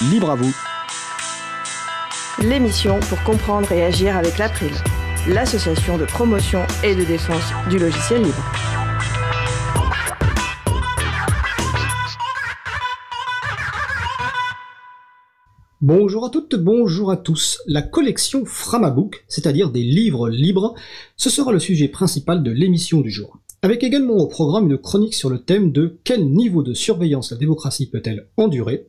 [0.00, 0.54] Libre à vous.
[2.40, 4.70] L'émission pour comprendre et agir avec l'April,
[5.26, 8.44] l'association de promotion et de défense du logiciel libre.
[15.80, 17.60] Bonjour à toutes, bonjour à tous.
[17.66, 20.76] La collection Framabook, c'est-à-dire des livres libres,
[21.16, 23.36] ce sera le sujet principal de l'émission du jour.
[23.62, 27.36] Avec également au programme une chronique sur le thème de quel niveau de surveillance la
[27.36, 28.86] démocratie peut-elle endurer?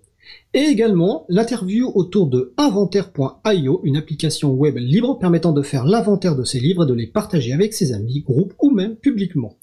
[0.54, 6.44] Et également l'interview autour de inventaire.io, une application web libre permettant de faire l'inventaire de
[6.44, 9.58] ses livres et de les partager avec ses amis, groupes ou même publiquement.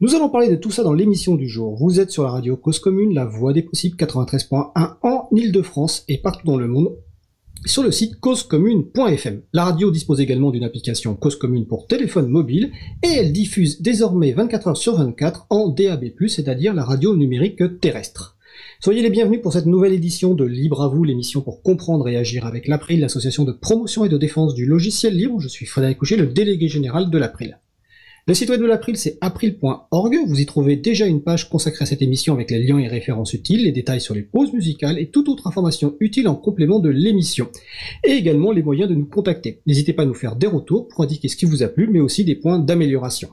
[0.00, 1.76] Nous allons parler de tout ça dans l'émission du jour.
[1.76, 6.18] Vous êtes sur la radio Cause Commune, la voix des possibles 93.1 en Ile-de-France et
[6.18, 6.96] partout dans le monde
[7.66, 9.42] sur le site causecommune.fm.
[9.52, 14.32] La radio dispose également d'une application Cause Commune pour téléphone mobile et elle diffuse désormais
[14.32, 18.33] 24 heures sur 24 en DAB+, c'est-à-dire la radio numérique terrestre.
[18.84, 22.18] Soyez les bienvenus pour cette nouvelle édition de Libre à vous, l'émission pour comprendre et
[22.18, 25.40] agir avec l'April, l'association de promotion et de défense du logiciel libre.
[25.40, 27.58] Je suis Frédéric Couchet, le délégué général de l'April.
[28.28, 30.18] Le site web de l'April, c'est april.org.
[30.26, 33.32] Vous y trouvez déjà une page consacrée à cette émission avec les liens et références
[33.32, 36.90] utiles, les détails sur les pauses musicales et toute autre information utile en complément de
[36.90, 37.48] l'émission.
[38.06, 39.62] Et également les moyens de nous contacter.
[39.64, 42.00] N'hésitez pas à nous faire des retours pour indiquer ce qui vous a plu, mais
[42.00, 43.30] aussi des points d'amélioration.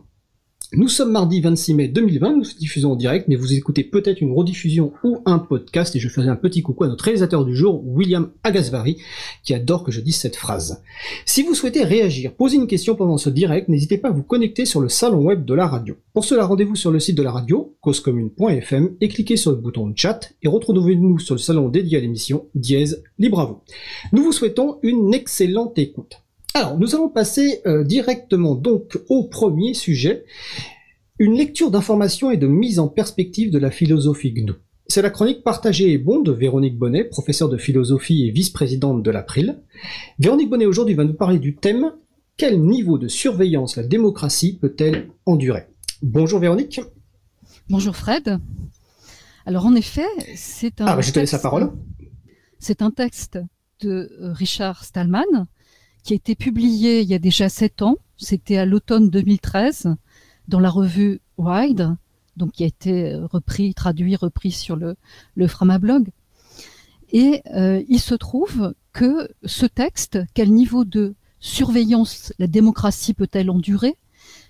[0.74, 4.32] Nous sommes mardi 26 mai 2020, nous diffusons en direct, mais vous écoutez peut-être une
[4.32, 7.86] rediffusion ou un podcast, et je faisais un petit coucou à notre réalisateur du jour,
[7.86, 8.96] William Agasvari,
[9.44, 10.82] qui adore que je dise cette phrase.
[11.26, 14.64] Si vous souhaitez réagir, poser une question pendant ce direct, n'hésitez pas à vous connecter
[14.64, 15.98] sur le salon web de la radio.
[16.14, 19.92] Pour cela, rendez-vous sur le site de la radio, causecommune.fm, et cliquez sur le bouton
[19.94, 23.60] chat, et retrouvez-nous sur le salon dédié à l'émission, dièse, libre à vous.
[24.14, 26.22] Nous vous souhaitons une excellente écoute.
[26.54, 30.26] Alors, nous allons passer euh, directement donc au premier sujet,
[31.18, 34.54] une lecture d'informations et de mise en perspective de la philosophie GNU.
[34.88, 39.12] C'est la chronique Partagée et bon de Véronique Bonnet, professeure de philosophie et vice-présidente de
[39.12, 39.62] l'April.
[40.20, 41.94] Véronique Bonnet aujourd'hui va nous parler du thème
[42.36, 45.68] Quel niveau de surveillance la démocratie peut-elle endurer?
[46.02, 46.82] Bonjour Véronique.
[47.70, 48.40] Bonjour Fred.
[49.46, 50.86] Alors en effet, c'est un.
[50.88, 51.72] Ah, bah, je te laisse la parole.
[52.60, 53.40] C'est un texte
[53.80, 55.48] de euh, Richard Stallman,
[56.04, 57.98] qui a été publié il y a déjà sept ans.
[58.18, 59.96] C'était à l'automne 2013
[60.48, 61.96] dans la revue Wide,
[62.38, 64.96] donc qui a été repris, traduit, repris sur le,
[65.36, 66.10] le Framablog.
[67.12, 73.50] Et euh, il se trouve que ce texte, quel niveau de surveillance la démocratie peut-elle
[73.50, 73.98] endurer,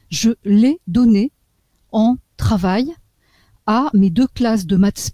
[0.09, 1.31] je l'ai donné
[1.91, 2.93] en travail
[3.65, 5.11] à mes deux classes de maths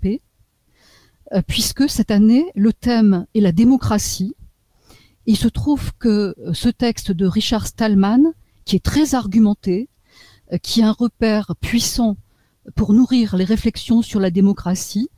[1.34, 4.36] euh, puisque cette année, le thème est la démocratie,
[5.28, 8.34] il se trouve que euh, ce texte de Richard Stallman,
[8.66, 9.90] qui est très argumenté,
[10.54, 12.18] euh, qui est un repère puissant
[12.76, 15.10] pour nourrir les réflexions sur la démocratie,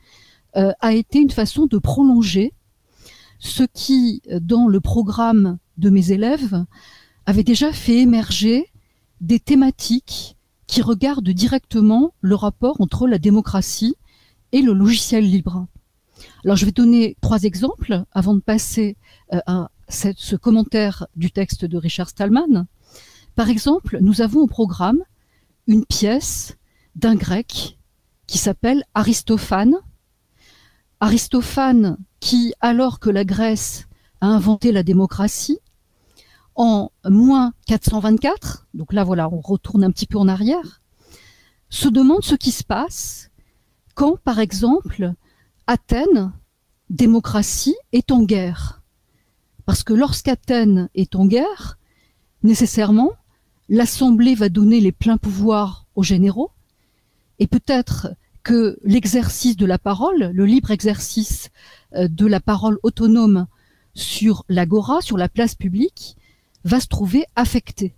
[0.57, 2.53] euh, a été une façon de prolonger
[3.37, 6.65] ce qui, dans le programme de mes élèves,
[7.25, 8.65] avait déjà fait émerger
[9.21, 10.35] des thématiques
[10.67, 13.95] qui regardent directement le rapport entre la démocratie
[14.51, 15.67] et le logiciel libre.
[16.43, 18.97] Alors je vais donner trois exemples avant de passer
[19.31, 22.67] à, ce commentaire du texte de Richard Stallman.
[23.35, 24.99] Par exemple, nous avons au programme
[25.67, 26.57] une pièce
[26.95, 27.77] d'un grec
[28.27, 29.75] qui s'appelle Aristophane.
[30.99, 33.87] Aristophane qui, alors que la Grèce
[34.21, 35.59] a inventé la démocratie,
[36.55, 40.81] en moins 424, donc là voilà, on retourne un petit peu en arrière,
[41.69, 43.29] se demande ce qui se passe
[43.95, 45.13] quand, par exemple,
[45.67, 46.33] Athènes,
[46.89, 48.78] démocratie, est en guerre.
[49.69, 51.77] Parce que lorsqu'Athènes est en guerre,
[52.41, 53.11] nécessairement,
[53.67, 56.49] l'Assemblée va donner les pleins pouvoirs aux généraux,
[57.37, 61.51] et peut-être que l'exercice de la parole, le libre exercice
[61.93, 63.45] euh, de la parole autonome
[63.93, 66.17] sur l'agora, sur la place publique,
[66.63, 67.93] va se trouver affecté.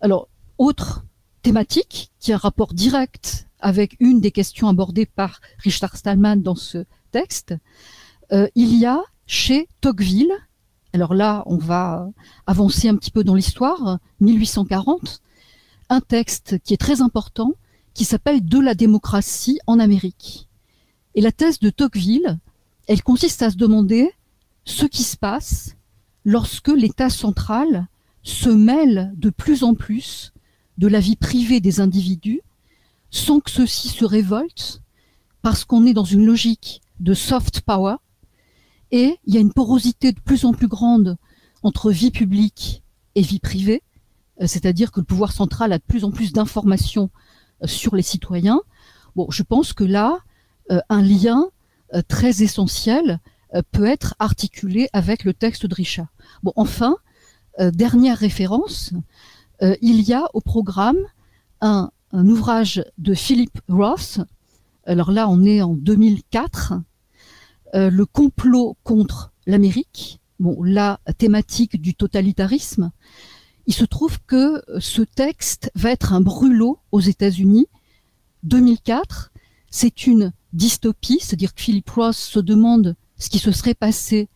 [0.00, 1.04] Alors, autre
[1.42, 6.56] thématique qui a un rapport direct avec une des questions abordées par Richard Stallman dans
[6.56, 7.54] ce texte,
[8.32, 10.32] euh, il y a chez Tocqueville.
[10.92, 12.08] Alors là, on va
[12.46, 15.20] avancer un petit peu dans l'histoire, 1840,
[15.88, 17.52] un texte qui est très important,
[17.94, 20.48] qui s'appelle De la démocratie en Amérique.
[21.14, 22.38] Et la thèse de Tocqueville,
[22.86, 24.10] elle consiste à se demander
[24.64, 25.76] ce qui se passe
[26.24, 27.88] lorsque l'État central
[28.22, 30.32] se mêle de plus en plus
[30.78, 32.42] de la vie privée des individus
[33.10, 34.82] sans que ceux-ci se révoltent
[35.42, 37.96] parce qu'on est dans une logique de soft power,
[38.90, 41.16] et il y a une porosité de plus en plus grande
[41.62, 42.82] entre vie publique
[43.14, 43.82] et vie privée,
[44.40, 47.10] euh, c'est-à-dire que le pouvoir central a de plus en plus d'informations
[47.62, 48.60] euh, sur les citoyens.
[49.14, 50.18] Bon, je pense que là,
[50.70, 51.46] euh, un lien
[52.08, 53.20] très essentiel
[53.70, 56.08] peut être articulé avec le texte de Richard.
[56.42, 56.96] Bon, enfin,
[57.60, 58.92] dernière référence,
[59.62, 60.98] il y a au programme
[61.60, 64.18] un, ouvrage de Philip Roth.
[64.84, 66.74] Alors là, on est en 2004.
[67.74, 70.20] Le complot contre l'Amérique.
[70.62, 72.92] La thématique du totalitarisme.
[73.66, 77.66] Il se trouve que ce texte va être un brûlot aux États-Unis.
[78.42, 79.32] 2004,
[79.70, 84.28] c'est une dystopie, c'est-à-dire que Philip Roth se demande ce qui se serait passé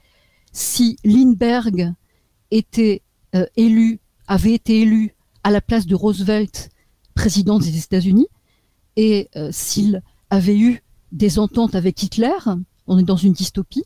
[0.52, 1.92] si Lindbergh
[2.50, 3.02] était
[3.34, 6.70] euh, élu, avait été élu à la place de Roosevelt,
[7.14, 8.28] président des États-Unis,
[8.96, 10.82] et euh, s'il avait eu
[11.12, 12.38] des ententes avec Hitler,
[12.86, 13.84] on est dans une dystopie.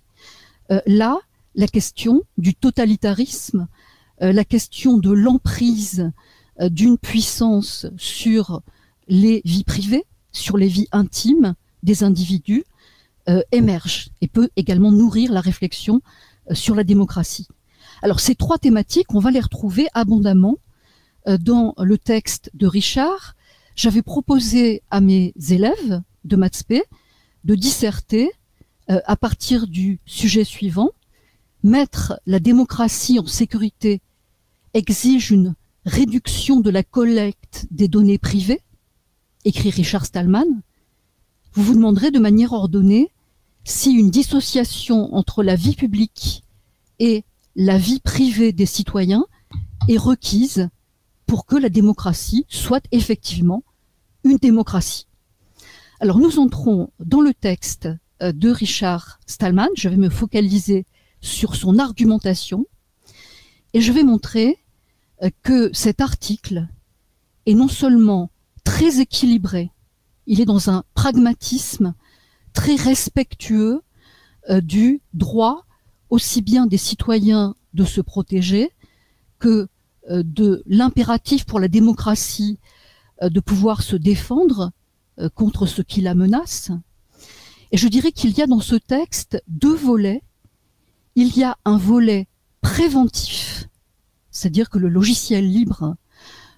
[0.71, 1.19] Euh, là,
[1.55, 3.69] la question du totalitarisme,
[4.21, 6.11] la question de l'emprise
[6.61, 8.63] d'une puissance sur
[9.09, 12.65] les vies privées, sur les vies intimes des individus
[13.29, 16.03] euh, émerge et peut également nourrir la réflexion
[16.51, 17.49] euh, sur la démocratie.
[18.03, 20.59] Alors ces trois thématiques, on va les retrouver abondamment
[21.27, 23.35] euh, dans le texte de Richard.
[23.77, 26.65] J'avais proposé à mes élèves de maths
[27.45, 28.31] de disserter
[28.89, 30.91] à partir du sujet suivant.
[31.63, 34.03] Mettre la démocratie en sécurité
[34.75, 35.55] exige une
[35.87, 38.61] réduction de la collecte des données privées
[39.45, 40.63] écrit Richard Stallman,
[41.53, 43.13] vous vous demanderez de manière ordonnée
[43.65, 46.45] si une dissociation entre la vie publique
[46.99, 47.25] et
[47.57, 49.25] la vie privée des citoyens
[49.89, 50.69] est requise
[51.27, 53.63] pour que la démocratie soit effectivement
[54.25, 55.07] une démocratie.
[56.01, 60.87] Alors nous entrons dans le texte euh, de Richard Stallman, je vais me focaliser
[61.21, 62.67] sur son argumentation
[63.73, 64.59] et je vais montrer
[65.23, 66.69] euh, que cet article
[67.47, 68.31] est non seulement
[68.63, 69.71] très équilibré.
[70.27, 71.95] Il est dans un pragmatisme
[72.53, 73.83] très respectueux
[74.49, 75.65] euh, du droit
[76.11, 78.71] aussi bien des citoyens de se protéger
[79.39, 79.69] que
[80.11, 82.59] euh, de l'impératif pour la démocratie
[83.23, 84.73] euh, de pouvoir se défendre
[85.37, 86.73] contre ce qui la menace.
[87.75, 90.23] Et je dirais qu'il y a dans ce texte deux volets.
[91.17, 92.29] Il y a un volet
[92.61, 93.67] préventif,
[94.31, 95.97] c'est-à-dire que le logiciel libre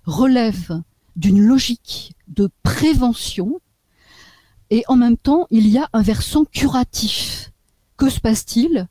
[0.04, 0.82] relève
[1.16, 3.62] d'une logique de prévention
[4.68, 7.50] et en même temps il y a un versant curatif.
[7.96, 8.86] Que se passe-t-il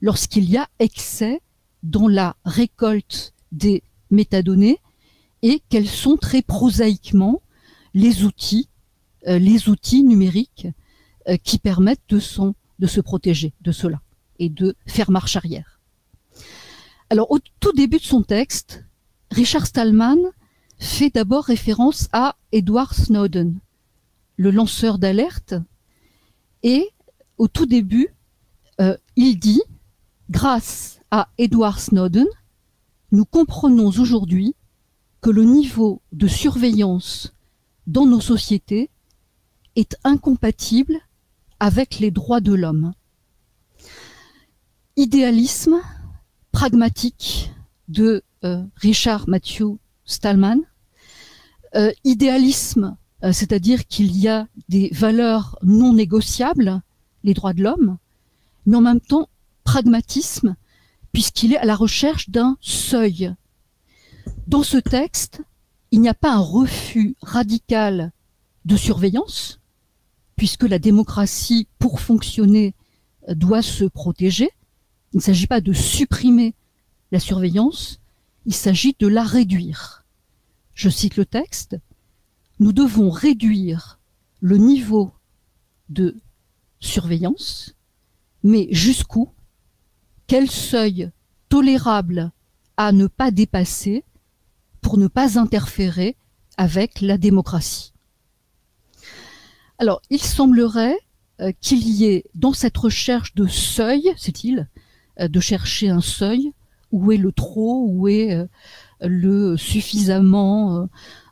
[0.00, 1.40] lorsqu'il y a excès
[1.84, 4.80] dans la récolte des métadonnées
[5.42, 7.42] et quels sont très prosaïquement
[7.94, 8.68] les outils,
[9.28, 10.66] euh, les outils numériques
[11.28, 14.00] euh, qui permettent de, son, de se protéger de cela
[14.38, 15.80] et de faire marche arrière.
[17.10, 18.84] Alors au tout début de son texte,
[19.30, 20.18] Richard Stallman
[20.78, 23.58] fait d'abord référence à Edward Snowden,
[24.36, 25.54] le lanceur d'alerte,
[26.62, 26.88] et
[27.36, 28.14] au tout début,
[28.80, 29.62] euh, il dit,
[30.30, 32.26] grâce à Edward Snowden,
[33.12, 34.54] nous comprenons aujourd'hui
[35.20, 37.34] que le niveau de surveillance
[37.86, 38.90] dans nos sociétés
[39.76, 40.98] est incompatible
[41.60, 42.92] avec les droits de l'homme.
[44.96, 45.76] Idéalisme
[46.52, 47.52] pragmatique
[47.88, 50.60] de euh, Richard Matthew Stallman
[51.76, 56.82] euh, idéalisme, euh, c'est-à-dire qu'il y a des valeurs non négociables,
[57.22, 57.98] les droits de l'homme,
[58.66, 59.28] mais en même temps
[59.62, 60.56] pragmatisme,
[61.12, 63.32] puisqu'il est à la recherche d'un seuil.
[64.48, 65.42] Dans ce texte,
[65.92, 68.10] il n'y a pas un refus radical
[68.64, 69.59] de surveillance,
[70.40, 72.72] puisque la démocratie, pour fonctionner,
[73.28, 74.48] doit se protéger.
[75.12, 76.54] Il ne s'agit pas de supprimer
[77.12, 78.00] la surveillance,
[78.46, 80.06] il s'agit de la réduire.
[80.72, 81.76] Je cite le texte,
[82.58, 84.00] nous devons réduire
[84.40, 85.12] le niveau
[85.90, 86.16] de
[86.78, 87.74] surveillance,
[88.42, 89.28] mais jusqu'où?
[90.26, 91.10] Quel seuil
[91.50, 92.32] tolérable
[92.78, 94.04] à ne pas dépasser
[94.80, 96.16] pour ne pas interférer
[96.56, 97.89] avec la démocratie?
[99.80, 100.98] Alors, il semblerait
[101.40, 104.68] euh, qu'il y ait dans cette recherche de seuil, c'est-il,
[105.18, 106.52] euh, de chercher un seuil,
[106.92, 108.46] où est le trop, où est euh,
[109.00, 110.86] le suffisamment,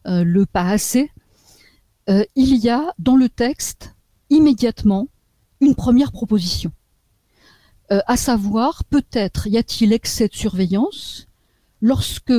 [0.06, 1.10] le pas assez,
[2.08, 3.94] il y a dans le texte
[4.30, 5.08] immédiatement
[5.60, 6.72] une première proposition.
[7.90, 11.26] à savoir, peut-être y a-t-il excès de surveillance
[11.82, 12.32] lorsque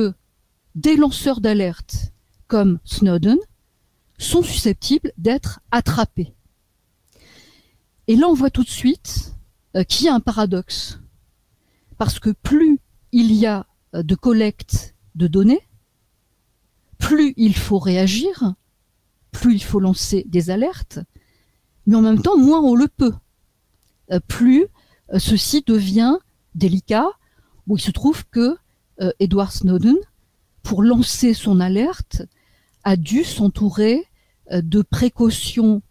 [0.74, 2.12] des lanceurs d'alerte
[2.48, 3.38] comme Snowden
[4.20, 6.34] sont susceptibles d'être attrapés.
[8.06, 9.34] Et là, on voit tout de suite
[9.88, 11.00] qu'il y a un paradoxe.
[11.96, 12.80] Parce que plus
[13.12, 15.66] il y a de collecte de données,
[16.98, 18.54] plus il faut réagir,
[19.32, 21.00] plus il faut lancer des alertes,
[21.86, 23.14] mais en même temps, moins on le peut.
[24.12, 24.66] Euh, plus
[25.18, 26.18] ceci devient
[26.54, 27.08] délicat,
[27.66, 28.56] où il se trouve que
[29.18, 29.96] Edward Snowden,
[30.62, 32.22] pour lancer son alerte,
[32.84, 34.04] a dû s'entourer
[34.50, 35.82] de précautions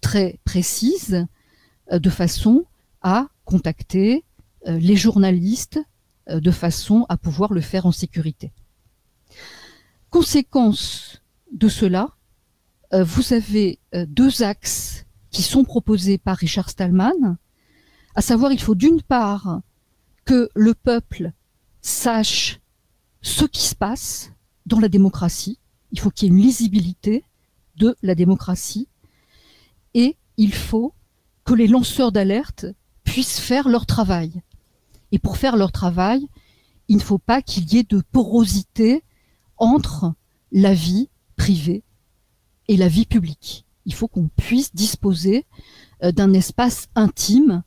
[0.00, 1.26] très précises
[1.90, 2.64] de façon
[3.02, 4.24] à contacter
[4.66, 5.80] les journalistes
[6.28, 8.52] de façon à pouvoir le faire en sécurité.
[10.10, 12.08] Conséquence de cela,
[12.92, 17.36] vous avez deux axes qui sont proposés par Richard Stallman,
[18.14, 19.60] à savoir il faut d'une part
[20.24, 21.32] que le peuple
[21.80, 22.60] sache
[23.22, 24.32] ce qui se passe
[24.66, 25.58] dans la démocratie,
[25.92, 27.24] il faut qu'il y ait une lisibilité
[27.80, 28.86] de la démocratie,
[29.94, 30.94] et il faut
[31.44, 32.66] que les lanceurs d'alerte
[33.02, 34.42] puissent faire leur travail.
[35.10, 36.28] Et pour faire leur travail,
[36.86, 39.02] il ne faut pas qu'il y ait de porosité
[39.56, 40.14] entre
[40.52, 41.82] la vie privée
[42.68, 45.46] et la vie publique il faut qu'on puisse disposer
[46.02, 47.62] euh, d'un espace intime,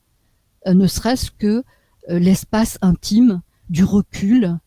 [0.67, 1.63] euh, ne serait-ce que
[2.09, 4.57] euh, l'espace intime du recul,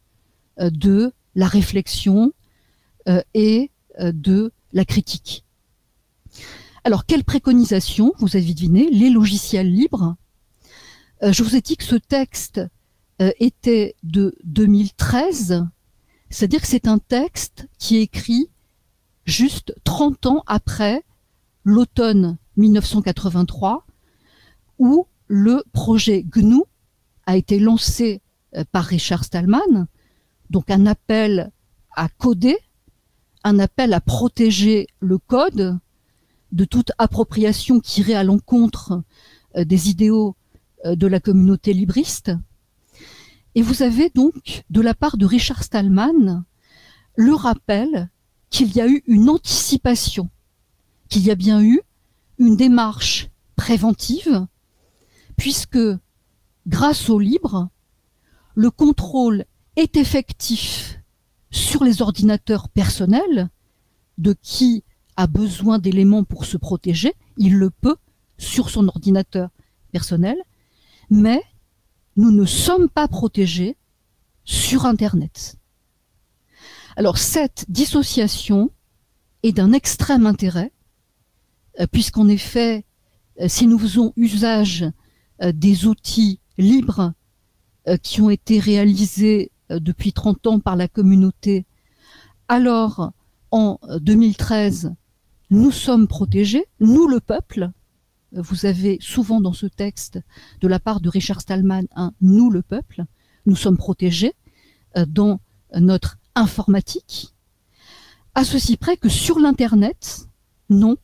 [0.58, 2.32] de la réflexion
[3.34, 5.44] et de la critique.
[6.84, 10.16] Alors, quelle préconisation Vous avez deviné, les logiciels libres?
[11.22, 12.60] je vous ai dit que ce texte
[13.18, 15.66] était de 2013,
[16.28, 18.50] c'est-à-dire que c'est un texte qui est écrit
[19.24, 21.02] juste 30 ans après
[21.64, 23.86] l'automne 1983,
[24.78, 26.62] où le projet GNU
[27.26, 28.22] a été lancé
[28.54, 29.86] euh, par Richard Stallman,
[30.50, 31.50] donc un appel
[31.94, 32.56] à coder,
[33.46, 35.78] un appel à protéger le code
[36.50, 39.04] de toute appropriation qui irait à l'encontre
[39.56, 40.34] euh, des idéaux
[40.84, 42.32] euh, de la communauté libriste.
[43.54, 46.44] Et vous avez donc, de la part de Richard Stallman,
[47.14, 48.10] le rappel
[48.50, 50.28] qu'il y a eu une anticipation
[51.08, 51.80] qu'il y a bien eu
[52.38, 54.44] une démarche préventive,
[55.36, 55.78] puisque
[56.66, 57.68] grâce au libre,
[58.56, 59.44] le contrôle
[59.76, 60.98] est effectif
[61.50, 63.48] sur les ordinateurs personnels
[64.18, 64.84] de qui
[65.16, 67.96] a besoin d'éléments pour se protéger, il le peut
[68.38, 69.50] sur son ordinateur
[69.92, 70.36] personnel,
[71.10, 71.42] mais
[72.16, 73.76] nous ne sommes pas protégés
[74.44, 75.56] sur Internet.
[76.96, 78.70] Alors cette dissociation
[79.42, 80.72] est d'un extrême intérêt
[81.80, 82.84] euh, puisqu'en effet,
[83.40, 84.84] euh, si nous faisons usage
[85.42, 87.12] euh, des outils libres
[88.02, 91.66] qui ont été réalisés depuis 30 ans par la communauté,
[92.48, 93.12] alors
[93.50, 94.94] en 2013,
[95.50, 97.70] nous sommes protégés, nous le peuple.
[98.32, 100.20] Vous avez souvent dans ce texte,
[100.60, 103.04] de la part de Richard Stallman, un nous le peuple.
[103.46, 104.34] Nous sommes protégés
[105.06, 105.40] dans
[105.74, 107.34] notre informatique,
[108.36, 110.28] à ceci près que sur l'Internet,
[110.68, 110.96] non,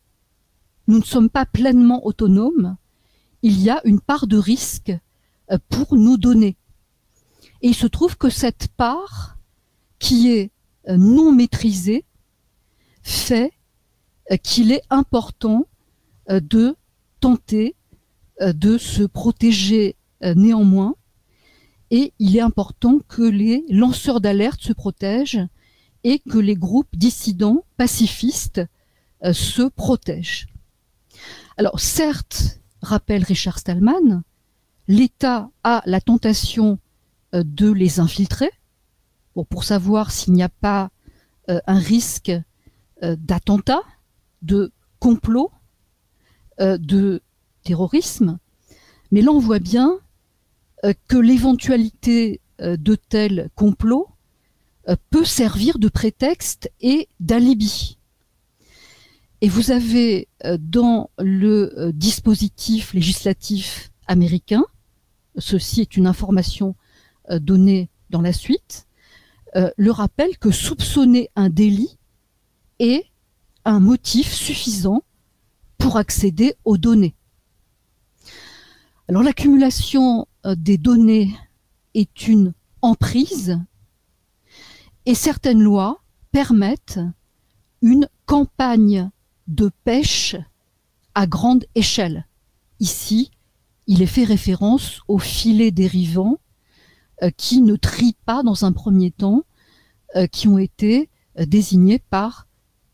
[0.87, 2.77] nous ne sommes pas pleinement autonomes,
[3.41, 4.93] il y a une part de risque
[5.51, 6.59] euh, pour nous donner.
[7.63, 9.39] Et il se trouve que cette part,
[9.99, 10.51] qui est
[10.89, 12.05] euh, non maîtrisée,
[13.03, 13.53] fait
[14.31, 15.67] euh, qu'il est important
[16.29, 16.77] de
[17.21, 17.75] tenter
[18.41, 20.95] de se protéger néanmoins.
[21.91, 25.45] Et il est important que les lanceurs d'alerte se protègent
[26.05, 28.63] et que les groupes dissidents pacifistes
[29.33, 30.47] se protègent.
[31.57, 34.23] Alors certes, rappelle Richard Stallman,
[34.89, 36.77] l'État a la tentation euh,
[37.33, 38.51] de les infiltrer
[39.49, 40.91] pour savoir s'il n'y a pas
[41.49, 42.33] euh, un risque
[43.03, 43.83] euh, d'attentat,
[44.43, 45.51] de complot,
[46.61, 47.23] de
[47.65, 48.39] terrorisme.
[49.11, 49.99] Mais là, on voit bien
[51.09, 54.09] que l'éventualité de tels complots
[55.11, 57.99] peut servir de prétexte et d'alibi.
[59.43, 64.65] Et vous avez euh, dans le euh, dispositif législatif américain,
[65.37, 66.77] ceci est une information
[67.31, 68.87] euh, donnée dans la suite,
[69.77, 71.99] le rappel que soupçonner un délit
[72.79, 73.05] est
[73.67, 75.03] un motif suffisant
[75.77, 77.15] pour accéder aux données.
[79.09, 81.35] Alors l'accumulation des données
[81.93, 83.59] est une emprise
[85.05, 87.01] et certaines lois permettent
[87.83, 89.11] une campagne
[89.49, 90.37] de pêche
[91.15, 92.27] à grande échelle.
[92.81, 93.31] Ici,
[93.87, 96.42] il est fait référence aux filets dérivants euh,
[97.31, 99.45] qui ne trient pas dans un premier temps,
[100.15, 102.47] euh, qui ont été euh, désignés par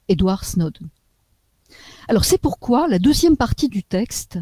[0.06, 0.88] Edward Snowden.
[2.06, 4.38] Alors c'est pourquoi la deuxième partie du texte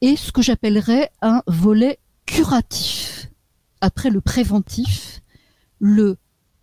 [0.00, 3.30] est ce que j'appellerais un volet curatif.
[3.80, 5.22] Après le préventif,
[5.78, 6.16] le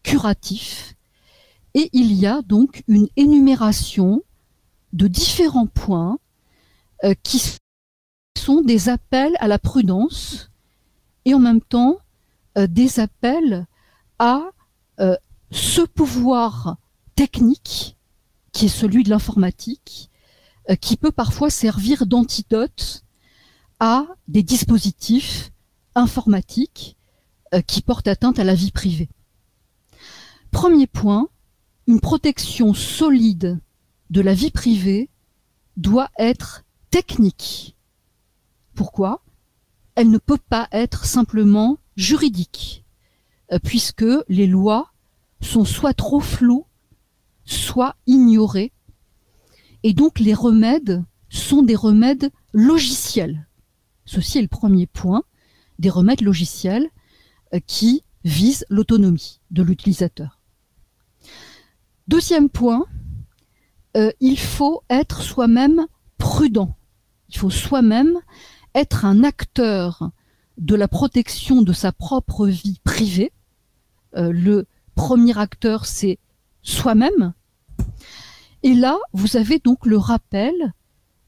[0.04, 0.96] curatif.
[1.74, 4.24] Et il y a donc une énumération
[4.92, 6.20] de différents points
[7.06, 7.42] euh, qui
[8.38, 10.52] sont des appels à la prudence
[11.24, 12.03] et en même temps euh,
[12.56, 13.66] des appels
[14.20, 14.44] à
[15.00, 15.16] euh,
[15.52, 16.78] ce pouvoir
[17.16, 17.98] technique
[18.52, 20.10] qui est celui de l'informatique,
[20.70, 23.04] euh, qui peut parfois servir d'antidote
[23.80, 25.52] à des dispositifs
[25.96, 26.98] informatiques
[27.68, 29.10] qui portent atteinte à la vie privée.
[30.50, 31.28] Premier point,
[31.86, 33.60] une protection solide
[34.10, 35.10] de la vie privée
[35.78, 37.76] doit être technique.
[38.76, 39.24] Pourquoi?
[39.96, 42.84] Elle ne peut pas être simplement juridique,
[43.52, 44.92] euh, puisque les lois
[45.42, 46.66] sont soit trop floues,
[47.46, 48.72] soit ignorées,
[49.84, 53.48] et donc les remèdes sont des remèdes logiciels.
[54.06, 55.24] Ceci est le premier point,
[55.80, 56.90] des remèdes logiciels
[57.54, 60.40] euh, qui visent l'autonomie de l'utilisateur.
[62.08, 62.86] Deuxième point,
[63.96, 65.86] euh, il faut être soi-même
[66.18, 66.76] prudent.
[67.30, 68.20] Il faut soi-même
[68.76, 70.12] être un acteur
[70.58, 73.32] de la protection de sa propre vie privée.
[74.16, 76.20] Euh, le premier acteur, c'est
[76.62, 77.34] soi-même.
[78.62, 80.74] Et là, vous avez donc le rappel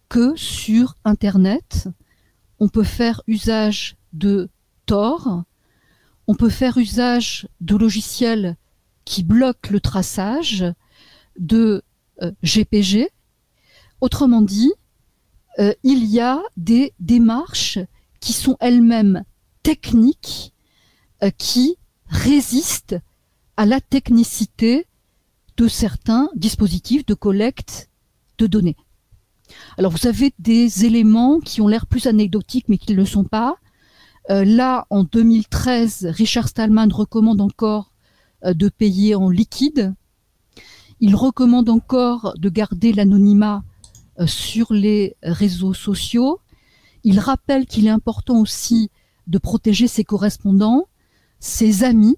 [0.10, 1.90] que sur Internet,
[2.60, 4.50] on peut faire usage de
[4.86, 5.44] Tor,
[6.28, 8.56] on peut faire usage de logiciels
[9.04, 10.66] qui bloquent le traçage,
[11.38, 11.84] de
[12.44, 13.04] GPG.
[13.04, 13.08] Euh,
[14.02, 14.74] Autrement dit,
[15.60, 17.80] euh, il y a des démarches
[18.26, 19.24] qui sont elles-mêmes
[19.62, 20.52] techniques,
[21.22, 21.78] euh, qui
[22.08, 23.00] résistent
[23.56, 24.88] à la technicité
[25.58, 27.92] de certains dispositifs de collecte
[28.40, 28.78] de données.
[29.78, 33.26] Alors vous avez des éléments qui ont l'air plus anecdotiques mais qui ne le sont
[33.26, 33.58] pas.
[34.32, 37.92] Euh, là, en 2013, Richard Stallman recommande encore
[38.44, 39.94] de payer en liquide.
[41.00, 43.64] Il recommande encore de garder l'anonymat
[44.26, 46.40] sur les réseaux sociaux.
[47.06, 48.90] Il rappelle qu'il est important aussi
[49.28, 50.88] de protéger ses correspondants,
[51.40, 52.18] ses amis.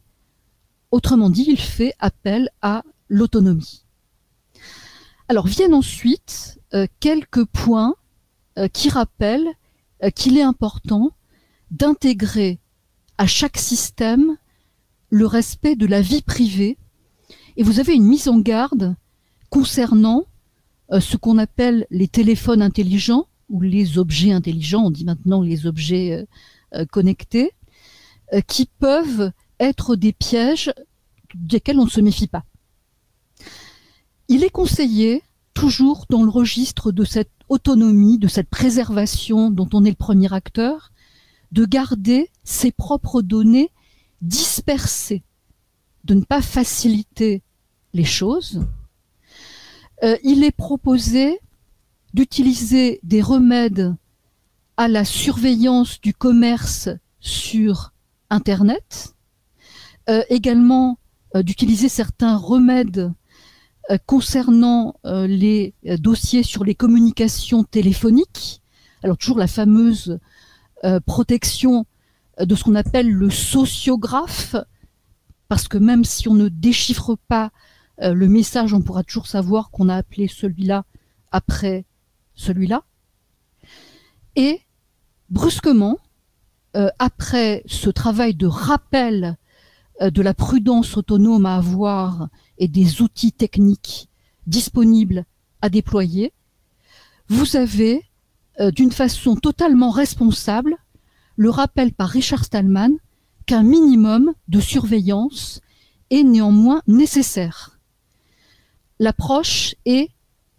[0.91, 3.83] Autrement dit, il fait appel à l'autonomie.
[5.27, 7.95] Alors viennent ensuite euh, quelques points
[8.57, 9.49] euh, qui rappellent
[10.03, 11.11] euh, qu'il est important
[11.69, 12.61] d'intégrer
[13.17, 14.37] à chaque système
[15.09, 16.77] le respect de la vie privée.
[17.57, 18.95] Et vous avez une mise en garde
[19.49, 20.27] concernant
[20.89, 26.13] ce qu'on appelle les téléphones intelligents, ou les objets intelligents, on dit maintenant les objets
[26.13, 26.25] euh,
[26.75, 27.51] euh, connectés,
[28.33, 30.73] euh, qui peuvent être des pièges
[31.35, 32.43] desquels on ne se méfie pas.
[34.27, 39.85] Il est conseillé, toujours dans le registre de cette autonomie, de cette préservation dont on
[39.85, 40.91] est le premier acteur,
[41.53, 43.71] de garder ses propres données
[44.21, 45.23] dispersées,
[46.03, 47.41] de ne pas faciliter
[47.93, 48.61] les choses.
[50.23, 51.39] il est proposé
[52.17, 53.95] d'utiliser des remèdes
[54.75, 57.93] à la surveillance du commerce sur
[58.31, 59.13] Internet,
[60.09, 60.97] euh, également
[61.35, 63.13] euh, d'utiliser certains remèdes
[63.91, 68.63] euh, concernant les dossiers sur les communications téléphoniques.
[69.03, 70.17] Alors toujours la fameuse
[71.05, 71.85] protection
[72.39, 74.55] de ce qu'on appelle le sociographe,
[75.49, 77.51] parce que même si on ne déchiffre pas
[77.99, 80.83] le message, on pourra toujours savoir qu'on a appelé celui-là
[81.31, 81.85] après
[82.37, 82.83] celui-là.
[84.37, 84.61] Et
[85.29, 85.97] brusquement,
[86.75, 89.37] euh, après ce travail de rappel
[90.01, 94.09] euh, de la prudence autonome à avoir et des outils techniques
[94.45, 95.25] disponibles
[95.61, 96.33] à déployer,
[97.27, 98.03] vous avez,
[98.59, 100.77] euh, d'une façon totalement responsable,
[101.35, 102.91] le rappel par Richard Stallman
[103.45, 105.61] qu'un minimum de surveillance
[106.09, 107.79] est néanmoins nécessaire.
[108.99, 110.09] L'approche est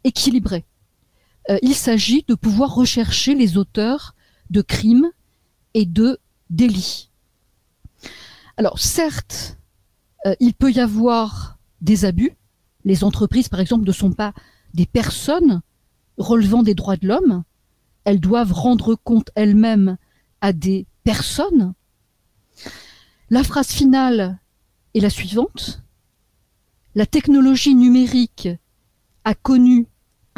[0.05, 0.65] équilibrée.
[1.51, 4.15] Euh, il s'agit de pouvoir rechercher les auteurs
[4.51, 5.11] de crimes
[5.75, 6.19] et de
[6.51, 7.11] délits.
[8.57, 9.59] Alors certes,
[10.27, 12.37] euh, il peut y avoir des abus.
[12.85, 14.35] Les entreprises, par exemple, ne sont pas
[14.75, 15.63] des personnes
[16.19, 17.45] relevant des droits de l'homme.
[18.05, 19.97] Elles doivent rendre compte elles-mêmes
[20.41, 21.75] à des personnes.
[23.31, 24.39] La phrase finale
[24.95, 25.83] est la suivante.
[26.95, 28.49] La technologie numérique
[29.25, 29.87] a connu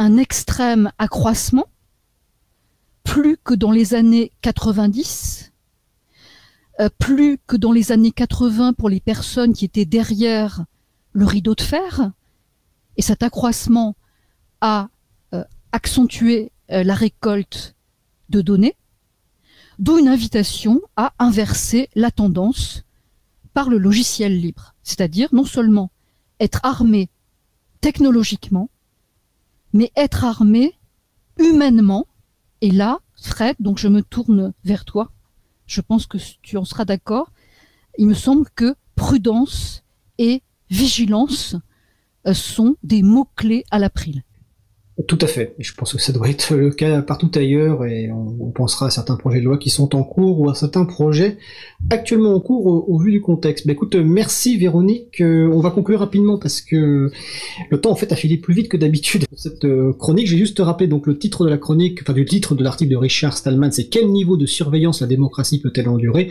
[0.01, 1.67] un extrême accroissement,
[3.05, 5.53] plus que dans les années 90,
[6.81, 10.65] euh, plus que dans les années 80 pour les personnes qui étaient derrière
[11.13, 12.13] le rideau de fer.
[12.97, 13.95] Et cet accroissement
[14.63, 14.89] a
[15.35, 17.77] euh, accentué euh, la récolte
[18.31, 18.77] de données,
[19.79, 22.85] d'où une invitation à inverser la tendance
[23.53, 25.91] par le logiciel libre, c'est-à-dire non seulement
[26.41, 27.11] être armé
[27.83, 28.71] technologiquement,
[29.73, 30.75] mais être armé
[31.39, 32.07] humainement,
[32.61, 35.11] et là, Fred, donc je me tourne vers toi.
[35.67, 37.33] Je pense que tu en seras d'accord.
[37.99, 39.83] Il me semble que prudence
[40.19, 41.57] et vigilance
[42.27, 44.25] euh, sont des mots-clés à l'April.
[45.07, 45.55] Tout à fait.
[45.59, 49.17] Je pense que ça doit être le cas partout ailleurs et on, pensera à certains
[49.17, 51.39] projets de loi qui sont en cours ou à certains projets
[51.89, 53.67] actuellement en cours au, vu du contexte.
[53.67, 55.21] Bah, écoute, merci Véronique.
[55.21, 57.11] Euh, on va conclure rapidement parce que
[57.71, 60.27] le temps en fait a filé plus vite que d'habitude cette euh, chronique.
[60.27, 62.97] J'ai juste rappeler donc le titre de la chronique, enfin du titre de l'article de
[62.97, 66.31] Richard Stallman, c'est quel niveau de surveillance la démocratie peut-elle endurer?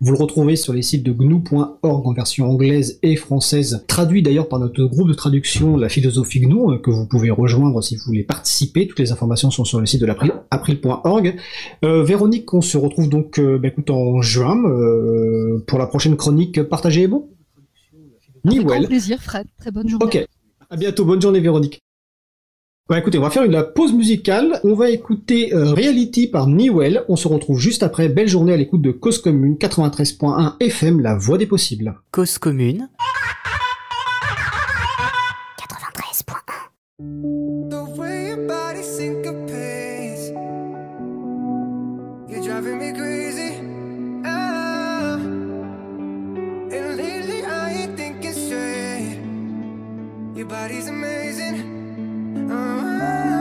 [0.00, 4.48] Vous le retrouvez sur les sites de gnu.org en version anglaise et française, traduit d'ailleurs
[4.48, 8.07] par notre groupe de traduction La philosophie GNU euh, que vous pouvez rejoindre si vous
[8.08, 8.86] voulez participer.
[8.86, 11.36] Toutes les informations sont sur le site de l'April, april.org.
[11.84, 16.16] Euh, Véronique, on se retrouve donc euh, bah, écoute, en juin euh, pour la prochaine
[16.16, 17.28] chronique Partagez et bon
[18.46, 19.46] Avec grand plaisir, Fred.
[19.58, 20.04] Très bonne journée.
[20.04, 20.26] Ok.
[20.70, 21.04] À bientôt.
[21.04, 21.80] Bonne journée, Véronique.
[22.88, 24.60] Bah écoutez, on va faire une pause musicale.
[24.64, 27.04] On va écouter Reality par Newell.
[27.08, 28.08] On se retrouve juste après.
[28.08, 32.00] Belle journée à l'écoute de Cause Commune 93.1 FM, la voix des possibles.
[32.12, 32.88] Cause Commune.
[37.00, 40.30] The way your body syncopates,
[42.28, 43.54] you're driving me crazy.
[44.24, 45.14] Ah.
[46.74, 49.20] And lately I ain't thinking straight.
[50.36, 52.48] Your body's amazing.
[52.50, 53.37] Ah.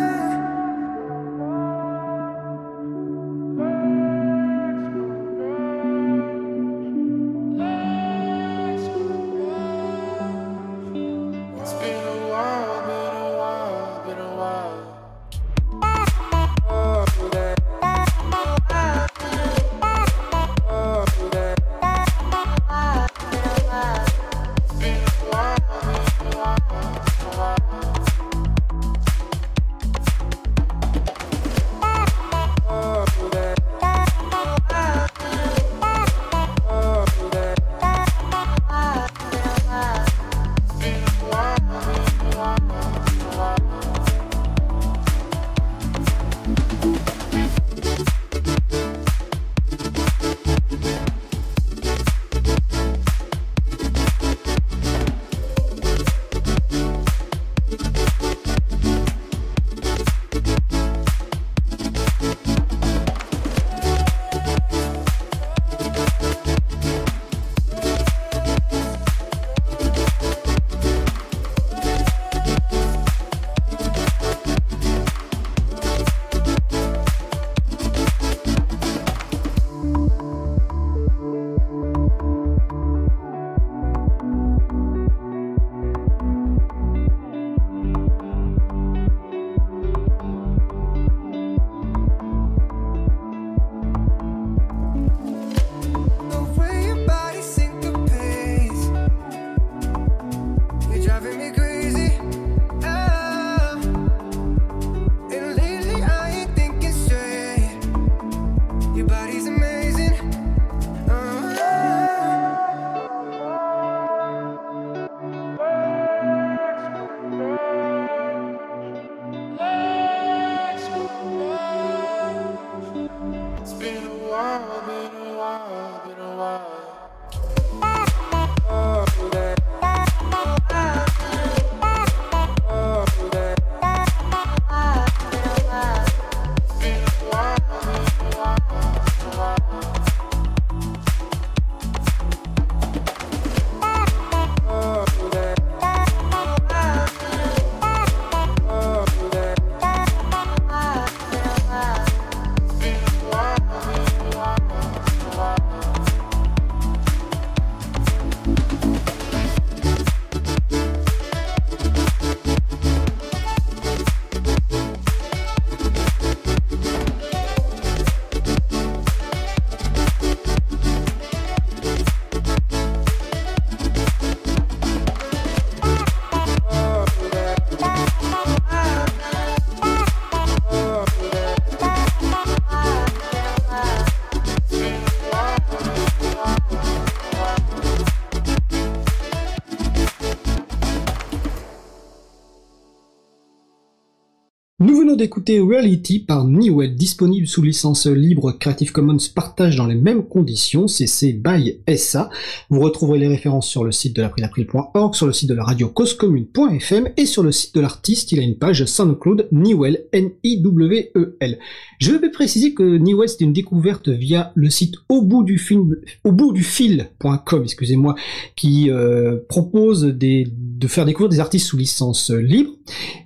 [195.18, 200.88] D'écouter Reality par Newell, disponible sous licence libre Creative Commons partage dans les mêmes conditions,
[200.88, 202.30] CC by SA.
[202.70, 205.88] Vous retrouverez les références sur le site de l'aprilapril.org, sur le site de la radio
[205.88, 211.60] causecommune.fm et sur le site de l'artiste, il a une page SoundCloud Newell, N-I-W-E-L.
[212.00, 215.96] Je vais préciser que Newell c'est une découverte via le site au bout du film,
[216.24, 218.16] au bout du fil.com, excusez-moi,
[218.56, 222.72] qui euh, propose de faire découvrir des artistes sous licence libre.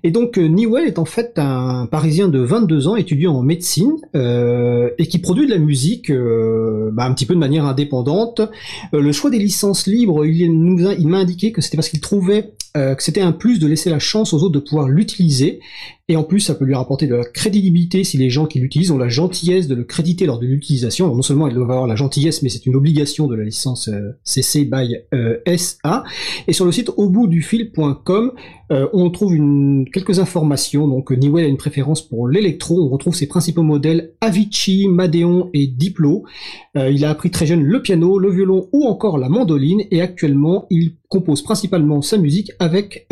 [0.04, 3.94] Et donc euh, Newell est en fait un Parisien de 22 ans, étudiant en médecine,
[4.16, 8.42] euh, et qui produit de la musique euh, bah, un petit peu de manière indépendante.
[8.94, 13.04] le choix des licences libres, il, il m'a indiqué que c'était parce qu'il trouvait que
[13.04, 15.60] c'était un plus de laisser la chance aux autres de pouvoir l'utiliser
[16.12, 18.92] et en plus, ça peut lui rapporter de la crédibilité si les gens qui l'utilisent
[18.92, 21.16] ont la gentillesse de le créditer lors de l'utilisation.
[21.16, 24.12] Non seulement ils doivent avoir la gentillesse, mais c'est une obligation de la licence euh,
[24.26, 26.04] CC by euh, SA.
[26.50, 28.34] Et sur le site auboutdufil.com,
[28.74, 29.38] euh, on trouve
[29.94, 30.86] quelques informations.
[30.86, 32.86] Donc Newell a une préférence pour l'électro.
[32.86, 36.26] On retrouve ses principaux modèles Avicii, Madeon et Diplo.
[36.76, 39.84] il a appris très jeune le piano, le violon ou encore la mandoline.
[39.92, 43.08] Et actuellement, il compose principalement sa musique avec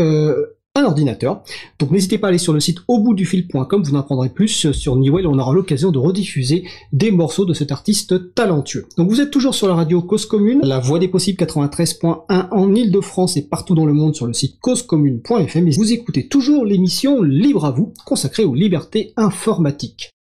[0.79, 1.43] un ordinateur.
[1.77, 5.27] Donc n'hésitez pas à aller sur le site auboutdufil.com, vous en apprendrez plus sur Newell,
[5.27, 8.88] on aura l'occasion de rediffuser des morceaux de cet artiste talentueux.
[8.97, 12.75] Donc vous êtes toujours sur la radio Cause Commune, la voix des possibles 93.1 en
[12.75, 17.21] Ile-de-France et partout dans le monde sur le site causecommune.fm et vous écoutez toujours l'émission
[17.21, 20.12] Libre à vous, consacrée aux libertés informatiques.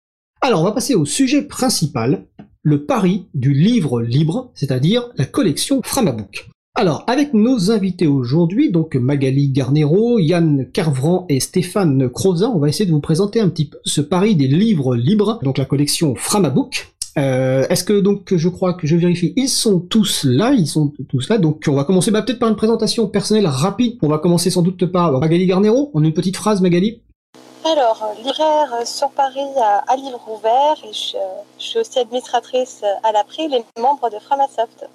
[0.41, 2.27] Alors on va passer au sujet principal,
[2.63, 6.49] le pari du livre libre, c'est-à-dire la collection Framabook.
[6.79, 12.69] Alors, avec nos invités aujourd'hui, donc Magali Garnero, Yann Carvran et Stéphane Crozin, on va
[12.69, 16.15] essayer de vous présenter un petit peu ce pari des livres libres, donc la collection
[16.15, 16.93] Framabook.
[17.19, 20.93] Euh, Est-ce que donc je crois que je vérifie, ils sont tous là, ils sont
[21.09, 21.39] tous là.
[21.39, 23.99] Donc on va commencer bah, peut-être par une présentation personnelle rapide.
[24.03, 25.91] On va commencer sans doute par Magali Garnero.
[25.97, 27.03] A une petite phrase, Magali.
[27.65, 31.17] Alors, libraire sur Paris à, Livre Ouvert et je,
[31.59, 34.87] suis aussi administratrice à l'April et membre de Framasoft.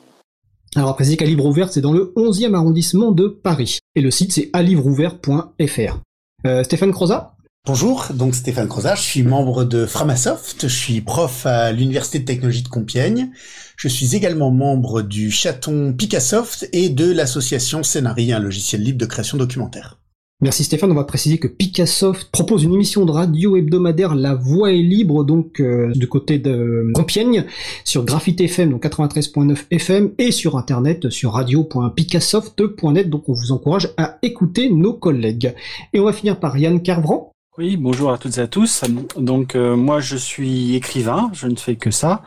[0.76, 3.80] Alors, qu'à Livre Ouvert, c'est dans le 11e arrondissement de Paris.
[3.96, 6.00] Et le site, c'est alivreouvert.fr.
[6.48, 11.46] Euh, Stéphane Croza Bonjour, donc Stéphane Croza, je suis membre de Framasoft, je suis prof
[11.46, 13.30] à l'Université de technologie de Compiègne.
[13.78, 19.06] Je suis également membre du chaton Picassoft et de l'association Scénarii, un logiciel libre de
[19.06, 20.03] création documentaire.
[20.44, 24.74] Merci Stéphane, on va préciser que Picassoft propose une émission de radio hebdomadaire La Voix
[24.74, 27.46] est libre donc euh, du côté de Compiègne
[27.86, 33.92] sur Graphite FM donc 93.9 FM et sur internet sur radio.picassoft.net donc on vous encourage
[33.96, 35.54] à écouter nos collègues.
[35.94, 37.32] Et on va finir par Yann Carvran.
[37.58, 38.84] Oui, bonjour à toutes et à tous.
[39.16, 42.22] Donc euh, moi je suis écrivain, je ne fais que ça.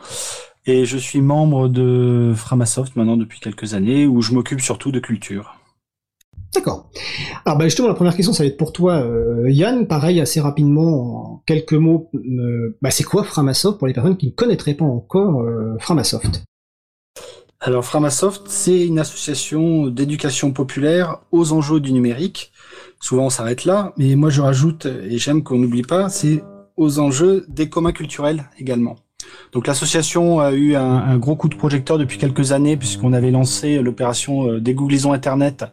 [0.65, 4.99] Et je suis membre de Framasoft maintenant depuis quelques années où je m'occupe surtout de
[4.99, 5.56] culture.
[6.53, 6.89] D'accord.
[7.45, 10.39] Alors bah justement la première question ça va être pour toi euh, Yann, pareil assez
[10.39, 14.73] rapidement en quelques mots, euh, bah, c'est quoi Framasoft pour les personnes qui ne connaîtraient
[14.73, 16.43] pas encore euh, Framasoft?
[17.59, 22.53] Alors Framasoft c'est une association d'éducation populaire aux enjeux du numérique.
[23.01, 26.43] Souvent on s'arrête là, mais moi je rajoute et j'aime qu'on n'oublie pas, c'est
[26.77, 28.95] aux enjeux des communs culturels également.
[29.51, 33.31] Donc l'association a eu un, un, gros coup de projecteur depuis quelques années puisqu'on avait
[33.31, 35.65] lancé l'opération Dégooglisons Internet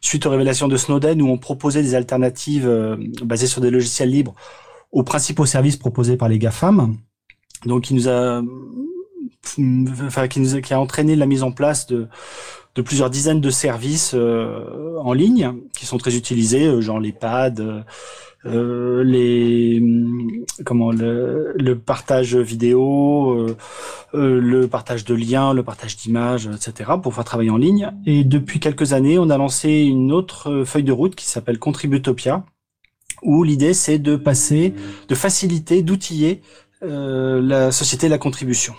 [0.00, 4.10] suite aux révélations de Snowden où on proposait des alternatives euh, basées sur des logiciels
[4.10, 4.34] libres
[4.92, 6.96] aux principaux services proposés par les GAFAM.
[7.66, 8.42] Donc, il nous a,
[10.06, 12.08] enfin, qui nous a, qui a entraîné la mise en place de,
[12.74, 17.12] de plusieurs dizaines de services euh, en ligne qui sont très utilisés, euh, genre les
[17.12, 17.84] pads,
[18.46, 19.82] euh, les
[20.64, 23.56] comment le, le partage vidéo, euh,
[24.14, 26.92] euh, le partage de liens, le partage d'images, etc.
[27.02, 27.92] pour faire travailler en ligne.
[28.06, 32.44] Et depuis quelques années, on a lancé une autre feuille de route qui s'appelle Contributopia,
[33.22, 34.72] où l'idée c'est de passer,
[35.08, 36.40] de faciliter, d'outiller
[36.82, 38.72] la société de la contribution.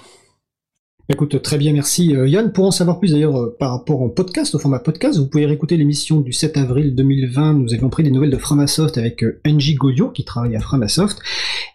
[1.10, 2.52] Écoute, très bien, merci euh, Yann.
[2.52, 5.46] Pour en savoir plus d'ailleurs euh, par rapport au podcast, au format podcast, vous pouvez
[5.46, 7.54] réécouter l'émission du 7 avril 2020.
[7.54, 9.78] Nous avions pris des nouvelles de Framasoft avec euh, Angie
[10.14, 11.20] qui travaille à Framasoft.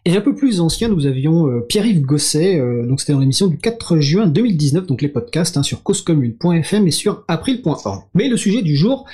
[0.05, 3.99] Et un peu plus ancien, nous avions Pierre-Yves Gosset, donc c'était dans l'émission du 4
[3.99, 8.05] juin 2019, donc les podcasts hein, sur causecommune.fm et sur april.org.
[8.15, 9.07] Mais le sujet du jour,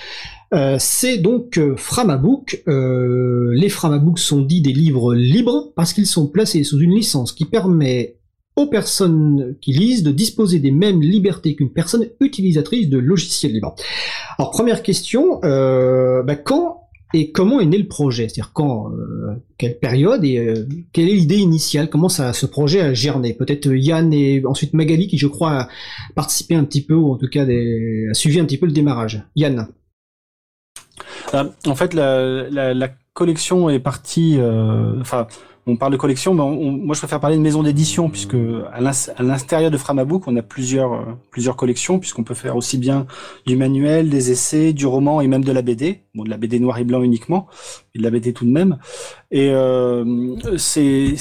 [0.53, 2.63] euh, c'est donc Framabook.
[2.69, 5.73] Euh, les Framabooks sont dits des livres libres?
[5.75, 8.17] Parce qu'ils sont placés sous une licence qui permet
[8.57, 13.75] aux personnes qui lisent de disposer des mêmes libertés qu'une personne utilisatrice de logiciels libres.
[14.39, 16.79] Alors première question, euh, bah, quand
[17.15, 18.25] et comment est né le projet?
[18.29, 21.91] C'est-à-dire quand, euh, quelle période et euh, quelle est l'idée initiale?
[21.91, 25.69] Comment ça, ce projet a gerné Peut-être Yann et ensuite Magali qui, je crois, a
[26.15, 28.73] participé un petit peu ou en tout cas des, a suivi un petit peu le
[28.73, 29.23] démarrage.
[29.37, 29.69] Yann.
[31.35, 34.39] en fait, la, la, la collection est partie,
[35.01, 35.27] enfin
[35.67, 38.37] on parle de collection, mais moi je préfère parler de maison d'édition puisque
[38.73, 43.07] à l'intérieur de Framabook on a plusieurs euh, plusieurs collections puisqu'on peut faire aussi bien
[43.47, 46.59] du manuel, des essais, du roman et même de la BD, bon de la BD
[46.59, 47.47] noir et blanc uniquement,
[47.95, 48.79] et de la BD tout de même.
[49.31, 51.15] Et euh, c'est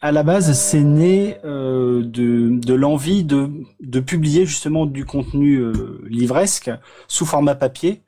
[0.00, 5.60] à la base c'est né euh, de l'envie de publier justement du contenu
[6.08, 6.70] livresque
[7.08, 8.02] sous format papier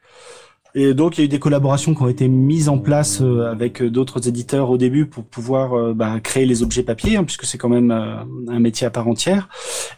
[0.74, 3.50] et donc il y a eu des collaborations qui ont été mises en place euh,
[3.50, 7.24] avec euh, d'autres éditeurs au début pour pouvoir euh, bah, créer les objets papier, hein,
[7.24, 9.48] puisque c'est quand même un métier à part entière.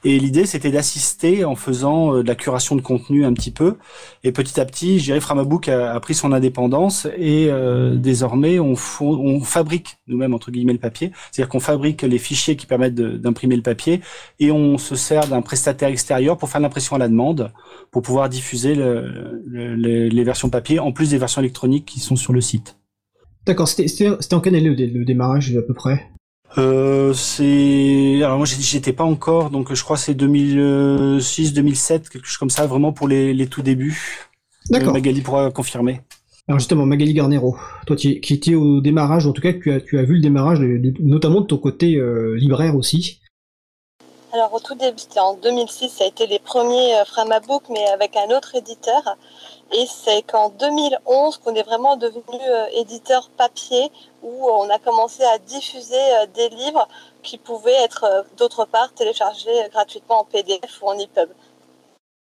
[0.05, 3.77] Et l'idée c'était d'assister en faisant de la curation de contenu un petit peu.
[4.25, 7.51] Et petit à petit, je dirais, Framabook a, a pris son indépendance et
[7.97, 12.67] désormais on, on fabrique nous-mêmes entre guillemets le papier, c'est-à-dire qu'on fabrique les fichiers qui
[12.67, 14.01] permettent d'imprimer le papier
[14.39, 17.53] et on se sert d'un prestataire extérieur pour faire l'impression à la demande,
[17.91, 22.33] pour pouvoir diffuser le, les versions papier en plus des versions électroniques qui sont sur
[22.33, 22.77] le site.
[23.45, 26.09] D'accord, c'était en quelle année le, démarrage à peu près?
[26.59, 32.37] Euh, c'est alors moi j'étais pas encore donc je crois c'est 2006 2007 quelque chose
[32.37, 34.29] comme ça vraiment pour les, les tout débuts.
[34.71, 34.93] D'accord.
[34.93, 36.03] Magali pourra confirmer.
[36.49, 39.81] Alors justement Magali Garnero, toi qui, qui étais au démarrage en tout cas tu as,
[39.81, 40.61] tu as vu le démarrage
[41.01, 43.22] notamment de ton côté euh, libraire aussi.
[44.35, 47.87] Alors au tout début, c'était en 2006, ça a été les premiers euh, Framabook, mais
[47.88, 49.18] avec un autre éditeur.
[49.73, 53.92] Et c'est qu'en 2011 qu'on est vraiment devenu euh, éditeur papier,
[54.23, 56.88] où on a commencé à diffuser euh, des livres
[57.23, 61.29] qui pouvaient être d'autre part téléchargés gratuitement en PDF ou en EPUB.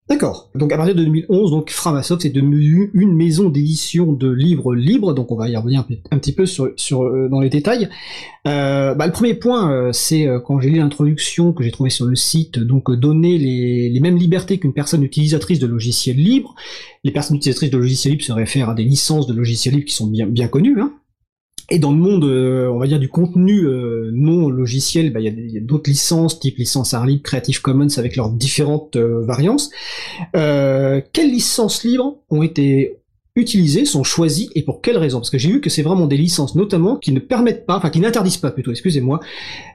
[0.10, 0.50] D'accord.
[0.56, 5.14] Donc à partir de 2011, donc Framasoft est devenu une maison d'édition de livres libres.
[5.14, 6.66] Donc on va y revenir un petit peu sur,
[7.04, 7.90] euh, dans les détails.
[8.48, 12.06] Euh, bah, le premier point, euh, c'est quand j'ai lu l'introduction que j'ai trouvé sur
[12.06, 16.56] le site, donc donner les, les mêmes libertés qu'une personne utilisatrice de logiciels libres.
[17.04, 19.94] Les personnes utilisatrices de logiciels libres se réfèrent à des licences de logiciels libres qui
[19.94, 20.82] sont bien bien connues.
[20.82, 20.92] Hein.
[21.72, 25.52] Et dans le monde, euh, on va dire du contenu euh, non logiciel, bah, il
[25.52, 29.70] y a, d'autres licences, type licence Art Creative Commons, avec leurs différentes euh, variances.
[30.34, 32.98] quelles licences libres ont été
[33.36, 35.20] utilisées, sont choisies et pour quelles raisons?
[35.20, 37.90] Parce que j'ai vu que c'est vraiment des licences notamment qui ne permettent pas, enfin
[37.90, 39.20] qui n'interdisent pas plutôt, excusez-moi,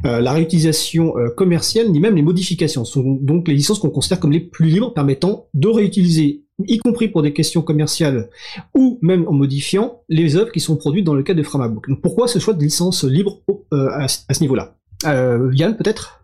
[0.02, 2.84] la réutilisation commerciale ni même les modifications.
[2.84, 6.78] Ce sont donc les licences qu'on considère comme les plus libres permettant de réutiliser y
[6.78, 8.28] compris pour des questions commerciales
[8.74, 11.88] ou même en modifiant les œuvres qui sont produites dans le cadre de Framabook.
[11.88, 13.40] Donc pourquoi ce choix de licence libre
[13.72, 14.76] euh, à, ce niveau-là?
[15.06, 16.20] Euh, Yann, peut-être?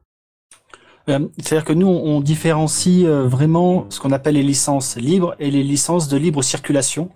[1.08, 5.64] Euh, c'est-à-dire que nous, on différencie vraiment ce qu'on appelle les licences libres et les
[5.64, 7.10] licences de libre circulation.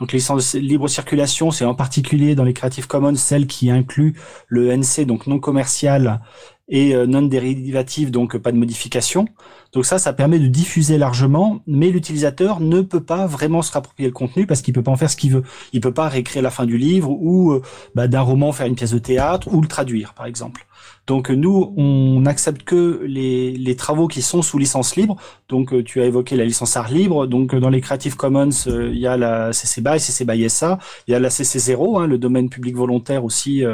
[0.00, 4.14] Donc les licences libre circulation, c'est en particulier dans les Creative Commons celles qui incluent
[4.48, 6.20] le NC, donc non commercial,
[6.68, 9.26] et non dérivative, donc pas de modification.
[9.74, 14.08] Donc ça, ça permet de diffuser largement, mais l'utilisateur ne peut pas vraiment se rapproprier
[14.08, 15.42] le contenu parce qu'il peut pas en faire ce qu'il veut.
[15.72, 17.62] Il peut pas réécrire la fin du livre ou euh,
[17.94, 20.66] bah, d'un roman faire une pièce de théâtre ou le traduire, par exemple.
[21.06, 25.16] Donc nous, on n'accepte que les, travaux qui sont sous licence libre.
[25.48, 27.26] Donc euh, tu as évoqué la licence art libre.
[27.26, 30.78] Donc dans les Creative Commons, euh, il y a la CC BY, CC BY SA.
[31.08, 33.64] Il y a la CC 0, hein, le domaine public volontaire aussi.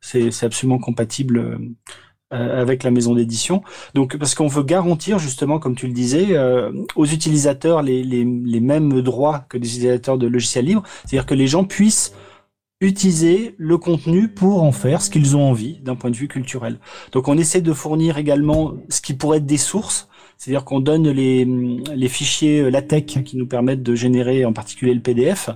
[0.00, 1.58] c'est absolument compatible euh,
[2.30, 3.62] avec la maison d'édition.
[3.94, 8.24] Donc parce qu'on veut garantir justement, comme tu le disais, euh, aux utilisateurs les, les,
[8.24, 12.12] les, mêmes droits que des utilisateurs de logiciels libres, c'est-à-dire que les gens puissent
[12.80, 16.78] utiliser le contenu pour en faire ce qu'ils ont envie d'un point de vue culturel.
[17.12, 20.08] Donc on essaie de fournir également ce qui pourrait être des sources
[20.38, 24.94] c'est-à-dire qu'on donne les, les fichiers euh, LaTeX qui nous permettent de générer en particulier
[24.94, 25.50] le PDF.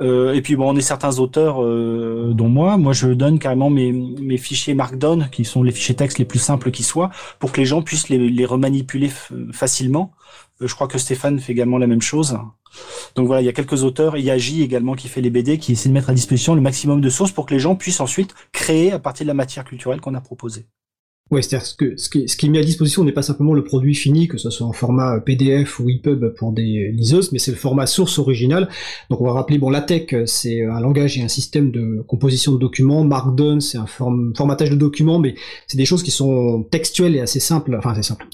[0.00, 3.68] Euh, et puis bon, on est certains auteurs, euh, dont moi, moi je donne carrément
[3.68, 7.60] mes, fichiers Markdown, qui sont les fichiers texte les plus simples qui soient, pour que
[7.60, 9.10] les gens puissent les, les remanipuler
[9.52, 10.12] facilement.
[10.60, 12.38] Je crois que Stéphane fait également la même chose.
[13.16, 15.30] Donc voilà, il y a quelques auteurs, il y a J également qui fait les
[15.30, 17.74] BD, qui essaie de mettre à disposition le maximum de sources pour que les gens
[17.74, 20.66] puissent ensuite créer à partir de la matière culturelle qu'on a proposée.
[21.32, 23.64] Ouais, c'est-à-dire que ce qui, ce qui est mis à disposition n'est pas simplement le
[23.64, 27.52] produit fini, que ce soit en format PDF ou EPUB pour des liseuses, mais c'est
[27.52, 28.68] le format source original.
[29.08, 32.58] Donc on va rappeler, bon, LaTeX, c'est un langage et un système de composition de
[32.58, 33.02] documents.
[33.02, 35.34] Markdown, c'est un formatage de documents, mais
[35.66, 38.26] c'est des choses qui sont textuelles et assez simples, enfin assez simples,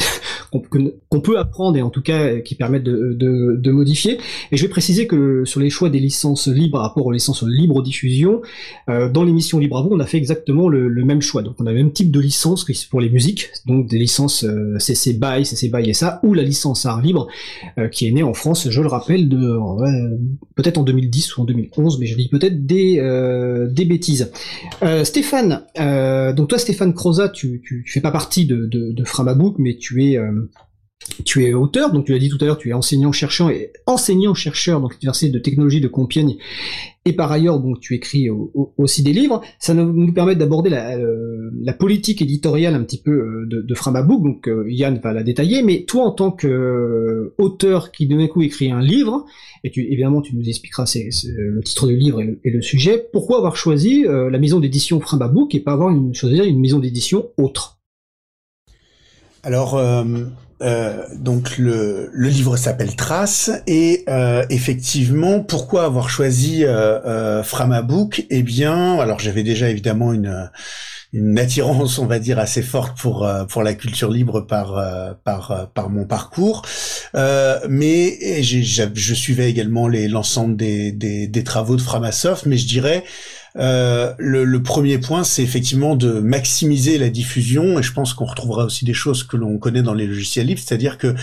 [0.51, 4.19] qu'on peut apprendre et en tout cas qui permettent de, modifier.
[4.51, 7.83] Et je vais préciser que sur les choix des licences libres rapport aux licences libre
[7.83, 8.43] diffusion,
[8.89, 11.43] euh, dans l'émission Libre on a fait exactement le, même choix.
[11.43, 14.79] Donc on a le même type de licence pour les musiques, donc des licences euh,
[14.79, 17.29] CC BY, CC BY SA, ou la licence art libre,
[17.79, 19.29] euh, qui est née en France, je le rappelle,
[20.55, 24.31] peut-être en 2010 ou en 2011, mais je dis peut-être des, euh, des bêtises.
[25.05, 25.63] Stéphane,
[26.35, 30.05] donc toi Stéphane Croza, tu, tu, fais pas partie de, de, de Framabook, mais tu
[30.05, 30.19] es
[31.25, 34.81] tu es auteur, donc tu l'as dit tout à l'heure, tu es enseignant-chercheur et enseignant-chercheur
[34.81, 36.37] dans l'université de technologie de Compiègne.
[37.05, 38.29] Et par ailleurs, donc tu écris
[38.77, 39.41] aussi des livres.
[39.59, 43.75] Ça nous permet d'aborder la, euh, la, politique éditoriale un petit peu euh, de, de
[43.75, 44.23] Framabook.
[44.23, 45.63] Donc euh, Yann va la détailler.
[45.63, 49.25] Mais toi, en tant qu'auteur qui d'un coup écrit un livre,
[49.65, 50.85] et tu, évidemment tu nous expliqueras
[51.25, 55.61] le titre du livre et le, sujet, pourquoi avoir choisi la maison d'édition Framabook et
[55.61, 57.78] pas avoir une, une maison d'édition autre?
[59.45, 66.99] Alors euh, donc le, le livre s'appelle Trace et euh, effectivement pourquoi avoir choisi euh,
[67.07, 68.27] euh, Framabook?
[68.31, 70.51] Eh bien alors j'avais déjà évidemment une
[71.15, 74.75] une attirance on va dire assez forte pour pour la culture libre par
[75.25, 76.63] par par mon parcours.
[77.15, 83.05] Mais je suivais également l'ensemble des, des, des travaux de Framasoft mais je dirais
[83.59, 88.65] euh, le, premier point, c'est effectivement de maximiser la diffusion, et je pense qu'on retrouvera
[88.65, 91.15] aussi des choses que l'on connaît dans les logiciels libres, c'est-à-dire que,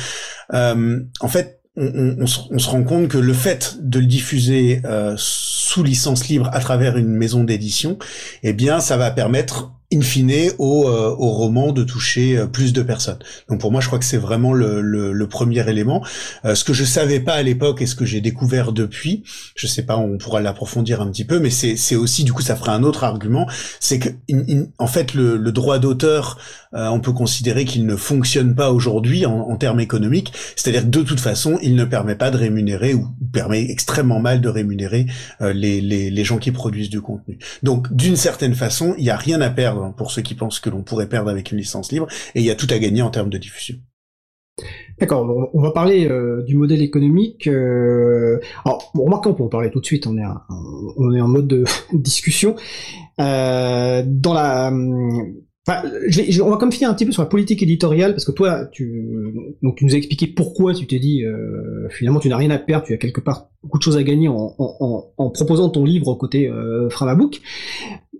[0.53, 5.83] euh, en fait, on, se, rend compte que le fait de le diffuser euh, sous
[5.83, 7.97] licence libre à travers une maison d'édition,
[8.43, 10.25] eh bien, ça va permettre in fine
[10.57, 13.19] au, euh, au roman de toucher euh, plus de personnes.
[13.49, 16.03] Donc pour moi, je crois que c'est vraiment le, le, premier élément.
[16.45, 19.23] Euh, ce que je savais pas à l'époque et ce que j'ai découvert depuis,
[19.55, 22.55] je sais pas, on pourra l'approfondir un petit peu, mais c'est aussi du coup ça
[22.55, 23.47] ferait un autre argument,
[23.79, 24.09] c'est que
[24.77, 26.37] en fait le, le droit d'auteur,
[26.73, 31.03] on peut considérer qu'il ne fonctionne pas aujourd'hui en, en, termes économiques, c'est-à-dire que de
[31.03, 35.05] toute façon, il ne permet pas de rémunérer ou permet extrêmement mal de rémunérer
[35.39, 37.39] les, les, les gens qui produisent du contenu.
[37.63, 40.69] Donc d'une certaine façon, il n'y a rien à perdre pour ceux qui pensent que
[40.69, 43.09] l'on pourrait perdre avec une licence libre, et il y a tout à gagner en
[43.09, 43.77] termes de diffusion.
[44.99, 47.47] D'accord, on va parler euh, du modèle économique.
[47.47, 48.39] Euh...
[48.63, 50.23] Alors, remarquons, on peut en parler tout de suite, on est,
[50.97, 52.55] on est en mode de discussion.
[53.19, 54.71] Euh, dans la
[55.67, 55.81] Enfin,
[56.43, 59.33] on va comme finir un petit peu sur la politique éditoriale parce que toi, tu,
[59.63, 61.23] donc tu nous as expliqué pourquoi tu t'es dit
[61.89, 64.27] finalement tu n'as rien à perdre, tu as quelque part beaucoup de choses à gagner
[64.27, 66.51] en, proposant ton livre côté
[66.91, 67.41] Framabook.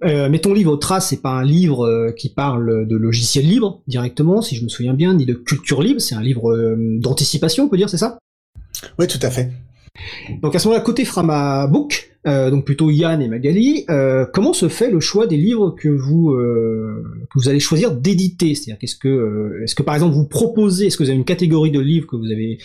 [0.04, 3.82] Euh, mais ton livre Trace, c'est pas un livre euh, qui parle de logiciels libres
[3.88, 6.02] directement, si je me souviens bien, ni de culture libre.
[6.02, 8.18] C'est un livre euh, d'anticipation, on peut dire, c'est ça?
[9.00, 9.52] Oui, tout à fait.
[10.42, 13.86] Donc à ce moment-là, côté Framabook, euh, donc plutôt Yann et Magali,
[14.34, 18.56] comment se fait le choix des livres que vous que vous allez choisir d'éditer?
[18.56, 21.72] C'est-à-dire qu'est-ce que est-ce que par exemple vous proposez, est-ce que vous avez une catégorie
[21.72, 22.58] de livres que vous avez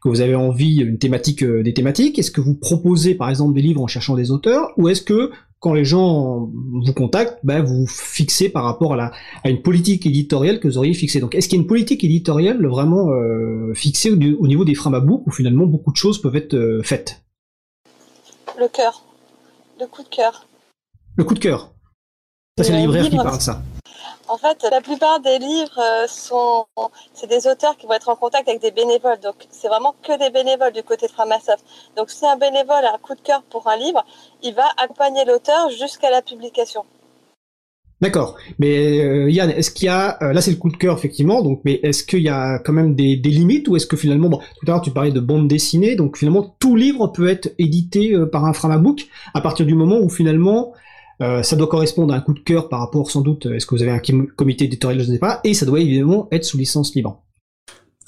[0.00, 2.20] que vous avez envie, une thématique, des thématiques?
[2.20, 5.32] Est-ce que vous proposez par exemple des livres en cherchant des auteurs, ou est-ce que
[5.60, 6.50] quand les gens
[6.84, 10.78] vous contactent, ben, vous fixez par rapport à, la, à une politique éditoriale que vous
[10.78, 11.20] auriez fixée.
[11.20, 14.74] Donc, est-ce qu'il y a une politique éditoriale vraiment euh, fixée au, au, niveau des
[14.74, 17.24] Framabook où finalement beaucoup de choses peuvent être faites?
[18.58, 19.04] Le cœur.
[19.80, 20.46] Le coup de cœur.
[21.16, 21.75] Le coup de cœur.
[22.58, 23.62] Ça, c'est le libraire qui parle de ça.
[24.28, 26.64] En fait, la plupart des livres euh, sont,
[27.12, 29.20] c'est des auteurs qui vont être en contact avec des bénévoles.
[29.20, 31.62] Donc, c'est vraiment que des bénévoles du côté de Framasoft.
[31.98, 34.02] Donc, si un bénévole a un coup de cœur pour un livre,
[34.42, 36.84] il va accompagner l'auteur jusqu'à la publication.
[38.00, 38.36] D'accord.
[38.58, 41.42] Mais euh, Yann, est-ce qu'il y a euh, là c'est le coup de cœur effectivement,
[41.42, 44.28] donc mais est-ce qu'il y a quand même des, des limites ou est-ce que finalement
[44.28, 47.54] bon, tout à l'heure tu parlais de bande dessinée, donc finalement tout livre peut être
[47.58, 50.74] édité euh, par un Framabook à partir du moment où finalement
[51.20, 53.82] ça doit correspondre à un coup de cœur par rapport sans doute est-ce que vous
[53.82, 54.00] avez un
[54.36, 57.22] comité éditorial je ne sais pas et ça doit évidemment être sous licence libre.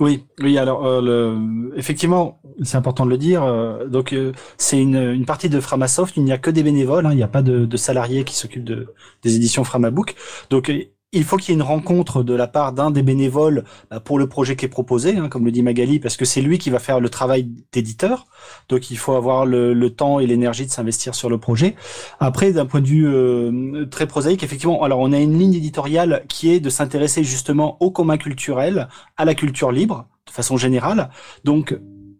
[0.00, 0.58] Oui, oui.
[0.58, 1.76] Alors, euh, le...
[1.76, 3.42] effectivement, c'est important de le dire.
[3.42, 6.16] Euh, donc, euh, c'est une, une, partie de Framasoft.
[6.16, 7.06] Il n'y a que des bénévoles.
[7.06, 10.14] Hein, il n'y a pas de, de salariés qui s'occupent de, des éditions Framabook.
[10.50, 10.70] Donc,
[11.12, 14.18] il faut qu'il y ait une rencontre de la part d'un des bénévoles bah, pour
[14.18, 16.68] le projet qui est proposé, hein, comme le dit Magali, parce que c'est lui qui
[16.68, 18.26] va faire le travail d'éditeur.
[18.68, 21.74] Donc il faut avoir le, temps et l'énergie de s'investir sur le projet.
[22.20, 26.24] Après, d'un point de vue euh, très prosaïque, effectivement, alors on a une ligne éditoriale
[26.28, 31.08] qui est de s'intéresser justement au commun culturel, à la culture libre, de façon générale.
[31.44, 31.78] Donc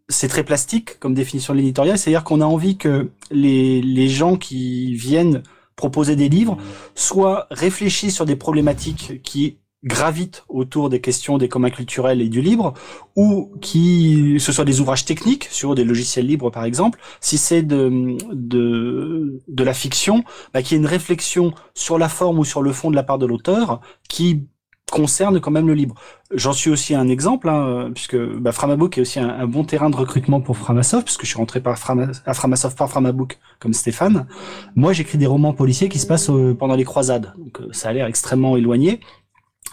[0.09, 4.37] c'est très plastique comme définition de l'éditorial, c'est-à-dire qu'on a envie que les, les gens
[4.37, 5.43] qui viennent
[5.79, 6.59] proposer des livres,
[6.95, 12.43] soit réfléchir sur des problématiques qui gravitent autour des questions des communs culturels et du
[12.43, 12.75] libre,
[13.15, 16.99] ou qui ce soit des ouvrages techniques sur des logiciels libres par exemple.
[17.21, 22.45] Si c'est de, de la fiction, bah, qu'il y une réflexion sur la forme ou
[22.45, 24.49] sur le fond de la part de l'auteur qui
[24.91, 25.95] concerne quand même le libre.
[26.33, 29.97] J'en suis aussi un exemple, hein, puisque bah, Framabook est aussi un, bon terrain de
[29.97, 31.79] recrutement pour Framasoft, puisque je suis rentré par
[32.27, 34.27] à Framasoft par Framabook, comme Stéphane.
[34.75, 37.89] Moi, j'écris des romans policiers qui se passent euh, pendant les croisades, donc euh, ça
[37.89, 39.01] a l'air extrêmement éloigné.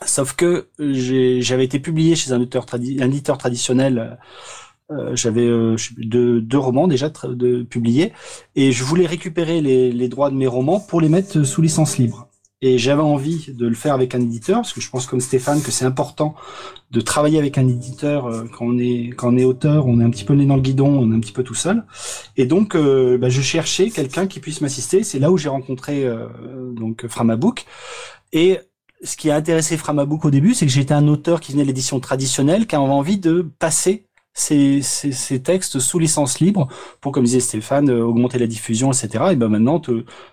[0.06, 4.18] Sauf que j'avais été publié chez un auteur éditeur traditionnel.
[4.92, 5.48] Euh, j'avais
[5.98, 8.12] deux, romans déjà de publiés
[8.56, 12.28] et je voulais récupérer les droits de mes romans pour les mettre sous licence libre.
[12.62, 15.62] Et j'avais envie de le faire avec un éditeur, parce que je pense comme Stéphane
[15.62, 16.36] que c'est important
[16.92, 20.04] de travailler avec un éditeur euh, quand on est quand on est auteur, on est
[20.04, 21.84] un petit peu né dans le guidon, on est un petit peu tout seul.
[22.38, 25.04] Et donc, euh, bah, je cherchais quelqu'un qui puisse m'assister.
[25.04, 26.28] C'est là où j'ai rencontré euh,
[26.72, 27.66] donc Framabook.
[28.32, 28.60] Et
[29.04, 31.68] ce qui a intéressé Framabook au début, c'est que j'étais un auteur qui venait de
[31.68, 36.68] l'édition traditionnelle, qui avait envie de passer ces, ces, ces, textes sous licence libre
[37.02, 39.26] pour, comme disait Stéphane, euh, augmenter la diffusion, etc.
[39.32, 39.82] Et ben maintenant,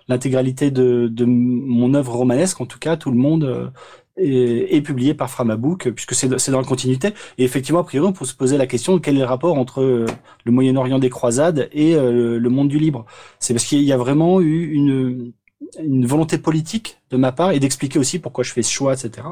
[0.07, 3.69] l'intégralité de, de, mon œuvre romanesque, en tout cas, tout le monde euh,
[4.17, 7.13] est, est publié par Framabook, puisque c'est dans la continuité.
[7.37, 9.57] Et effectivement, a priori, on peut se poser la question de quel est le rapport
[9.57, 10.05] entre euh,
[10.43, 13.05] le Moyen-Orient des croisades et le monde du libre.
[13.39, 15.33] C'est parce qu'il y a vraiment eu une
[15.81, 19.27] une volonté politique de ma part et d'expliquer aussi pourquoi je fais ce choix, etc.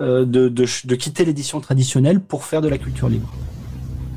[0.00, 3.32] Euh, de, de, de quitter l'édition traditionnelle pour faire de la culture libre.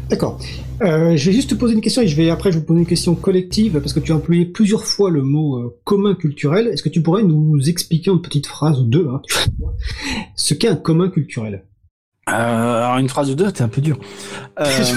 [0.10, 0.39] D'accord.
[0.82, 2.66] Euh, je vais juste te poser une question et je vais après je vais vous
[2.66, 6.16] poser une question collective parce que tu as employé plusieurs fois le mot euh, commun
[6.16, 6.68] culturel.
[6.68, 9.22] Est-ce que tu pourrais nous expliquer en petite phrase ou deux hein,
[10.36, 11.66] ce qu'est un commun culturel?
[12.30, 13.99] Euh, alors une phrase ou deux, c'est un peu dur.
[14.60, 14.66] Euh,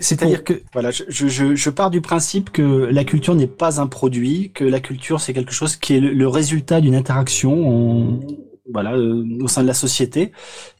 [0.00, 3.86] C'est-à-dire que voilà, je, je, je, pars du principe que la culture n'est pas un
[3.86, 8.20] produit, que la culture c'est quelque chose qui est le, le résultat d'une interaction
[8.72, 10.32] voilà, euh, au sein de la société,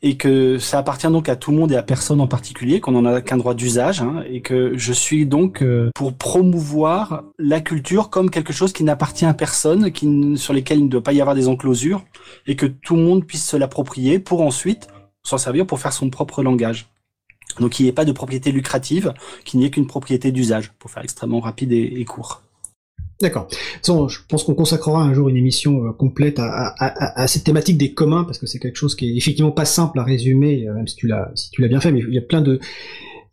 [0.02, 2.92] et que ça appartient donc à tout le monde et à personne en particulier, qu'on
[2.92, 7.60] n'en a qu'un droit d'usage, hein, et que je suis donc euh, pour promouvoir la
[7.60, 11.12] culture comme quelque chose qui n'appartient à personne, qui, sur lesquels il ne doit pas
[11.12, 12.04] y avoir des enclosures,
[12.46, 14.88] et que tout le monde puisse se l'approprier pour ensuite
[15.22, 16.88] s'en servir pour faire son propre langage.
[17.60, 19.14] Donc il n'y ait pas de propriété lucrative,
[19.44, 22.42] qu'il n'y ait qu'une propriété d'usage, pour faire extrêmement rapide et, et court.
[23.20, 23.48] D'accord.
[23.84, 27.76] Je pense qu'on consacrera un jour une émission euh, complète à, à, à, cette thématique
[27.76, 30.74] des communs parce que c'est quelque chose qui est effectivement pas simple à résumer, euh,
[30.74, 32.60] même si tu l'as si bien fait, mais il y a plein de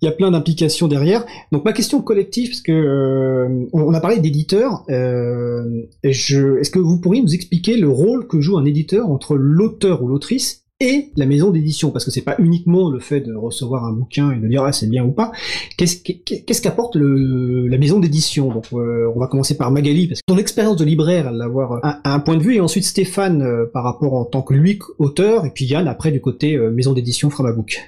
[0.01, 1.25] il y a plein d'implications derrière.
[1.51, 6.99] Donc ma question collective, parce que euh, on a parlé d'éditeur, euh, est-ce que vous
[6.99, 11.25] pourriez nous expliquer le rôle que joue un éditeur entre l'auteur ou l'autrice et la
[11.25, 14.47] maison d'édition, parce que c'est pas uniquement le fait de recevoir un bouquin et de
[14.47, 15.31] dire ah c'est bien ou pas.
[15.77, 18.49] Qu'est-ce qu'apporte la maison d'édition?
[18.49, 21.45] Donc euh, on va commencer par Magali, parce que ton expérience de libraire, elle va
[21.45, 24.53] avoir un, un, point de vue, et ensuite Stéphane euh, par rapport en tant que
[24.53, 27.79] lui auteur, et puis Yann après du côté euh, maison d'édition Framabook.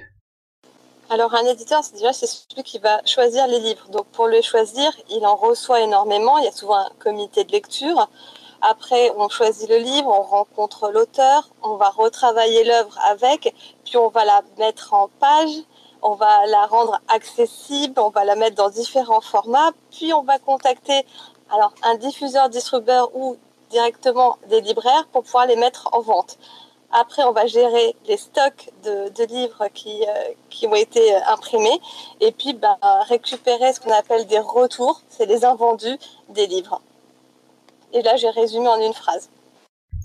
[1.10, 3.88] Alors un éditeur, c'est déjà c'est celui qui va choisir les livres.
[3.92, 6.38] Donc pour le choisir, il en reçoit énormément.
[6.38, 8.08] Il y a souvent un comité de lecture.
[8.60, 13.54] Après, on choisit le livre, on rencontre l'auteur, on va retravailler l'œuvre avec,
[13.84, 15.62] puis on va la mettre en page,
[16.02, 20.38] on va la rendre accessible, on va la mettre dans différents formats, puis on va
[20.38, 21.06] contacter
[21.50, 23.36] alors un diffuseur, distributeur ou
[23.70, 26.38] directement des libraires pour pouvoir les mettre en vente.
[26.90, 31.80] Après, on va gérer les stocks de, de livres qui, euh, qui ont été imprimés
[32.20, 32.78] et puis bah,
[33.08, 35.98] récupérer ce qu'on appelle des retours, c'est les invendus
[36.30, 36.80] des livres.
[37.94, 39.30] Et là, j'ai résumé en une phrase.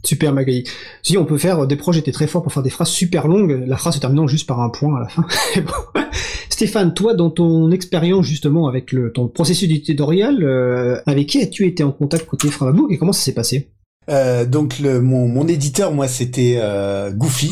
[0.05, 0.65] Super Magali.
[1.01, 3.63] Si on peut faire des projets, t'es très fort pour faire des phrases super longues,
[3.65, 5.25] la phrase se terminant juste par un point à la fin.
[6.49, 11.65] Stéphane, toi, dans ton expérience justement avec le, ton processus éditorial, euh, avec qui as-tu
[11.65, 13.69] été en contact côté Framabook et comment ça s'est passé?
[14.09, 17.51] Euh, donc le, mon, mon éditeur, moi, c'était euh, Goofy.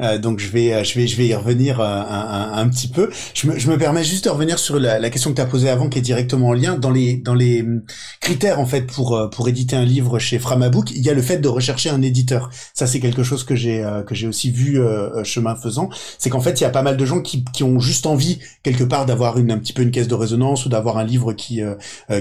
[0.00, 2.88] Euh, donc je vais, euh, je vais, je vais y revenir euh, un, un, petit
[2.88, 3.10] peu.
[3.34, 5.46] Je me, je me, permets juste de revenir sur la, la question que tu as
[5.46, 7.82] posée avant, qui est directement en lien dans les, dans les hum,
[8.20, 10.90] critères en fait pour pour éditer un livre chez Framabook.
[10.92, 12.48] Il y a le fait de rechercher un éditeur.
[12.72, 14.80] Ça c'est quelque chose que j'ai que j'ai aussi vu
[15.24, 15.90] chemin faisant.
[16.18, 18.38] C'est qu'en fait il y a pas mal de gens qui, qui ont juste envie
[18.62, 21.32] quelque part d'avoir une un petit peu une caisse de résonance ou d'avoir un livre
[21.32, 21.60] qui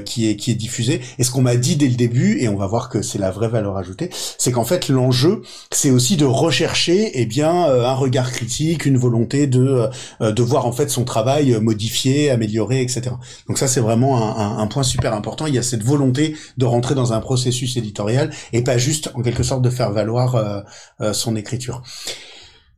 [0.05, 1.01] qui est qui est diffusé.
[1.19, 3.31] Et ce qu'on m'a dit dès le début, et on va voir que c'est la
[3.31, 5.41] vraie valeur ajoutée, c'est qu'en fait l'enjeu
[5.71, 9.89] c'est aussi de rechercher et eh bien euh, un regard critique, une volonté de
[10.21, 13.11] euh, de voir en fait son travail modifié, amélioré, etc.
[13.47, 15.45] Donc ça c'est vraiment un, un, point super important.
[15.47, 19.21] Il y a cette volonté de rentrer dans un processus éditorial et pas juste en
[19.21, 21.81] quelque sorte de faire valoir euh, son écriture.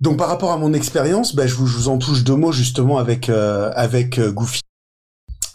[0.01, 2.51] Donc par rapport à mon expérience, bah, je, vous, je, vous, en touche deux mots
[2.51, 4.61] justement avec avec Goofy.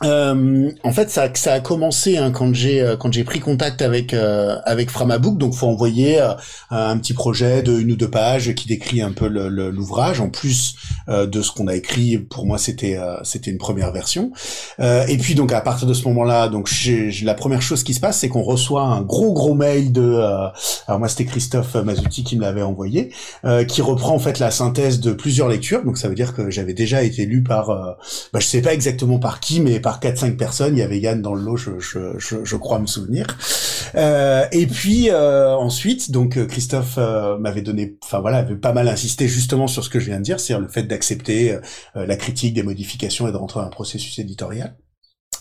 [0.04, 3.82] Euh, en fait, ça, ça a commencé hein, quand j'ai euh, quand j'ai pris contact
[3.82, 5.38] avec euh, avec Framabook.
[5.38, 6.34] Donc, faut envoyer euh,
[6.70, 10.20] un petit projet de une ou deux pages qui décrit un peu l'ouvrage.
[10.20, 10.76] En plus
[11.08, 14.32] de ce qu'on a écrit, pour moi, c'était c'était une première version.
[14.78, 16.70] et puis, donc, à partir de ce moment-là, donc,
[17.22, 20.16] la première chose qui se passe, c'est qu'on reçoit un gros gros mail de.
[20.86, 23.10] alors moi, c'était Christophe Mazuti qui me l'avait envoyé,
[23.68, 25.84] qui reprend en fait la synthèse de plusieurs lectures.
[25.84, 29.18] Donc, ça veut dire que j'avais déjà été lu par, bah, je sais pas exactement
[29.18, 30.76] par qui, mais par 4-5 personnes.
[30.76, 33.26] Il y avait Yann dans le lot, je, je, je, je crois me souvenir.
[33.94, 38.72] Euh, et puis euh, ensuite, donc euh, Christophe euh, m'avait donné, enfin voilà, avait pas
[38.72, 42.06] mal insisté justement sur ce que je viens de dire, c'est-à-dire le fait d'accepter euh,
[42.06, 44.76] la critique des modifications et de rentrer dans un processus éditorial.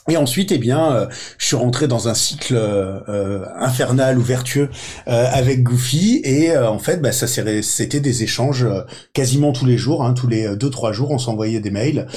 [0.09, 4.69] Et ensuite, eh bien, euh, je suis rentré dans un cycle euh, infernal ou vertueux
[5.09, 8.65] euh, avec Goofy, et en fait, bah, ça c'était des échanges
[9.13, 12.07] quasiment tous les jours, hein, tous les deux trois jours, on s'envoyait des mails.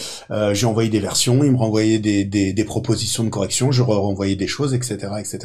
[0.53, 4.75] J'ai envoyé des versions, il me renvoyait des, propositions de correction, je renvoyais des choses,
[4.75, 5.39] etc., etc.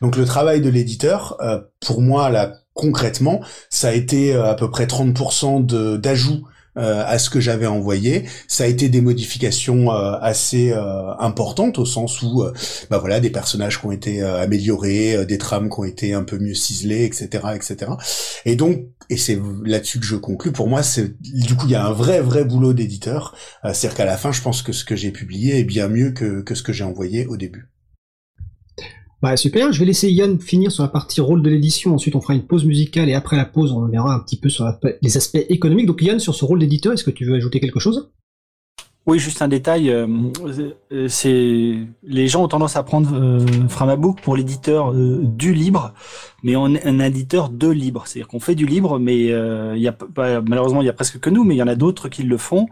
[0.00, 1.38] Donc le travail de l'éditeur,
[1.80, 3.40] pour moi, là, concrètement,
[3.70, 6.42] ça a été à peu près 30% d'ajouts
[6.78, 8.24] euh, à ce que j'avais envoyé.
[8.48, 12.44] Ça a été des modifications euh, assez euh, importantes au sens où,
[12.88, 16.38] bah voilà, des personnages qui ont été améliorés, des trames qui ont été un peu
[16.38, 17.92] mieux ciselées, etc., etc.
[18.46, 20.52] Et donc, et c'est là-dessus que je conclus.
[20.52, 23.36] Pour moi, c'est du coup, il y a un vrai, vrai boulot d'éditeur.
[23.64, 26.40] C'est-à-dire qu'à la fin, je pense que ce que j'ai publié est bien mieux que,
[26.40, 27.68] que ce que j'ai envoyé au début.
[29.22, 32.20] Bah super, je vais laisser Yann finir sur la partie rôle de l'édition, ensuite on
[32.20, 34.66] fera une pause musicale et après la pause on verra un petit peu sur
[35.00, 35.86] les aspects économiques.
[35.86, 38.10] Donc Yann, sur ce rôle d'éditeur, est-ce que tu veux ajouter quelque chose?
[39.06, 40.06] Oui, juste un détail, euh,
[40.92, 45.92] euh, c'est les gens ont tendance à prendre euh, Framabook pour l'éditeur du libre,
[46.42, 49.88] mais on est un éditeur de libre, c'est-à-dire qu'on fait du libre, mais il y
[49.88, 49.96] a
[50.48, 52.38] malheureusement il y a presque que nous, mais il y en a d'autres qui le
[52.38, 52.66] font.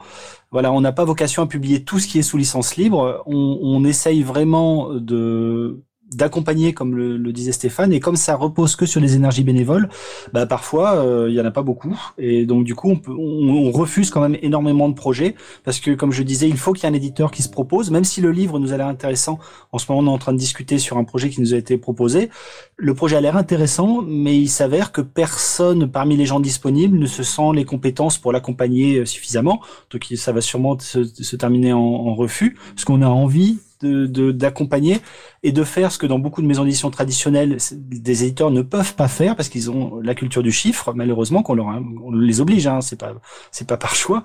[0.53, 3.23] Voilà, on n'a pas vocation à publier tout ce qui est sous licence libre.
[3.27, 5.81] On, on essaye vraiment de
[6.15, 9.89] d'accompagner, comme le, disait Stéphane, et comme ça repose que sur les énergies bénévoles,
[10.33, 13.13] bah parfois euh, il y en a pas beaucoup, et donc du coup on, peut,
[13.13, 16.85] on, refuse quand même énormément de projets parce que comme je disais, il faut qu'il
[16.85, 19.39] y ait un éditeur qui se propose, même si le livre nous a l'air intéressant.
[19.71, 21.57] En ce moment, on est en train de discuter sur un projet qui nous a
[21.57, 22.31] été proposé.
[22.77, 27.07] Le projet a l'air intéressant, mais il s'avère que personne parmi les gens disponibles ne
[27.07, 29.61] se sent les compétences pour l'accompagner euh, suffisamment.
[29.91, 35.01] Donc ça va sûrement se, terminer en, en refus, parce qu'on a envie d'accompagner de,
[35.43, 38.95] et de faire ce que dans beaucoup de maisons d'édition traditionnelles, des éditeurs ne peuvent
[38.95, 42.67] pas faire parce qu'ils ont la culture du chiffre, malheureusement, qu'on leur on les oblige,
[42.67, 43.15] hein, c'est pas
[43.51, 44.25] c'est pas par choix.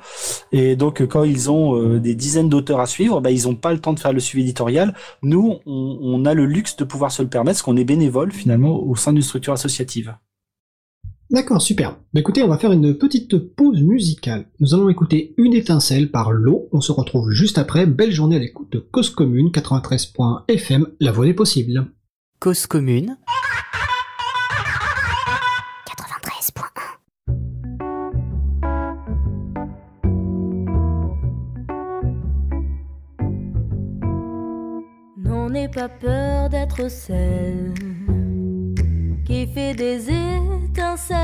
[0.51, 3.73] Et donc quand ils ont euh, des dizaines d'auteurs à suivre, bah, ils ont pas
[3.73, 4.95] le temps de faire le suivi éditorial.
[5.21, 8.31] Nous, on, on a le luxe de pouvoir se le permettre, parce qu'on est bénévole
[8.31, 10.15] finalement au sein d'une structure associative.
[11.31, 11.97] D'accord, super.
[12.13, 14.45] Bah, écoutez, on va faire une petite pause musicale.
[14.59, 16.69] Nous allons écouter Une étincelle par l'eau.
[16.71, 17.87] On se retrouve juste après.
[17.87, 21.87] Belle journée à l'écoute de Cause Commune 93.fm, la voix des possibles.
[22.39, 23.17] Cause Commune
[25.87, 26.61] 93.1
[35.17, 37.73] Non, n'aie pas peur d'être celle
[39.25, 40.07] qui fait des
[40.69, 41.15] étincelles,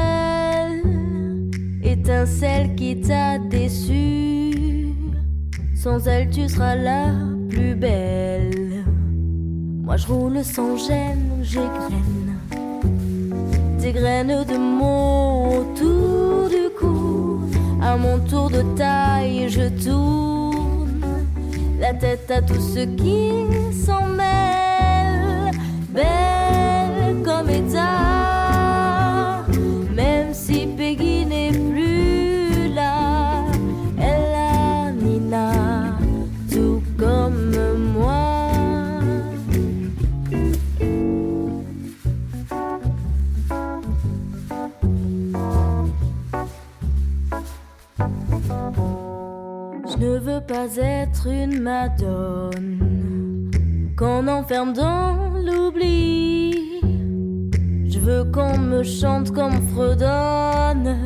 [1.83, 4.87] étincelle qui t'a déçu.
[5.75, 7.13] Sans elle, tu seras la
[7.49, 8.83] plus belle.
[9.83, 12.21] Moi, je roule sans gêne, j'égrène
[13.79, 17.41] des graines de mon autour du cou.
[17.81, 21.01] À mon tour de taille, je tourne
[21.79, 23.45] la tête à tout ce qui
[23.85, 25.51] s'en mêle.
[25.89, 26.80] Belle
[29.95, 33.45] même si Peggy n'est plus là,
[33.97, 35.51] elle a Nina,
[36.51, 37.51] tout comme
[37.93, 38.99] moi.
[49.87, 53.51] Je ne veux pas être une madone
[53.97, 56.20] qu'on enferme dans l'oubli
[58.01, 60.97] veux qu'on me chante comme fredonne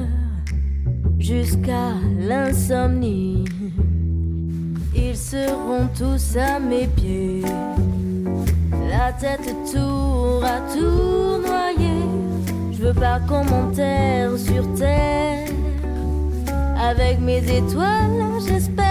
[1.20, 3.44] jusqu'à l'insomnie.
[4.96, 7.42] Ils seront tous à mes pieds,
[8.90, 12.06] la tête tour à tour noyée.
[12.72, 15.50] Je veux pas qu'on m'enterre sur terre
[16.80, 18.85] avec mes étoiles, j'espère.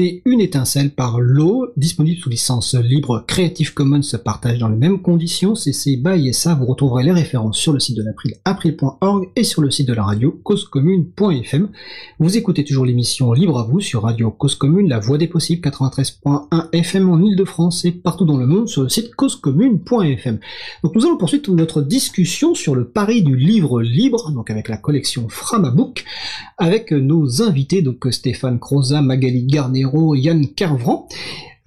[0.00, 5.02] D'écouter Étincelle par l'eau, disponible sous licence libre Creative Commons se partage dans les mêmes
[5.02, 6.54] conditions, CC BY SA.
[6.54, 9.92] Vous retrouverez les références sur le site de l'April, april.org et sur le site de
[9.92, 11.68] la radio causecommune.fm.
[12.20, 15.60] Vous écoutez toujours l'émission Libre à vous sur Radio Cause Commune, la voix des possibles
[15.60, 20.38] 93.1 FM en Ile-de-France et partout dans le monde sur le site causecommune.fm.
[20.82, 24.78] Donc nous allons poursuivre notre discussion sur le pari du livre libre, donc avec la
[24.78, 26.02] collection Framabook,
[26.56, 31.08] avec nos invités, donc Stéphane Croza, Magali Garnero, Yann Carvran.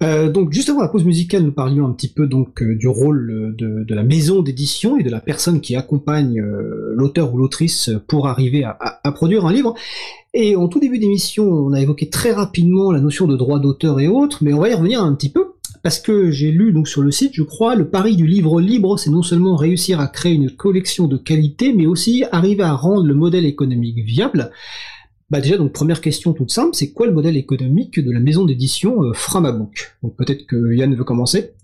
[0.02, 2.88] Euh, donc juste avant la pause musicale, nous parlions un petit peu donc euh, du
[2.88, 7.38] rôle de, de la maison d'édition et de la personne qui accompagne euh, l'auteur ou
[7.38, 9.74] l'autrice pour arriver à, produire un livre.
[10.34, 14.00] Et en tout début d'émission, on a évoqué très rapidement la notion de droit d'auteur
[14.00, 15.52] et autres, mais on va y revenir un petit peu
[15.82, 18.98] parce que j'ai lu donc sur le site, je crois, le pari du livre libre,
[18.98, 23.04] c'est non seulement réussir à créer une collection de qualité, mais aussi arriver à rendre
[23.04, 24.50] le modèle économique viable.
[25.30, 28.44] Bah déjà, donc première question toute simple, c'est quoi le modèle économique de la maison
[28.44, 31.54] d'édition euh, Framabook Donc peut-être que Yann veut commencer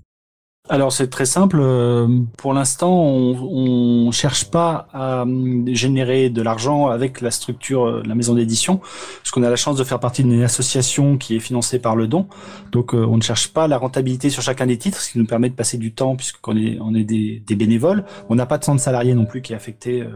[0.69, 1.59] alors c'est très simple.
[1.61, 2.07] Euh,
[2.39, 8.03] pour l'instant, on, ne cherche pas à hum, générer de l'argent avec la structure euh,
[8.03, 11.35] de la maison d'édition, parce qu'on a la chance de faire partie d'une association qui
[11.35, 12.29] est financée par le don.
[12.71, 15.49] Donc on ne cherche pas la rentabilité sur chacun des titres, ce qui nous permet
[15.49, 18.05] de passer du temps puisqu'on est on est des, des bénévoles.
[18.29, 20.07] On n'a pas de centre salarié non plus qui est affecté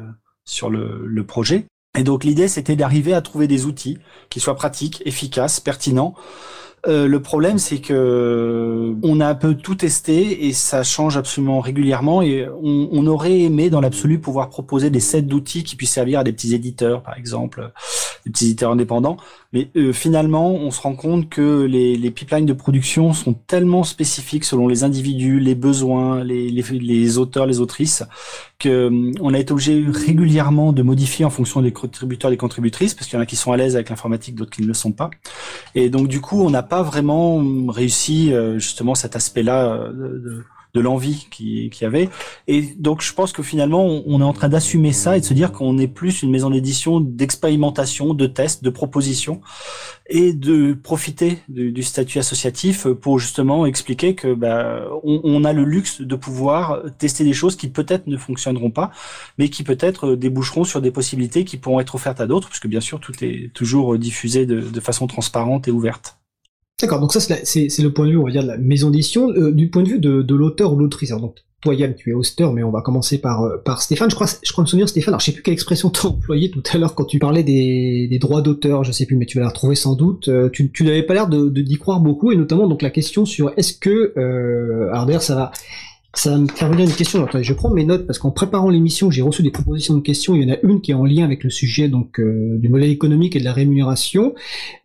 [0.45, 1.67] sur le, le projet.
[1.97, 3.99] Et donc l'idée, c'était d'arriver à trouver des outils
[4.31, 6.15] qui soient pratiques, efficaces, pertinents.
[6.87, 11.61] Euh, le problème, c'est que on a un peu tout testé et ça change absolument
[11.61, 12.23] régulièrement.
[12.23, 16.21] Et on, on aurait aimé, dans l'absolu, pouvoir proposer des sets d'outils qui puissent servir
[16.21, 17.73] à des petits éditeurs, par exemple,
[18.25, 19.17] des petits éditeurs indépendants.
[19.55, 23.85] Mais euh, finalement, on se rend compte que les, les, pipelines de production sont tellement
[23.85, 28.03] spécifiques selon les individus, les besoins, les, les, les auteurs, les autrices,
[28.59, 32.95] que hum, on a été obligé régulièrement de modifier en fonction des contributeurs, des contributrices,
[32.95, 34.75] parce qu'il y en a qui sont à l'aise avec l'informatique, d'autres qui ne le
[34.75, 35.11] sont pas.
[35.77, 39.93] Et donc du coup, on n'a pas vraiment hum, réussi euh, justement cet aspect-là euh,
[39.93, 42.09] de, l'envie qu'il qui y avait.
[42.49, 45.33] Et donc je pense que finalement on, est en train d'assumer ça et de se
[45.33, 49.41] dire qu'on est plus une maison d'édition d'expérimentation, de tests, de propositions
[50.09, 56.01] et de profiter du, statut associatif pour justement expliquer que bah, on, a le luxe
[56.01, 58.91] de pouvoir tester des choses qui peut-être ne fonctionneront pas,
[59.39, 62.69] mais qui peut-être déboucheront sur des possibilités qui pourront être offertes à d'autres, parce que
[62.69, 66.19] bien sûr tout est toujours diffusé de façon transparente et ouverte.
[66.81, 69.31] D'accord, donc ça c'est le point de vue, on va dire, de la maison d'édition,
[69.31, 71.11] euh, du point de vue de, l'auteur ou l'autrice.
[71.11, 74.11] Donc toi Yann, tu es hoster, mais on va commencer par, euh, par Stéphane.
[74.11, 76.11] Je crois, je crois me souvenir Stéphane, alors je sais plus quelle expression tu as
[76.11, 79.25] employée tout à l'heure quand tu parlais des, des droits d'auteur, je sais plus, mais
[79.25, 80.29] tu vas la retrouver sans doute.
[80.29, 83.25] Euh, tu, tu n'avais pas l'air de d'y croire beaucoup, et notamment donc la question
[83.25, 84.13] sur est-ce que,
[84.93, 85.53] alors d'ailleurs ça va
[86.15, 87.25] ça me faire venir une question.
[87.25, 90.35] Attendez, je prends mes notes parce qu'en préparant l'émission, j'ai reçu des propositions de questions.
[90.35, 92.69] Il y en a une qui est en lien avec le sujet donc euh, du
[92.69, 94.35] modèle économique et de la rémunération.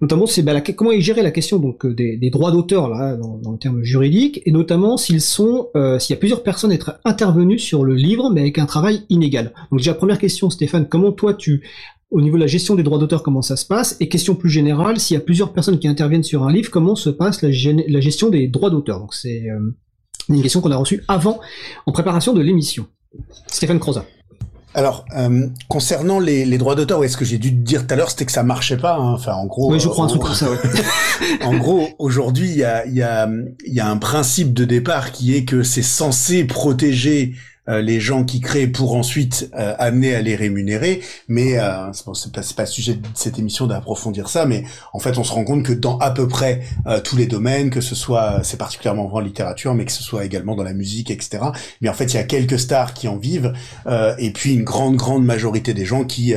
[0.02, 3.16] Notamment, c'est bah, comment est gérée la question donc euh, des, des droits d'auteur là
[3.16, 6.72] dans, dans, le terme juridique et notamment s'ils sont euh, s'il y a plusieurs personnes
[6.72, 9.54] être intervenues sur le livre mais avec un travail inégal.
[9.72, 11.64] Donc déjà première question, Stéphane, comment toi tu
[12.12, 13.96] au niveau de la gestion des droits d'auteur, comment ça se passe?
[14.00, 16.96] Et question plus générale, s'il y a plusieurs personnes qui interviennent sur un livre, comment
[16.96, 19.00] se passe la, la gestion des droits d'auteur?
[19.00, 19.60] Donc c'est euh,
[20.28, 21.40] une question qu'on a reçue avant,
[21.86, 22.88] en préparation de l'émission.
[23.48, 24.06] Stéphane Croza.
[24.76, 27.94] Alors, euh, concernant les, les droits d'auteur, ouais, ce que j'ai dû te dire tout
[27.94, 28.96] à l'heure, c'était que ça marchait pas.
[28.96, 29.14] Hein.
[29.14, 29.72] Enfin, en gros.
[29.72, 30.50] Oui, je crois un truc comme ça.
[30.50, 30.58] Ouais.
[31.44, 33.28] en gros, aujourd'hui, il y a, y, a,
[33.66, 37.34] y a un principe de départ qui est que c'est censé protéger
[37.70, 41.02] les gens qui créent pour ensuite euh, amener à les rémunérer.
[41.28, 44.64] Mais euh, c'est pas, pas le sujet de cette émission d'approfondir ça, mais
[44.94, 47.70] en fait on se rend compte que dans à peu près euh, tous les domaines,
[47.70, 50.74] que ce soit, c'est particulièrement vrai en littérature, mais que ce soit également dans la
[50.74, 51.40] musique, etc.
[51.82, 53.54] Mais en fait il y a quelques stars qui en vivent,
[53.88, 56.34] euh, et puis une grande grande majorité des gens qui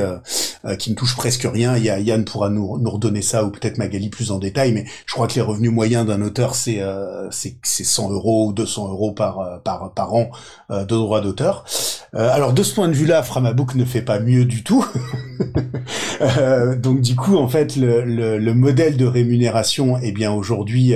[0.79, 1.77] qui ne touchent presque rien.
[1.77, 5.27] Yann pourra nous, nous redonner ça ou peut-être Magali plus en détail, mais je crois
[5.27, 6.81] que les revenus moyens d'un auteur c'est
[7.31, 10.29] c'est 100 euros ou 200 euros par par par an
[10.69, 11.65] de droits d'auteur.
[12.15, 14.85] Euh, alors de ce point de vue-là, Framabook ne fait pas mieux du tout.
[16.21, 20.93] euh, donc du coup, en fait, le, le, le modèle de rémunération, eh bien aujourd'hui,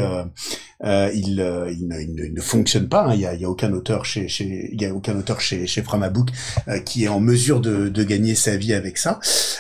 [0.84, 3.05] euh, il, euh, il, ne, il, ne, fonctionne pas.
[3.05, 3.13] Hein.
[3.13, 5.82] Il n'y a, a, aucun auteur chez, chez, il y a aucun auteur chez, chez
[5.82, 6.30] Framabook
[6.67, 9.19] euh, qui est en mesure de, de, gagner sa vie avec ça.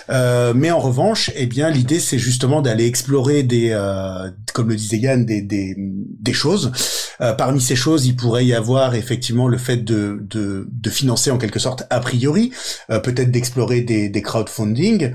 [0.09, 4.75] Euh, mais en revanche, eh bien, l'idée c'est justement d'aller explorer des, euh, comme le
[4.75, 6.71] disait Yann, des, des, des choses.
[7.19, 11.31] Euh, parmi ces choses, il pourrait y avoir effectivement le fait de, de, de financer
[11.31, 12.51] en quelque sorte a priori,
[12.89, 15.13] peut-être d'explorer des, des crowdfunding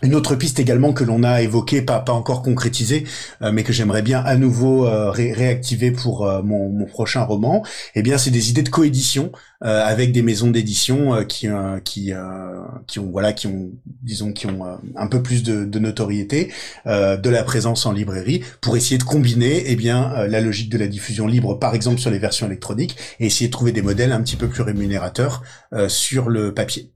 [0.00, 3.04] Une autre piste également que l'on a évoquée, pas encore concrétisée,
[3.42, 7.64] euh, mais que j'aimerais bien à nouveau euh, réactiver pour euh, mon, prochain roman,
[7.96, 13.46] eh bien c'est des idées de coédition avec des maisons d'édition qui ont voilà qui
[13.48, 13.70] ont
[14.02, 14.60] disons qui ont
[14.94, 16.52] un peu plus de, de notoriété,
[16.86, 20.86] de la présence en librairie, pour essayer de combiner eh bien la logique de la
[20.86, 24.22] diffusion libre, par exemple sur les versions électroniques, et essayer de trouver des modèles un
[24.22, 25.42] petit peu plus rémunérateurs
[25.88, 26.92] sur le papier.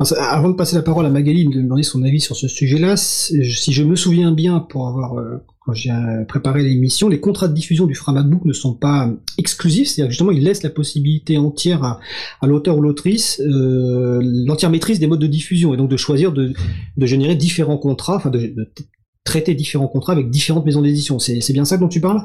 [0.00, 2.96] Avant de passer la parole à Magali, de me demander son avis sur ce sujet-là,
[2.96, 5.90] si je me souviens bien, pour avoir euh, quand j'ai
[6.26, 10.42] préparé l'émission, les contrats de diffusion du Framabook ne sont pas exclusifs, c'est-à-dire justement ils
[10.42, 15.74] laissent la possibilité entière à, l'auteur ou l'autrice euh, l'entière maîtrise des modes de diffusion
[15.74, 16.54] et donc de choisir de,
[16.96, 18.54] générer différents contrats, enfin de,
[19.24, 21.18] traiter différents contrats avec différentes maisons d'édition.
[21.18, 22.22] C'est bien ça dont tu parles?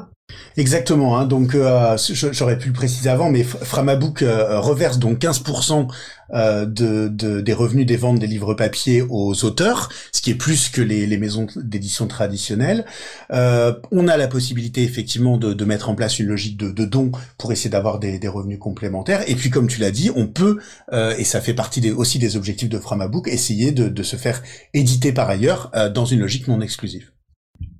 [0.56, 1.18] Exactement.
[1.18, 1.96] Hein, donc euh,
[2.32, 5.88] j'aurais pu le préciser avant, mais Framabook euh, reverse donc 15%
[6.34, 7.08] euh, de,
[7.40, 11.06] des revenus des ventes des livres papier aux auteurs, ce qui est plus que les,
[11.06, 12.84] les maisons d'édition traditionnelles.
[13.30, 17.12] on a la possibilité effectivement de, de, mettre en place une logique de, de dons
[17.38, 19.28] pour essayer d'avoir des, des, revenus complémentaires.
[19.28, 20.58] Et puis comme tu l'as dit, on peut,
[20.92, 24.42] et ça fait partie des, aussi des objectifs de Framabook, essayer de, de se faire
[24.74, 27.10] éditer par ailleurs dans une logique non exclusive.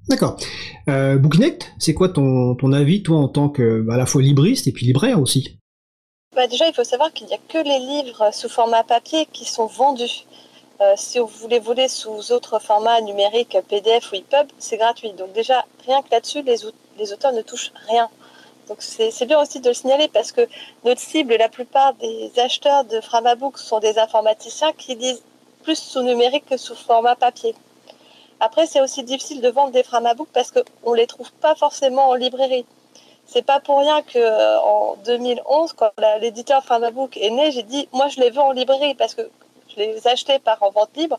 [0.09, 0.39] D'accord.
[0.89, 1.19] Euh,
[1.79, 4.73] c'est quoi ton, ton avis, toi, en tant que bah, à la fois libriste et
[4.73, 5.59] puis libraire aussi?
[6.37, 9.47] Bah Déjà, il faut savoir qu'il n'y a que les livres sous format papier qui
[9.47, 10.26] sont vendus.
[10.82, 15.12] Euh, si vous voulez voler sous autres formats numériques, PDF ou EPUB, c'est gratuit.
[15.14, 16.57] Donc déjà, rien que là-dessus, les,
[16.99, 18.11] les auteurs ne touchent rien.
[18.68, 20.47] Donc c'est bien aussi de le signaler parce que
[20.84, 25.22] notre cible, la plupart des acheteurs de Framabook sont des informaticiens qui lisent
[25.62, 27.55] plus sous numérique que sous format papier.
[28.41, 32.11] Après, c'est aussi difficile de vendre des Framabook parce qu'on ne les trouve pas forcément
[32.11, 32.66] en librairie.
[33.27, 37.89] C'est pas pour rien que euh, en 2011, quand l'éditeur Framabook est né, j'ai dit
[37.93, 39.22] moi je les veux en librairie parce que
[39.68, 41.18] je les achetais par en vente libre.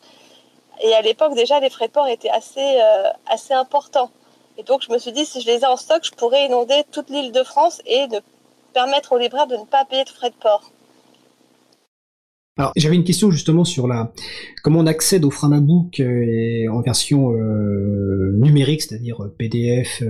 [0.82, 4.10] Et à l'époque déjà les frais de port étaient assez euh, assez importants.
[4.58, 6.84] Et donc je me suis dit si je les ai en stock, je pourrais inonder
[6.92, 8.22] toute l'île de France et de
[8.74, 10.72] permettre aux libraires de ne pas payer de frais de port.
[12.58, 14.12] Alors j'avais une question justement sur la
[14.64, 20.04] comment on accède au Framabook euh, en version euh, numérique, c'est-à-dire euh, PDF,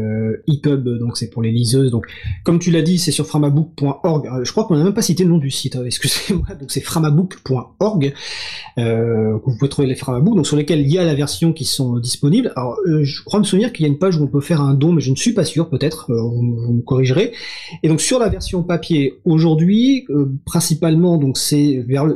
[0.47, 1.91] EPUB, donc c'est pour les liseuses.
[1.91, 2.07] Donc
[2.43, 4.29] comme tu l'as dit, c'est sur framabook.org.
[4.43, 5.75] Je crois qu'on n'a même pas cité le nom du site.
[5.75, 6.47] Hein, excusez-moi.
[6.59, 8.13] Donc c'est framabook.org.
[8.79, 11.65] Euh, vous pouvez trouver les Framabook, donc sur lesquels il y a la version qui
[11.65, 12.53] sont disponibles.
[12.55, 14.73] Alors je crois me souvenir qu'il y a une page où on peut faire un
[14.73, 15.69] don, mais je ne suis pas sûr.
[15.69, 17.33] Peut-être vous, me corrigerez.
[17.83, 20.07] Et donc sur la version papier aujourd'hui,
[20.45, 22.07] principalement donc c'est vers,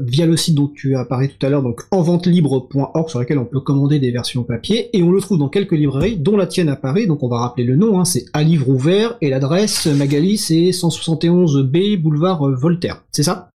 [0.00, 3.44] via le site dont tu as parlé tout à l'heure, donc enventelibre.org, sur lequel on
[3.44, 6.68] peut commander des versions papier, et on le trouve dans quelques librairies, dont la tienne
[6.68, 9.86] à Paris, donc on va rappeler le nom, hein, c'est à livre ouvert, et l'adresse,
[9.86, 13.50] Magali, c'est 171B, boulevard Voltaire, c'est ça?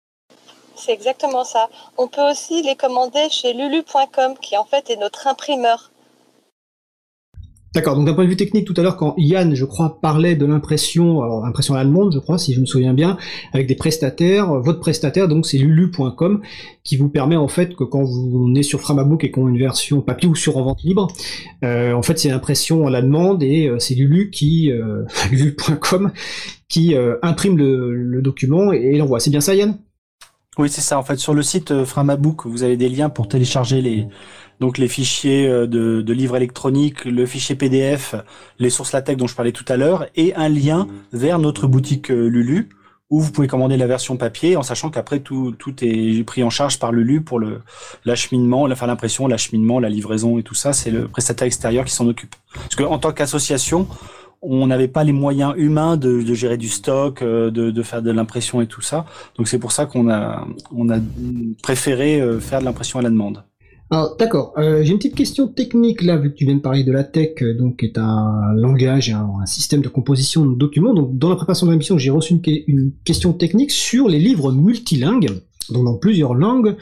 [0.75, 1.69] C'est exactement ça.
[1.97, 5.90] On peut aussi les commander chez lulu.com, qui en fait est notre imprimeur.
[7.73, 10.35] D'accord, donc d'un point de vue technique, tout à l'heure, quand Yann, je crois, parlait
[10.35, 13.17] de l'impression, alors impression allemande, je crois, si je me souviens bien,
[13.53, 16.41] avec des prestataires, votre prestataire, donc c'est lulu.com,
[16.83, 19.57] qui vous permet en fait que quand vous venez sur Framabook et qu'on a une
[19.57, 21.07] version papier ou sur en vente libre,
[21.63, 26.11] euh, en fait c'est l'impression à la demande et euh, c'est Lulu qui, euh, lulu.com,
[26.67, 29.21] qui euh, imprime le, le, document et l'envoie.
[29.21, 29.77] C'est bien ça Yann
[30.57, 30.99] Oui, c'est ça.
[30.99, 34.07] En fait, sur le site Framabook, vous avez des liens pour télécharger les
[34.61, 38.15] donc les fichiers euh, de, livres électroniques, le fichier PDF,
[38.59, 42.11] les sources LaTeX dont je parlais tout à l'heure, et un lien vers notre boutique
[42.11, 42.69] euh, Lulu
[43.09, 46.49] où vous pouvez commander la version papier en sachant qu'après tout, tout est pris en
[46.49, 47.61] charge par Lulu pour le
[48.05, 52.07] l'acheminement, enfin l'impression, l'acheminement, la livraison et tout ça, c'est le prestataire extérieur qui s'en
[52.07, 52.35] occupe.
[52.53, 53.87] Parce qu'en tant qu'association,
[54.41, 58.11] on n'avait pas les moyens humains de, gérer du stock, euh, de, de faire de
[58.11, 59.05] l'impression et tout ça.
[59.37, 60.99] Donc c'est pour ça qu'on a on a
[61.61, 63.43] préféré faire de l'impression à la demande.
[63.93, 66.85] Alors d'accord, euh, j'ai une petite question technique là, vu que tu viens de parler
[66.85, 70.93] de la tech, euh, donc qui est un langage, un, système de composition de documents.
[70.93, 75.41] Donc dans la préparation de l'émission, j'ai reçu une, question technique sur les livres multilingues,
[75.69, 76.77] donc dans plusieurs langues.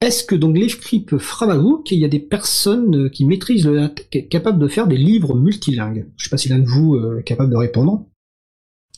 [0.00, 4.28] Est-ce que donc l'EFCRIP Framabook, il y a des personnes euh, qui maîtrisent la tech
[4.28, 6.06] capables de faire des livres multilingues?
[6.16, 8.06] Je sais pas si l'un de vous est capable de répondre.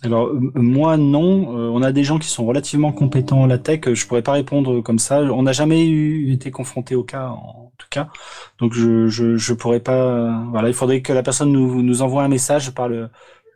[0.04, 3.80] Alors moi non, euh, on a des gens qui sont relativement compétents en la tech,
[3.92, 5.22] je pourrais pas répondre comme ça.
[5.22, 8.08] On n'a jamais eu, été confronté au cas en tout cas,
[8.58, 10.44] donc je, je pourrais pas.
[10.50, 13.08] Voilà, il faudrait que la personne nous nous envoie un message par le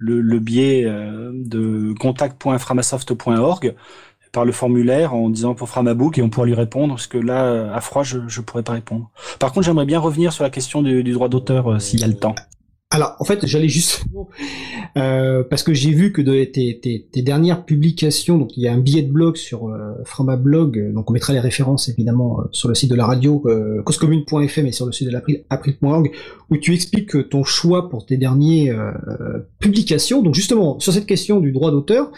[0.03, 3.75] le, biais euh, de contact.framasoft.org
[4.33, 7.75] par le formulaire en disant pour Framabook et on pourra lui répondre parce que là
[7.75, 9.11] à froid je je pourrais pas répondre.
[9.39, 12.07] Par contre j'aimerais bien revenir sur la question du, droit d'auteur euh, s'il y a
[12.07, 12.35] le temps.
[12.93, 14.29] Alors, en fait, j'allais justement
[14.99, 18.79] euh, parce que j'ai vu que de tes, dernières publications, donc il y a un
[18.79, 22.69] billet de blog sur euh, Framablog, euh, donc on mettra les références évidemment euh, sur
[22.69, 26.11] le site de la radio euh, causecommune.fm et sur le site de l'April, april.org,
[26.51, 28.93] où tu expliques ton choix pour tes dernières
[29.59, 30.23] publications.
[30.23, 32.11] Donc justement, sur cette question du droit d'auteur,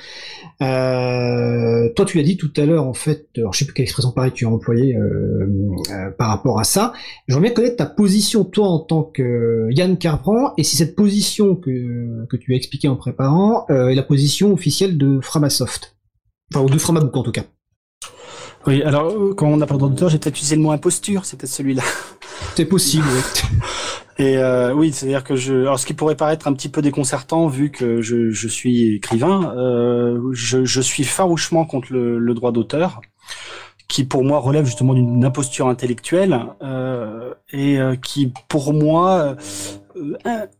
[0.58, 4.10] toi tu l'as dit tout à l'heure en fait, alors je sais plus quelle expression
[4.10, 4.96] pareille tu as employée
[6.18, 6.92] par rapport à ça.
[7.28, 11.54] J'aimerais bien connaître ta position toi en tant que Yann Carpran et si cette position
[11.54, 15.96] que, que tu as expliquée en préparant euh, est la position officielle de Framasoft.
[16.52, 17.44] Enfin, ou de Framabook en tout cas.
[18.66, 21.38] Oui, alors euh, quand on n'a pas d'auteur, j'ai peut-être utilisé le mot imposture, c'est
[21.38, 21.82] peut-être celui-là.
[22.56, 23.58] C'est possible, oui.
[24.18, 27.48] Et euh, oui, c'est-à-dire que je, alors ce qui pourrait paraître un petit peu déconcertant
[27.48, 32.52] vu que je, je suis écrivain, euh, je, je, suis farouchement contre le, le droit
[32.52, 33.00] d'auteur
[33.88, 39.36] qui pour moi relève justement d'une imposture intellectuelle euh, et qui pour moi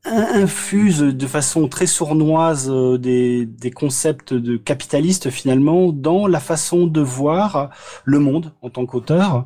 [0.05, 6.87] infuse de façon très sournoise euh, des, des, concepts de capitalistes finalement dans la façon
[6.87, 7.71] de voir
[8.05, 9.45] le monde en tant qu'auteur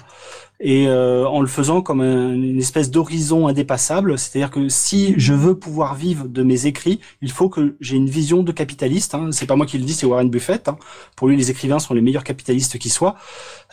[0.61, 4.19] et euh, en le faisant comme une espèce d'horizon indépassable.
[4.19, 8.11] C'est-à-dire que si je veux pouvoir vivre de mes écrits, il faut que j'ai une
[8.11, 9.15] vision de capitaliste.
[9.15, 9.31] Hein.
[9.33, 10.69] C'est pas moi qui le dis, c'est Warren Buffett.
[10.69, 10.79] Hein.
[11.17, 13.15] Pour lui, les écrivains sont les meilleurs capitalistes qui soient.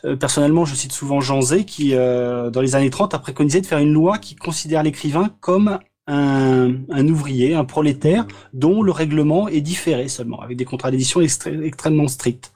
[0.03, 3.61] Euh, personnellement, je cite souvent Jean Zay qui, euh, dans les années 30, a préconisé
[3.61, 8.91] de faire une loi qui considère l'écrivain comme un, un, ouvrier, un prolétaire, dont le
[8.91, 12.51] règlement est différé seulement, avec des contrats d'édition extrêmement stricts.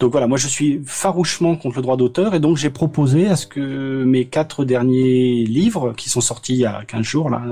[0.00, 3.36] Donc voilà, moi je suis farouchement contre le droit d'auteur, et donc j'ai proposé à
[3.36, 7.42] ce que mes quatre derniers livres, qui sont sortis il y a 15 jours là,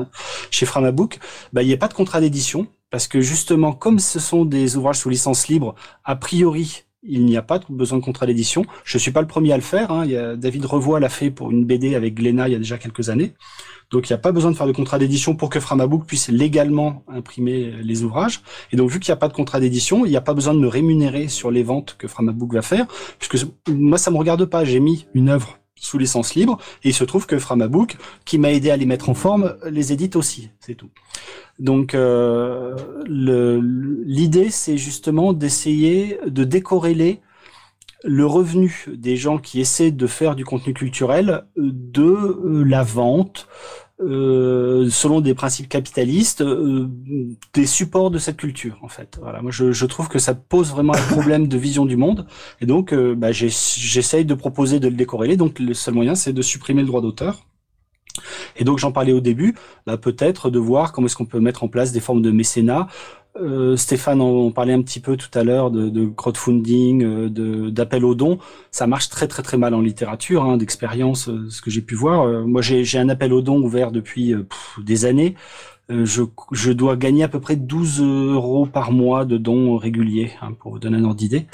[0.51, 1.19] chez Framabook,
[1.53, 4.77] bah, il n'y ait pas de contrat d'édition, parce que justement, comme ce sont des
[4.77, 5.75] ouvrages sous licence libre,
[6.05, 8.65] a priori, il n'y a pas besoin de contrat d'édition.
[8.85, 9.91] Je suis pas le premier à le faire.
[9.91, 10.05] Hein.
[10.07, 12.79] Il a, David Revoy l'a fait pour une BD avec Glénat il y a déjà
[12.79, 13.35] quelques années.
[13.91, 16.29] Donc il n'y a pas besoin de faire de contrat d'édition pour que Framabook puisse
[16.29, 18.43] légalement imprimer les ouvrages.
[18.73, 20.55] Et donc vu qu'il n'y a pas de contrat d'édition, il n'y a pas besoin
[20.55, 22.87] de me rémunérer sur les ventes que Framabook va faire,
[23.19, 24.65] puisque moi ça me regarde pas.
[24.65, 28.51] J'ai mis une œuvre sous licence libre et il se trouve que Framabook, qui m'a
[28.51, 30.51] aidé à les mettre en forme, les édite aussi.
[30.61, 30.91] C'est tout.
[31.59, 32.75] Donc euh,
[33.07, 37.21] l'idée, c'est justement d'essayer de décorréler
[38.05, 43.49] le revenu des gens qui essaient de faire du contenu culturel de euh, la vente,
[43.99, 46.87] euh, selon des principes capitalistes, euh,
[47.55, 49.19] des supports de cette culture, en fait.
[49.23, 52.27] Voilà, moi je, je, trouve que ça pose vraiment un problème de vision du monde,
[52.61, 55.39] et donc euh, bah, j'essaye de proposer de le décorréler.
[55.39, 57.47] Donc le seul moyen, c'est de supprimer le droit d'auteur.
[58.57, 59.55] Et donc j'en parlais au début,
[59.87, 62.89] là peut-être de voir comment est-ce qu'on peut mettre en place des formes de mécénat.
[63.41, 68.15] Euh, Stéphane en, parlait un petit peu tout à l'heure de, crowdfunding, euh, d'appel aux
[68.15, 68.39] dons.
[68.71, 71.95] Ça marche très très très mal en littérature, hein, d'expérience, euh, ce que j'ai pu
[71.95, 72.47] voir.
[72.47, 74.35] Moi j'ai, un appel aux dons ouvert depuis
[74.83, 75.35] des années.
[75.89, 80.53] Je, je, dois gagner à peu près 12 euros par mois de dons réguliers, hein,
[80.59, 81.47] pour vous donner un ordre d'idée.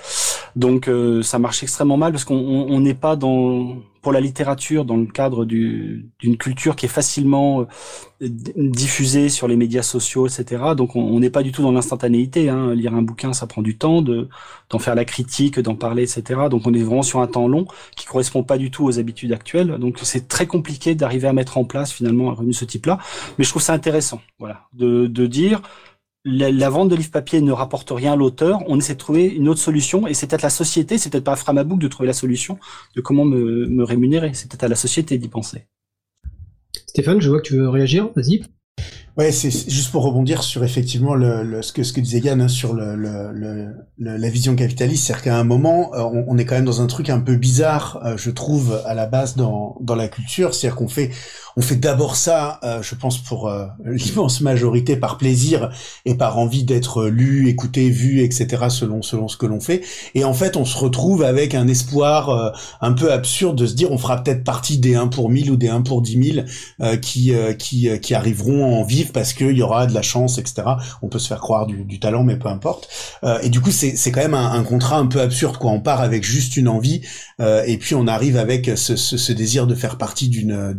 [0.56, 0.90] Donc
[1.22, 5.44] ça marche extrêmement mal parce qu'on n'est pas dans pour la littérature dans le cadre
[5.44, 7.66] d'une culture qui est facilement euh,
[8.20, 10.62] diffusée sur les médias sociaux, etc.
[10.76, 12.48] Donc on n'est pas du tout dans l'instantanéité.
[12.48, 12.74] Hein.
[12.74, 16.42] Lire un bouquin, ça prend du temps, d'en faire la critique, d'en parler, etc.
[16.50, 19.32] Donc on est vraiment sur un temps long qui correspond pas du tout aux habitudes
[19.32, 19.78] actuelles.
[19.78, 22.98] Donc c'est très compliqué d'arriver à mettre en place finalement un revenu de ce type-là.
[23.38, 25.62] Mais je trouve ça intéressant, voilà, de, de dire
[26.24, 29.48] la, vente de livres papier ne rapporte rien à l'auteur, on essaie de trouver une
[29.48, 32.12] autre solution, et c'est peut-être la société, c'est peut-être pas à Framabook de trouver la
[32.12, 32.58] solution
[32.94, 35.66] de comment me, me rémunérer, c'est peut-être à la société d'y penser.
[36.86, 38.42] Stéphane, je vois que tu veux réagir, vas-y.
[39.18, 42.40] Ouais, c'est juste pour rebondir sur effectivement le, le, ce que ce que disait Yann
[42.40, 46.46] hein, sur le, le, la vision capitaliste, c'est-à-dire qu'à un moment, euh, on, on, est
[46.46, 49.76] quand même dans un truc un peu bizarre, euh, je trouve, à la base dans
[49.80, 51.10] dans la culture, c'est-à-dire qu'on fait
[51.56, 55.70] on fait d'abord ça, euh, je pense pour euh, l'immense majorité par plaisir
[56.04, 58.64] et par envie d'être lu, écouté, vu, etc.
[58.68, 59.82] selon selon ce que l'on fait.
[60.14, 62.50] Et en fait, on se retrouve avec un espoir euh,
[62.80, 65.56] un peu absurde de se dire on fera peut-être partie des 1 pour 1000 ou
[65.56, 66.46] des 1 pour 10 000
[66.80, 70.62] euh, qui qui qui arriveront en parce qu'il y aura de la chance, etc.
[71.02, 72.88] On peut se faire croire du, du talent, mais peu importe.
[73.42, 75.70] et du coup, c'est quand même un, un, contrat un peu absurde quoi.
[75.70, 77.02] On part avec juste une envie
[77.40, 80.74] et puis on arrive avec ce, ce, ce désir de faire partie d'une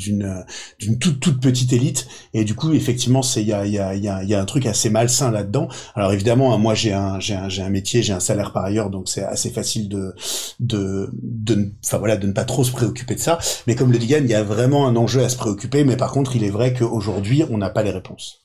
[0.99, 4.23] toute toute petite élite et du coup effectivement il y a y a y a,
[4.23, 5.67] y a un truc assez malsain là-dedans.
[5.95, 9.09] Alors évidemment hein, moi j'ai un un un métier, j'ai un salaire par ailleurs donc
[9.09, 10.15] c'est assez facile de
[10.59, 14.07] de de voilà de ne pas trop se préoccuper de ça, mais comme le dit
[14.07, 16.49] Gann, il y a vraiment un enjeu à se préoccuper mais par contre, il est
[16.49, 18.12] vrai qu'aujourd'hui, on n'a pas les réponses.
[18.13, 18.42] problems.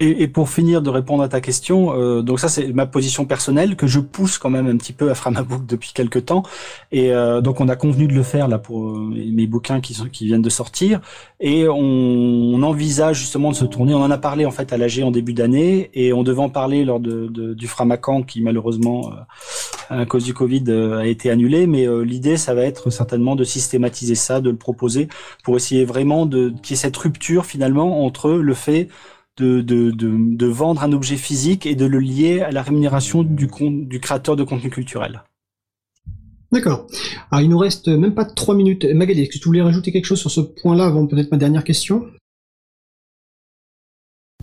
[0.00, 3.76] Et, pour finir de répondre à ta question, euh, donc ça c'est ma position personnelle
[3.76, 6.42] que je pousse quand même un petit peu à Framabook depuis quelques temps.
[6.90, 9.94] Et euh, donc on a convenu de le faire là pour euh, mes bouquins qui
[9.94, 11.00] sont qui viennent de sortir.
[11.40, 13.92] Et on, envisage justement de se tourner.
[13.94, 16.48] On en a parlé en fait à l'AG en début d'année et on devait en
[16.48, 19.10] parler lors de, du Framacan qui malheureusement
[19.90, 21.66] à cause du Covid a été annulé.
[21.66, 25.08] Mais l'idée ça va être certainement de systématiser ça, de le proposer
[25.42, 28.88] pour essayer vraiment de qu'il y ait cette rupture finalement entre le fait
[29.36, 33.22] de, de, de, de, vendre un objet physique et de le lier à la rémunération
[33.22, 33.48] du,
[33.86, 35.24] du créateur de contenu culturel.
[36.52, 36.86] D'accord.
[37.30, 38.84] Alors il nous reste même pas trois minutes.
[38.84, 41.64] Magali, est-ce que tu voulais rajouter quelque chose sur ce point-là avant peut-être ma dernière
[41.64, 42.06] question?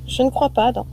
[0.06, 0.86] Je ne crois pas, non.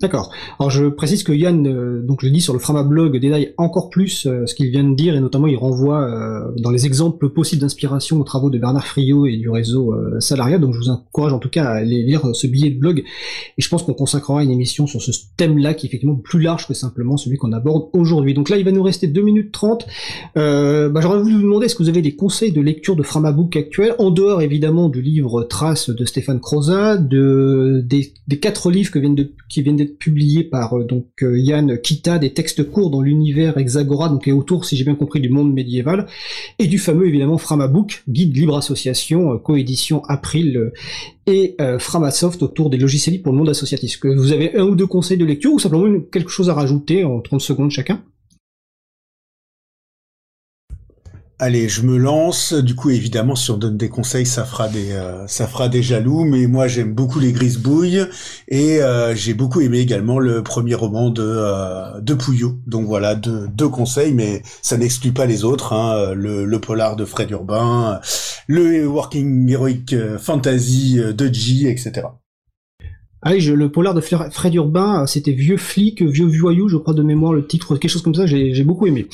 [0.00, 0.30] D'accord.
[0.58, 3.90] Alors je précise que Yann, euh, donc je dis sur le Frama blog, détaille encore
[3.90, 7.28] plus euh, ce qu'il vient de dire et notamment il renvoie euh, dans les exemples
[7.28, 10.56] possibles d'inspiration aux travaux de Bernard Friot et du réseau Salaria.
[10.56, 13.62] Donc je vous encourage en tout cas à aller lire ce billet de blog et
[13.62, 16.72] je pense qu'on consacrera une émission sur ce thème-là qui est effectivement plus large que
[16.72, 18.32] simplement celui qu'on aborde aujourd'hui.
[18.32, 19.86] Donc là il va nous rester 2 minutes 30.
[20.34, 23.54] Bah, J'aurais voulu vous demander est-ce que vous avez des conseils de lecture de Framabook
[23.54, 28.98] actuel en dehors évidemment du livre Trace de Stéphane Croza, de des, quatre livres que
[28.98, 32.90] viennent de, qui viennent d'être publié par euh, donc euh, Yann Kita, des textes courts
[32.90, 36.06] dans l'univers Hexagora, donc et autour, si j'ai bien compris, du monde médiéval,
[36.58, 40.72] et du fameux évidemment Framabook, guide libre association, euh, coédition April
[41.26, 44.00] et Framasoft autour des logiciels pour le monde associatif.
[44.00, 47.04] Que vous avez un ou deux conseils de lecture ou simplement quelque chose à rajouter
[47.04, 48.02] en 30 secondes chacun?
[51.42, 52.52] Allez, je me lance.
[52.52, 55.82] Du coup, évidemment, si on donne des conseils, ça fera des, euh, ça fera des
[55.82, 56.24] jaloux.
[56.24, 58.04] Mais moi, j'aime beaucoup les Grisebouilles
[58.48, 62.58] et euh, j'ai beaucoup aimé également le premier roman de euh, de Pouillot.
[62.66, 65.72] Donc voilà, deux, deux conseils, mais ça n'exclut pas les autres.
[65.72, 66.12] Hein.
[66.14, 68.02] Le, polar de Fred Urbain,
[68.46, 72.08] le Working Heroic Fantasy de G, etc.
[73.38, 77.32] Je, le polar de Fred Urbain, c'était vieux flic, vieux voyou, je crois de mémoire
[77.32, 78.26] le titre, quelque chose comme ça.
[78.26, 79.08] J'ai beaucoup aimé.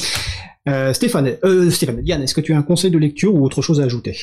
[0.69, 3.62] Euh, Stéphane, euh, Stéphane, Yann, est-ce que tu as un conseil de lecture ou autre
[3.62, 4.21] chose à ajouter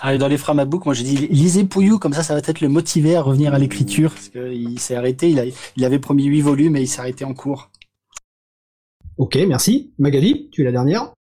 [0.00, 2.68] ah, dans les Framabook, moi j'ai dit lisez Pouillou, comme ça ça va peut-être le
[2.68, 5.42] motiver à revenir à l'écriture, parce qu'il s'est arrêté, il, a,
[5.76, 7.72] il avait promis 8 volumes et il s'est arrêté en cours.
[9.16, 9.90] Ok, merci.
[9.98, 11.12] Magali, tu es la dernière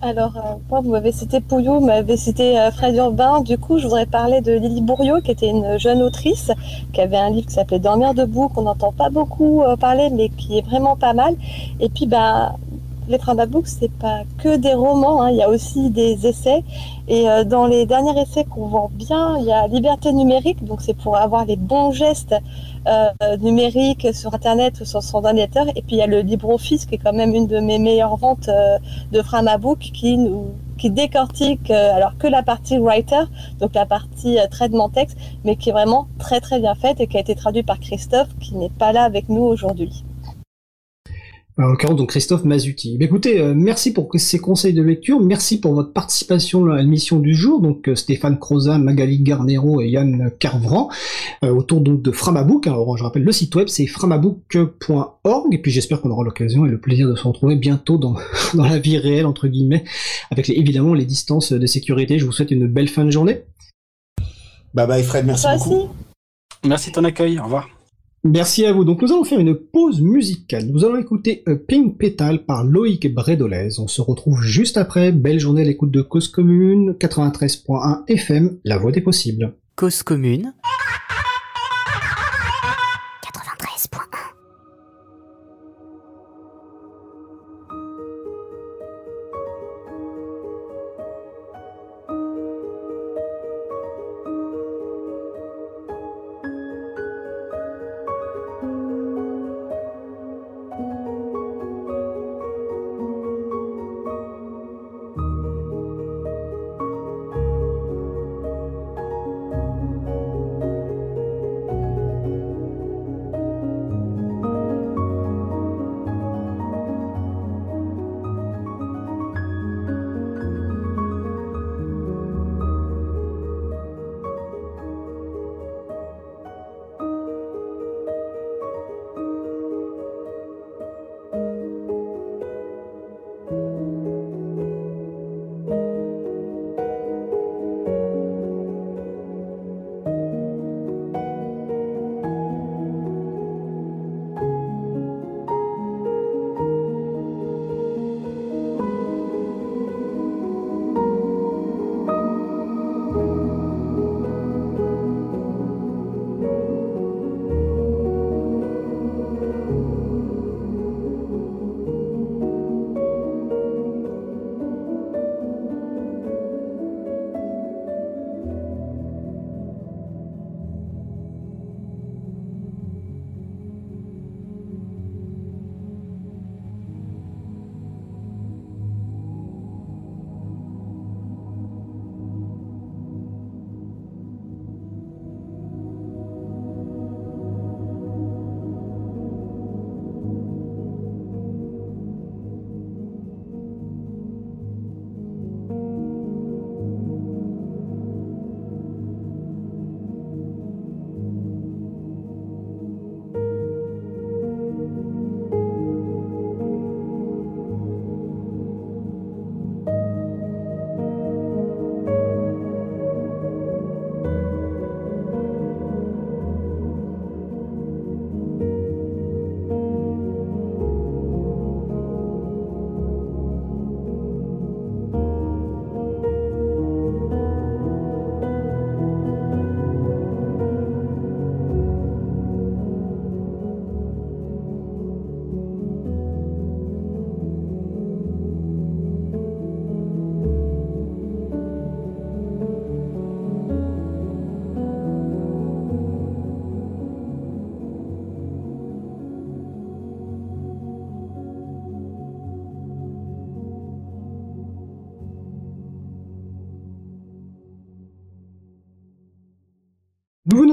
[0.00, 3.40] alors, euh, moi, vous m'avez cité Pouillou, vous m'avez cité euh, Fred Urbain.
[3.40, 6.52] Du coup, je voudrais parler de Lily Bourriot, qui était une jeune autrice,
[6.92, 10.28] qui avait un livre qui s'appelait Dormir debout, qu'on n'entend pas beaucoup euh, parler, mais
[10.28, 11.34] qui est vraiment pas mal.
[11.80, 12.54] Et puis, bah,
[13.08, 16.62] les Framabook, c'est pas que des romans, hein, il y a aussi des essais.
[17.08, 20.82] Et euh, dans les derniers essais qu'on vend bien, il y a Liberté numérique, donc
[20.82, 22.34] c'est pour avoir les bons gestes
[22.86, 25.66] euh, numériques sur Internet ou sur son ordinateur.
[25.74, 28.16] Et puis il y a le LibreOffice, qui est quand même une de mes meilleures
[28.16, 28.78] ventes euh,
[29.12, 29.22] de
[29.90, 30.46] qui nous
[30.78, 33.24] qui décortique alors que la partie writer,
[33.58, 37.16] donc la partie traitement texte, mais qui est vraiment très très bien faite et qui
[37.16, 40.04] a été traduite par Christophe, qui n'est pas là avec nous aujourd'hui
[41.64, 42.96] en l'occurrence donc Christophe Mazuti.
[43.00, 47.18] Eh écoutez, euh, merci pour ces conseils de lecture, merci pour votre participation à l'émission
[47.18, 50.88] du jour, donc euh, Stéphane Croza, Magali Garnero et Yann Carvran,
[51.44, 52.66] euh, autour donc de Framabook.
[52.66, 56.68] Alors je rappelle le site web c'est framabook.org, et puis j'espère qu'on aura l'occasion et
[56.68, 58.16] le plaisir de se retrouver bientôt dans,
[58.54, 59.84] dans la vie réelle, entre guillemets,
[60.30, 62.18] avec évidemment les distances de sécurité.
[62.18, 63.42] Je vous souhaite une belle fin de journée.
[64.74, 65.88] Bye bye Fred, merci beaucoup.
[66.64, 67.68] Merci de ton accueil, au revoir.
[68.24, 68.84] Merci à vous.
[68.84, 70.66] Donc nous allons faire une pause musicale.
[70.66, 73.78] Nous allons écouter A Pink Petal par Loïc Bredolez.
[73.78, 75.12] On se retrouve juste après.
[75.12, 79.54] Belle journée à l'écoute de Cause Commune 93.1 FM, la voix des possibles.
[79.76, 80.52] Cause Commune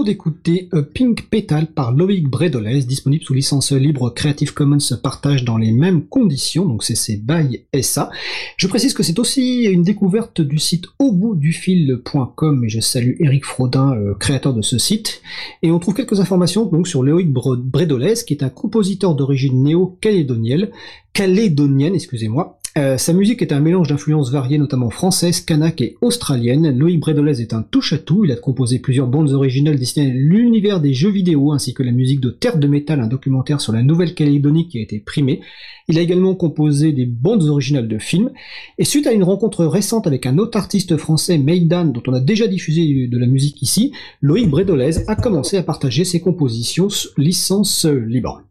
[0.05, 5.57] d'écouter A Pink Petal par Loïc Bredolès, disponible sous licence libre Creative Commons partage dans
[5.57, 8.09] les mêmes conditions, donc c'est c'est by SA.
[8.57, 12.79] Je précise que c'est aussi une découverte du site au bout du fil.com et je
[12.79, 15.21] salue Eric Frodin, euh, créateur de ce site.
[15.63, 20.69] Et on trouve quelques informations donc sur Loïc Bredolès, qui est un compositeur d'origine néo-calédonienne,
[21.13, 26.77] calédonienne, excusez-moi, euh, sa musique est un mélange d'influences variées, notamment françaises, kanak et australiennes.
[26.77, 28.25] Loïc Bredolez est un touche-à-tout.
[28.25, 31.93] Il a composé plusieurs bandes originales destinées à l'univers des jeux vidéo, ainsi que la
[31.93, 35.39] musique de Terre de Métal, un documentaire sur la Nouvelle-Calédonie qui a été primé.
[35.87, 38.31] Il a également composé des bandes originales de films.
[38.77, 42.19] Et suite à une rencontre récente avec un autre artiste français, Maidan, dont on a
[42.19, 47.85] déjà diffusé de la musique ici, Loïc Bredolez a commencé à partager ses compositions licence
[47.85, 48.43] libre.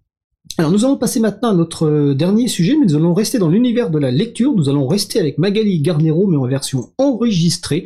[0.56, 3.48] Alors nous allons passer maintenant à notre euh, dernier sujet, mais nous allons rester dans
[3.48, 4.54] l'univers de la lecture.
[4.54, 7.84] Nous allons rester avec Magali Garnero, mais en version enregistrée.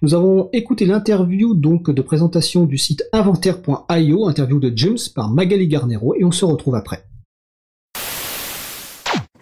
[0.00, 5.68] Nous avons écouté l'interview donc de présentation du site inventaire.io, interview de James par Magali
[5.68, 7.04] Garnero, et on se retrouve après.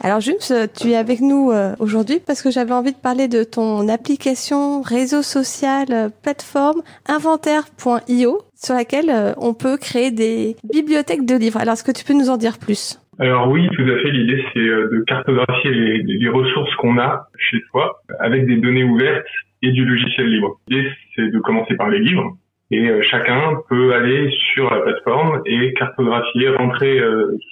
[0.05, 3.43] Alors James, tu es avec nous euh, aujourd'hui parce que j'avais envie de parler de
[3.43, 11.27] ton application réseau social euh, plateforme inventaire.io sur laquelle euh, on peut créer des bibliothèques
[11.27, 11.61] de livres.
[11.61, 12.99] Alors est-ce que tu peux nous en dire plus?
[13.19, 14.11] Alors oui, tout à fait.
[14.11, 19.27] L'idée, c'est de cartographier les, ressources qu'on a chez soi avec des données ouvertes
[19.63, 20.59] et du logiciel libre.
[20.69, 22.37] L'idée, c'est de commencer par les livres.
[22.73, 27.01] Et chacun peut aller sur la plateforme et cartographier, rentrer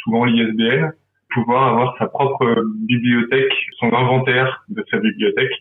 [0.03, 0.91] souvent l'ISBN
[1.33, 5.53] pouvoir avoir sa propre bibliothèque, son inventaire de sa bibliothèque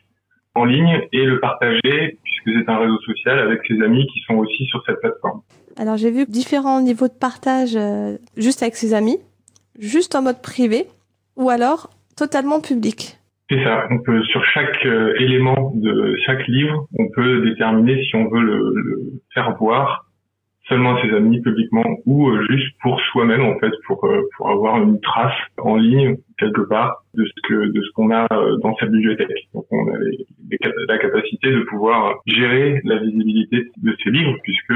[0.55, 4.35] en ligne et le partager puisque c'est un réseau social avec ses amis qui sont
[4.35, 5.41] aussi sur cette plateforme.
[5.77, 9.19] Alors j'ai vu différents niveaux de partage euh, juste avec ses amis,
[9.79, 10.85] juste en mode privé
[11.37, 13.17] ou alors totalement public.
[13.49, 13.87] C'est ça.
[13.89, 18.41] On peut sur chaque euh, élément de chaque livre, on peut déterminer si on veut
[18.41, 20.07] le, le faire voir
[20.67, 24.07] seulement à ses amis publiquement ou euh, juste pour soi-même en fait pour
[24.37, 28.26] pour avoir une trace en ligne quelque part de ce que de ce qu'on a
[28.31, 29.47] euh, dans sa bibliothèque.
[29.53, 29.97] Donc on a
[30.88, 34.73] la capacité de pouvoir gérer la visibilité de ces livres puisque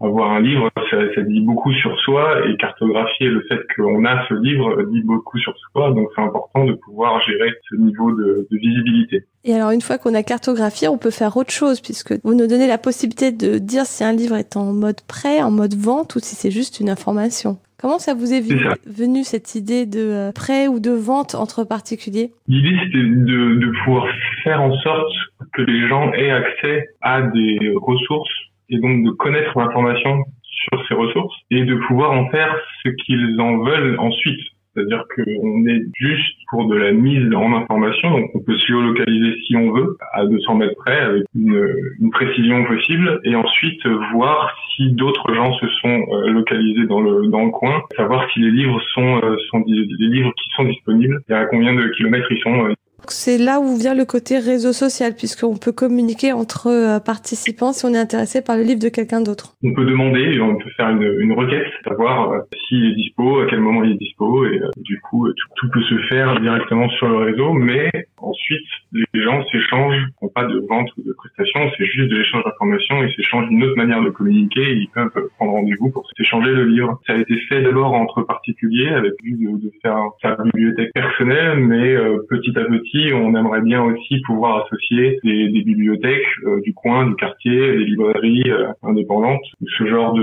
[0.00, 4.34] avoir un livre ça, dit beaucoup sur soi et cartographier le fait qu'on a ce
[4.34, 9.24] livre dit beaucoup sur soi donc c'est important de pouvoir gérer ce niveau de visibilité.
[9.44, 12.46] Et alors une fois qu'on a cartographié, on peut faire autre chose puisque vous nous
[12.46, 16.14] donnez la possibilité de dire si un livre est en mode prêt, en mode vente
[16.14, 17.58] ou si c'est juste une information.
[17.82, 22.30] Comment ça vous est venu, cette idée de euh, prêt ou de vente entre particuliers?
[22.46, 24.06] L'idée c'était de, de pouvoir
[24.44, 25.12] faire en sorte
[25.52, 28.30] que les gens aient accès à des ressources
[28.68, 33.40] et donc de connaître l'information sur ces ressources et de pouvoir en faire ce qu'ils
[33.40, 34.40] en veulent ensuite.
[34.74, 39.38] C'est-à-dire qu'on est juste pour de la mise en information, donc on peut se géolocaliser
[39.46, 44.92] si on veut, à 200 mètres près, avec une, précision possible, et ensuite voir si
[44.92, 48.80] d'autres gens se sont euh, localisés dans le dans le coin, savoir si les livres
[48.94, 52.74] sont euh, sont des, livres qui sont disponibles, et à combien de kilomètres ils sont.
[53.08, 57.84] C'est là où vient le côté réseau social, puisqu'on peut communiquer entre euh, participants si
[57.84, 59.54] on est intéressé par le livre de quelqu'un d'autre.
[59.62, 62.38] On peut demander, on peut faire une, requête, savoir euh,
[62.68, 65.82] s'il est dispo, à quel moment il est dispo, et euh, du coup, tout, peut
[65.82, 70.88] se faire directement sur le réseau, mais ensuite, les gens s'échangent, n'ont pas de vente
[70.98, 74.74] ou de prestation, c'est juste de l'échange d'informations, ils s'échangent une autre manière de communiquer,
[74.74, 77.00] ils peuvent prendre rendez-vous pour s'échanger le livre.
[77.06, 81.58] Ça a été fait d'abord entre particuliers, avec but de, de faire sa bibliothèque personnelle,
[81.58, 81.96] mais
[82.28, 87.14] petit à petit, on aimerait bien aussi pouvoir associer des, bibliothèques euh, du coin, du
[87.16, 89.44] quartier, des librairies euh, indépendantes,
[89.78, 90.16] ce genre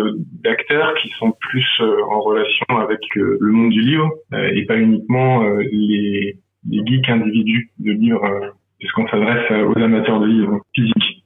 [0.44, 4.12] d'acteurs qui sont plus euh, en relation avec le monde du livre
[4.54, 6.38] et pas uniquement les,
[6.70, 11.24] geeks individus de livres, puisqu'on s'adresse aux amateurs de livres physiques.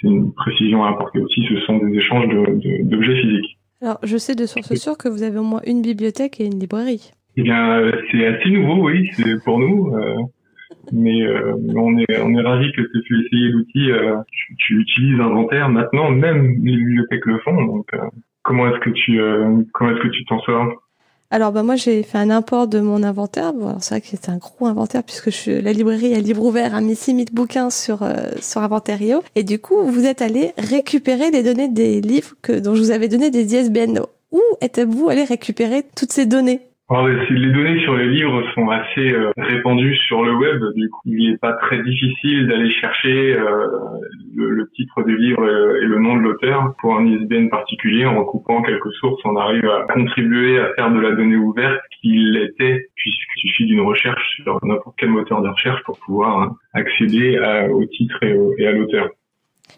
[0.00, 3.58] C'est une précision à apporter aussi, ce sont des échanges d'objets physiques.
[3.82, 6.58] Alors, je sais de source sûre que vous avez au moins une bibliothèque et une
[6.58, 7.10] librairie.
[7.36, 9.92] Eh bien, c'est assez nouveau, oui, c'est pour nous.
[10.92, 13.90] Mais euh, on est on est ravi que tu aies essayé l'outil.
[13.90, 14.16] Euh,
[14.58, 17.64] tu, utilises Inventaire maintenant, même les bibliothèques le font.
[17.64, 17.98] Donc euh,
[18.42, 19.20] comment est-ce que tu
[19.72, 20.82] comment est-ce que tu t'en sors?
[21.32, 23.52] Alors bah moi j'ai fait un import de mon inventaire.
[23.52, 26.72] Bon, c'est vrai que c'est un gros inventaire puisque je, la librairie à livre ouvert
[26.74, 28.06] a mis 6000 bouquins sur
[28.40, 32.76] sur Inventario et du coup vous êtes allé récupérer les données des livres que dont
[32.76, 34.00] je vous avais donné des ISBN.
[34.32, 36.60] Où êtes-vous allé récupérer toutes ces données?
[36.88, 40.62] Alors, les données sur les livres sont assez euh, répandues sur le web.
[40.76, 43.66] Du coup, il n'est pas très difficile d'aller chercher euh,
[44.36, 48.06] le, titre du livre et, le nom de l'auteur pour un ISBN particulier.
[48.06, 52.30] En recoupant quelques sources, on arrive à contribuer à faire de la donnée ouverte qu'il
[52.32, 57.36] l'était, puisqu'il suffit d'une recherche sur n'importe quel moteur de recherche pour pouvoir hein, accéder
[57.72, 59.08] au titre et à l'auteur.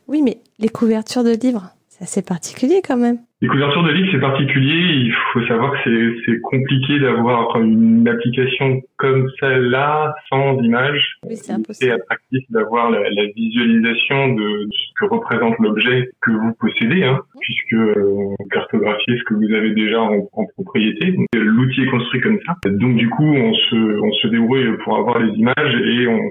[0.09, 3.19] Oui, mais les couvertures de livres, C'est assez particulier quand même.
[3.41, 5.07] Les couvertures de livres, c'est particulier.
[5.07, 11.19] Il faut savoir que c'est compliqué d'avoir une application comme celle-là sans image.
[11.25, 11.75] Oui, c'est impossible.
[11.75, 17.19] C'est attractif d'avoir la, la, visualisation de ce que représente l'objet que vous possédez, hein,
[17.41, 21.17] puisque euh, cartographier ce que vous avez déjà en, en propriété.
[21.35, 22.55] L'outil est construit comme ça.
[22.71, 26.31] Donc du coup, on se, on se débrouille pour avoir les images et on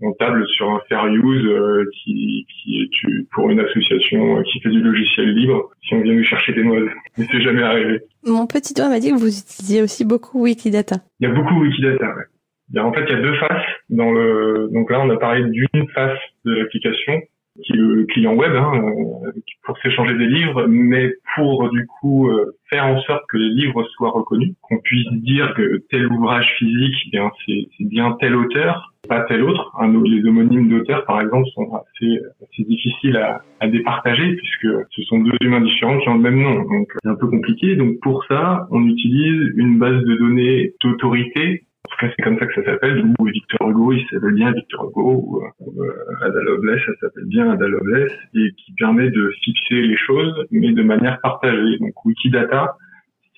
[0.00, 4.70] on table sur un fair use euh, qui, qui est pour une association qui fait
[4.70, 6.88] du logiciel libre si on vient nous chercher des noises.
[7.16, 8.00] Mais c'est jamais arrivé.
[8.24, 10.96] Mon petit doigt m'a dit que vous utilisiez aussi beaucoup Wikidata.
[11.20, 12.24] Il y a beaucoup Wikidata, ouais.
[12.70, 14.68] Il y a, en fait, il y a deux faces dans le.
[14.72, 17.22] Donc là, on a parlé d'une face de l'application
[17.64, 19.32] qui est le client web hein, euh,
[19.64, 23.84] pour s'échanger des livres, mais pour du coup euh, faire en sorte que les livres
[23.94, 29.22] soient reconnus, qu'on puisse dire que tel ouvrage physique, eh c'est bien tel auteur, pas
[29.22, 29.72] tel autre.
[30.04, 35.18] les homonymes d'auteurs, par exemple, sont assez, assez difficiles à, à, départager puisque ce sont
[35.20, 36.62] deux humains différents qui ont le même nom.
[36.62, 37.76] Donc c'est un peu compliqué.
[37.76, 42.38] Donc pour ça, on utilise une base de données d'autorité en tout cas, c'est comme
[42.38, 43.04] ça que ça s'appelle.
[43.18, 45.44] Ou Victor Hugo, il s'appelle bien Victor Hugo.
[45.60, 48.12] Ou euh, Ada Lovelace, ça s'appelle bien Ada Lovelace.
[48.34, 51.78] Et qui permet de fixer les choses, mais de manière partagée.
[51.78, 52.76] Donc Wikidata,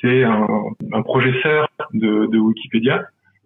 [0.00, 0.46] c'est un,
[0.92, 3.04] un professeur de, de Wikipédia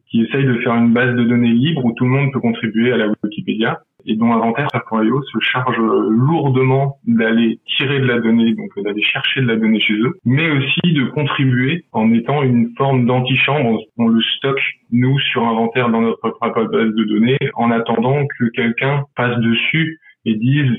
[0.08, 2.92] qui essaye de faire une base de données libre où tout le monde peut contribuer
[2.92, 8.70] à la Wikipédia et dont Inventaire.io se charge lourdement d'aller tirer de la donnée, donc
[8.82, 13.06] d'aller chercher de la donnée chez eux, mais aussi de contribuer en étant une forme
[13.06, 13.80] d'antichambre.
[13.98, 18.44] On le stocke, nous, sur Inventaire dans notre propre base de données, en attendant que
[18.54, 20.70] quelqu'un passe dessus et dise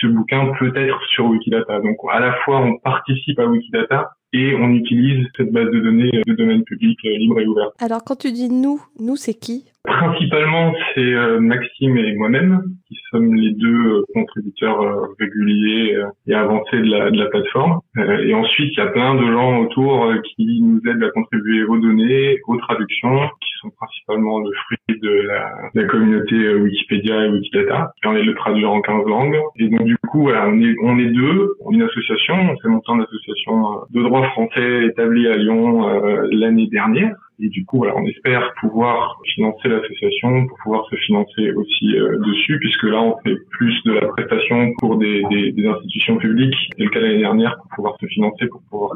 [0.00, 1.80] ce bouquin peut être sur Wikidata.
[1.80, 6.10] Donc à la fois on participe à Wikidata et on utilise cette base de données
[6.26, 7.70] de domaine public euh, libre et ouvert.
[7.78, 9.64] Alors quand tu dis nous, nous c'est qui?
[9.84, 14.80] Principalement, c'est euh, Maxime et moi-même qui sommes les deux euh, contributeurs
[15.20, 15.96] réguliers
[16.26, 17.78] et avancés de la, de la plateforme.
[17.96, 21.78] Et ensuite, il y a plein de gens autour qui nous aident à contribuer aux
[21.78, 27.28] données, aux traductions, qui sont principalement le fruit de la, de la communauté Wikipédia et
[27.30, 29.38] Wikidata, qui permet de le traduire en 15 langues.
[29.60, 32.90] Et donc du coup, voilà, on est on est deux, une association, on s'est monté
[32.90, 37.16] en association de droit français établi à Lyon euh, l'année dernière.
[37.38, 42.18] Et du coup, voilà, on espère pouvoir financer l'association, pour pouvoir se financer aussi euh,
[42.26, 46.56] dessus, puisque là, on fait plus de la prestation pour des, des, des institutions publiques.
[46.76, 48.92] C'est le cas l'année dernière pour pouvoir se financer, pour pouvoir,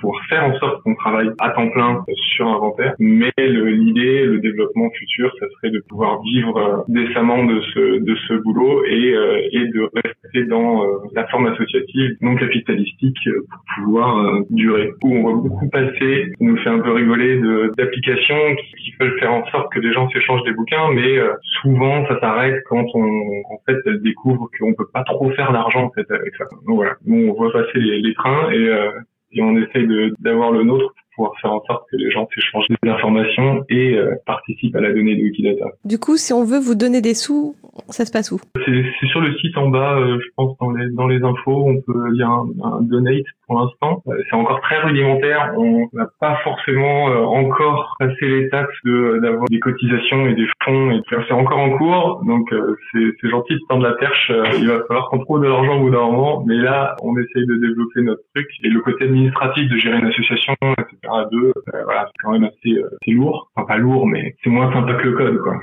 [0.00, 2.04] pour faire en sorte qu'on travaille à temps plein
[2.36, 2.94] sur Inventaire.
[2.98, 8.14] Mais l'idée, le, développement futur, ça serait de pouvoir vivre euh, décemment de ce, de
[8.28, 10.84] ce boulot et, euh, et de rester dans
[11.14, 14.90] la forme associative non capitalistique pour pouvoir durer.
[15.02, 19.18] Où on va beaucoup passer, ça nous fait un peu rigoler de d'applications qui, veulent
[19.20, 22.84] faire en sorte que les gens s'échangent des bouquins, mais euh, souvent ça s'arrête quand
[22.94, 26.44] on en fait elle découvre qu'on peut pas trop faire d'argent en avec ça.
[26.66, 28.90] Donc voilà, nous on voit passer les, trains et, euh,
[29.32, 29.86] et on essaye
[30.18, 34.14] d'avoir le nôtre pouvoir faire en sorte que les gens s'échangent des informations et euh,
[34.24, 35.66] participent à la donnée de Wikidata.
[35.84, 37.56] Du coup, si on veut vous donner des sous,
[37.88, 38.40] ça se passe où?
[38.64, 41.80] C'est sur le site en bas, euh, je pense dans les, dans les infos, on
[41.80, 44.02] peut lire un, un donate pour l'instant.
[44.08, 50.26] Euh, c'est encore très rudimentaire, on n'a pas forcément encore passé l'étape d'avoir des cotisations
[50.26, 52.52] et des fonds, et c'est encore en cours, donc
[52.92, 55.90] c'est gentil de tendre la perche, il va falloir qu'on trouve de l'argent au bout
[55.90, 59.76] d'un moment, mais là, on essaye de développer notre truc, et le côté administratif de
[59.76, 63.50] gérer une association, etc., à deux, euh, voilà, c'est quand même assez, euh, lourd.
[63.56, 65.54] Enfin, pas lourd, mais c'est moins sympa que le code, quoi.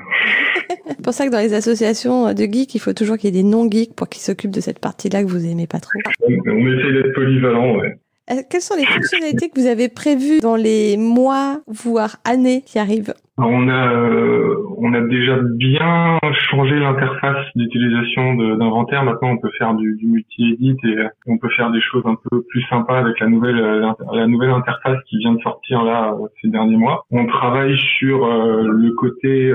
[0.88, 3.44] c'est pour ça que dans les associations de geeks, il faut toujours qu'il y ait
[3.44, 6.00] des non-geeks pour qu'ils s'occupent de cette partie-là que vous aimez pas trop.
[6.24, 7.98] On, essaye d'être polyvalent, ouais.
[8.32, 12.80] Euh, quelles sont les fonctionnalités que vous avez prévues dans les mois, voire années qui
[12.80, 19.04] arrivent on a euh, on a déjà bien changé l'interface d'utilisation d'inventaire.
[19.04, 22.44] Maintenant, on peut faire du, multi-edit et euh, on peut faire des choses un peu
[22.50, 26.48] plus sympas avec la nouvelle euh, la nouvelle interface qui vient de sortir là ces
[26.48, 27.06] derniers mois.
[27.12, 29.54] On travaille sur le côté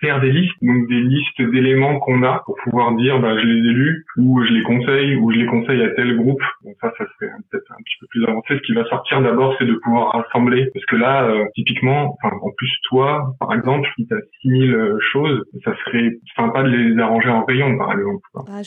[0.00, 3.70] faire des listes, donc des listes d'éléments qu'on a pour pouvoir dire bah, je les
[3.70, 6.42] ai lus ou je les conseille ou je les conseille à tel groupe.
[6.64, 8.56] Donc ça, ça serait peut-être un petit peu plus avancé.
[8.56, 12.50] Ce qui va sortir d'abord, c'est de pouvoir rassembler parce que là, typiquement, enfin, en
[12.56, 17.28] plus toi par exemple, si tu as 6000 choses, ça serait sympa de les arranger
[17.28, 18.22] en rayon, par exemple.
[18.36, 18.62] Ah,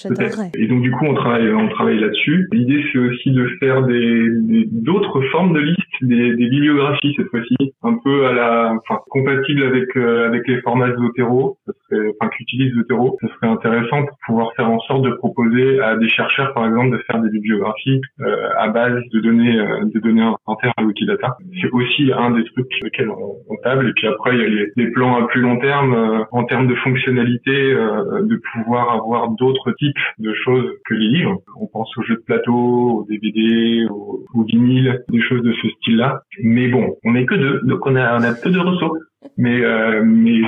[0.55, 2.47] Et donc, du coup, on travaille, on travaille là-dessus.
[2.51, 4.29] L'idée, c'est aussi de faire des,
[4.71, 9.63] d'autres formes de listes, des, des bibliographies, cette fois-ci, un peu à la, enfin, compatibles
[9.63, 13.17] avec, euh, avec les formats Zotero, ça serait, enfin, qu'utilise Zotero.
[13.21, 16.97] Ça serait intéressant pour pouvoir faire en sorte de proposer à des chercheurs, par exemple,
[16.97, 21.37] de faire des bibliographies, euh, à base de données, euh, de données inventaires à Wikidata.
[21.61, 23.89] C'est aussi un des trucs sur lesquels on, on table.
[23.89, 24.42] Et puis après, il y a
[24.75, 29.29] les, plans à plus long terme, euh, en termes de fonctionnalité, euh, de pouvoir avoir
[29.29, 31.41] d'autres types de choses que les livres.
[31.59, 35.69] On pense aux jeux de plateau, aux DVD, aux, aux vinyles, des choses de ce
[35.69, 36.21] style-là.
[36.43, 38.99] Mais bon, on n'est que deux, donc on a, peu de ressources
[39.37, 40.03] mais euh,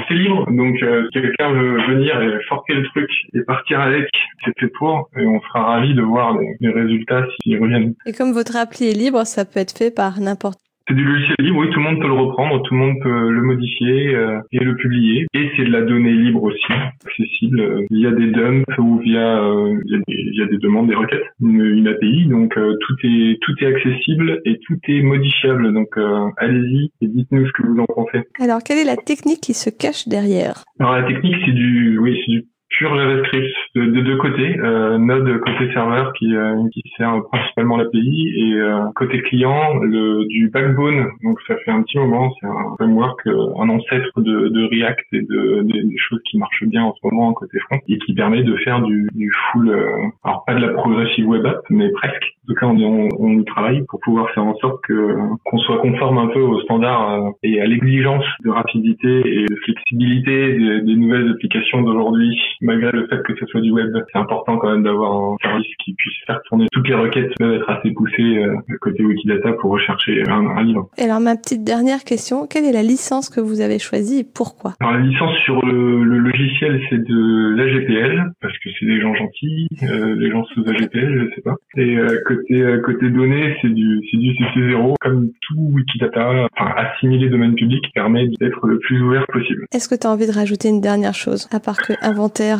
[0.07, 4.09] c'est libre donc si quelqu'un veut venir et forquer le truc et partir avec
[4.43, 8.11] c'est fait pour et on sera ravi de voir les, les résultats s'ils reviennent Et
[8.11, 11.59] comme votre appli est libre, ça peut être fait par n'importe c'est du logiciel libre
[11.59, 14.59] oui tout le monde peut le reprendre tout le monde peut le modifier euh, et
[14.59, 15.25] le publier.
[15.33, 16.73] Et c'est de la donnée libre aussi
[17.05, 21.23] accessible euh, via des dumps ou via euh, via, des, via des demandes des requêtes
[21.41, 25.73] une, une API donc euh, tout est tout est accessible et tout est modifiable.
[25.73, 28.23] Donc euh, allez-y et dites-nous ce que vous en pensez.
[28.39, 30.63] Alors, quelle est la technique qui se cache derrière?
[30.79, 32.45] Alors la technique c'est du oui c'est du
[32.77, 37.77] pur JavaScript de, de deux côtés, euh, Node côté serveur qui, euh, qui sert principalement
[37.77, 41.07] l'API et euh, côté client le du Backbone.
[41.23, 45.05] Donc ça fait un petit moment, c'est un framework, euh, un ancêtre de, de React
[45.13, 48.43] et de, des- choses qui marchent bien en ce moment côté front et qui permet
[48.43, 49.85] de faire du, du full, euh,
[50.23, 52.35] alors pas de la progressive web app, mais presque.
[52.43, 55.15] En tout cas, on, on, on y travaille pour pouvoir faire en sorte que
[55.45, 59.55] qu'on soit conforme un peu aux standards euh, et à l'exigence de rapidité et de
[59.63, 63.95] flexibilité des, des nouvelles applications d'aujourd'hui, malgré le fait que ce soit du web.
[64.11, 67.53] C'est important quand même d'avoir un service qui puisse faire tourner toutes les requêtes peuvent
[67.53, 70.89] être assez poussées euh, côté Wikidata pour rechercher un, un livre.
[70.97, 74.23] Et alors, ma petite dernière question, quelle est la licence que vous avez choisie et
[74.23, 74.73] pourquoi?
[74.79, 79.13] Alors la licence sur le, le logiciel c'est de l'AGPL parce que c'est des gens
[79.13, 81.55] gentils, euh, les gens sous AGPL je sais pas.
[81.77, 86.71] Et euh, côté euh, côté données c'est du c'est du CC0 comme tout Wikidata, enfin
[86.75, 89.65] assimilé domaine public permet d'être le plus ouvert possible.
[89.73, 91.93] Est-ce que tu as envie de rajouter une dernière chose À part que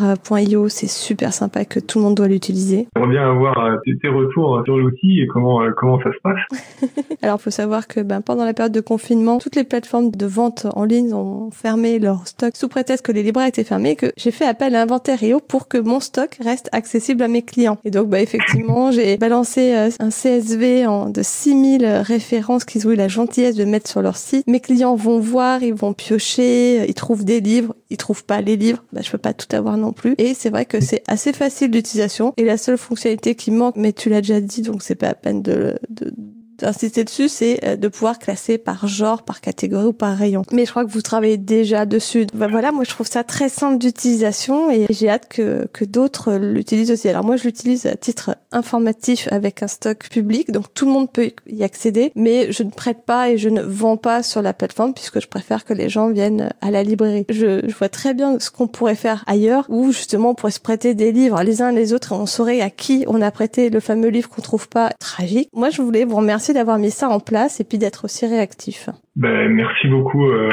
[0.04, 2.88] inventaire.io, c'est super sympa que tout le monde doit l'utiliser.
[2.96, 6.90] J'aimerais bien avoir euh, tes, retours sur l'outil et comment euh, comment ça se passe.
[7.22, 10.68] Alors, faut savoir que ben, pendant la période de confinement, toutes les plateformes de vente
[10.76, 14.12] en ligne ont fermé leur stock sous prétexte que les libraires étaient fermés et que
[14.18, 17.78] j'ai fait appel à Inventaire.io pour que mon stock reste accessible à mes clients.
[17.84, 22.92] Et donc, bah, effectivement, j'ai balancé euh, un CSV en, de 6000 références qu'ils ont
[22.92, 24.46] eu la gentillesse de mettre sur leur site.
[24.48, 28.42] Mes clients vont voir, ils vont piocher, euh, ils trouvent des livres, ils trouvent pas
[28.42, 30.16] les livres, bah, je peux pas tout avoir non plus.
[30.18, 32.34] Et c'est vrai que c'est assez facile d'utilisation.
[32.38, 35.14] Et la seule fonctionnalité qui manque, mais tu l'as déjà dit, donc c'est pas à
[35.14, 36.14] peine de, de
[36.58, 40.44] d'insister dessus, c'est euh, de pouvoir classer par genre, par catégorie ou par rayon.
[40.52, 42.28] Mais je crois que vous travaillez déjà dessus.
[42.34, 46.34] Bah, voilà, moi je trouve ça très simple d'utilisation et j'ai hâte que, que d'autres
[46.34, 47.10] l'utilisent aussi.
[47.10, 51.12] Alors moi je l'utilise à titre informatif avec un stock public, donc tout le monde
[51.12, 54.54] peut y accéder, mais je ne prête pas et je ne vends pas sur la
[54.54, 57.26] plateforme puisque je préfère que les gens viennent à la librairie.
[57.30, 60.60] Je, je vois très bien ce qu'on pourrait faire ailleurs où justement on pourrait se
[60.60, 63.70] prêter des livres les uns les autres et on saurait à qui on a prêté
[63.70, 65.50] le fameux livre qu'on trouve pas tragique.
[65.54, 68.90] Moi je voulais vous remercier d'avoir mis ça en place et puis d'être aussi réactif.
[69.16, 70.50] Ben, merci beaucoup euh,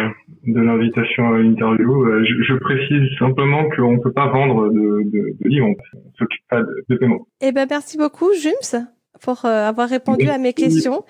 [0.46, 2.04] de l'invitation à l'interview.
[2.04, 5.70] Euh, je, je précise simplement qu'on ne peut pas vendre de, de, de livres, on
[5.70, 7.26] ne s'occupe pas de, de paiement.
[7.40, 8.86] Eh ben merci beaucoup Jums
[9.20, 11.04] pour euh, avoir répondu à mes questions.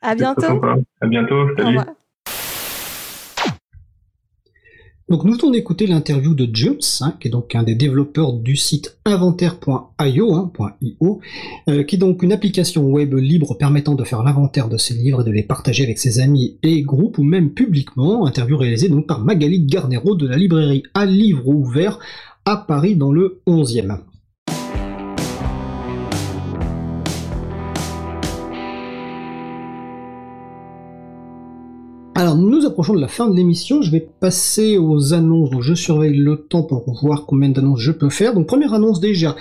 [0.00, 0.60] À bientôt.
[1.00, 1.34] À bientôt.
[1.34, 1.68] Au Salut.
[1.78, 1.97] revoir.
[5.08, 8.56] Donc nous venons d'écouter l'interview de James, hein, qui est donc un des développeurs du
[8.56, 10.52] site inventaire.io, hein,
[11.68, 15.22] euh, qui est donc une application web libre permettant de faire l'inventaire de ses livres
[15.22, 18.26] et de les partager avec ses amis et groupes ou même publiquement.
[18.26, 21.98] Interview réalisée donc par Magali Garnero de la librairie à livre ouvert
[22.44, 24.00] à Paris dans le 11e.
[32.18, 35.72] Alors nous approchons de la fin de l'émission, je vais passer aux annonces, donc je
[35.72, 38.34] surveille le temps pour voir combien d'annonces je peux faire.
[38.34, 39.36] Donc première annonce déjà,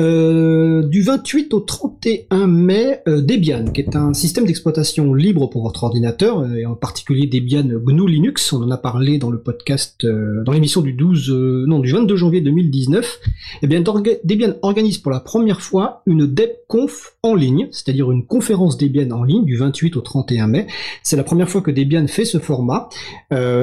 [0.00, 5.62] euh, du 28 au 31 mai, euh, Debian, qui est un système d'exploitation libre pour
[5.62, 9.38] votre ordinateur, euh, et en particulier Debian GNU Linux, on en a parlé dans le
[9.38, 13.20] podcast, euh, dans l'émission du 12, euh, non, du 22 janvier 2019.
[13.62, 18.78] Eh bien, Debian organise pour la première fois une DebConf en ligne, c'est-à-dire une conférence
[18.78, 20.66] Debian en ligne du 28 au 31 mai.
[21.02, 22.88] C'est la première fois que Debian fait ce format.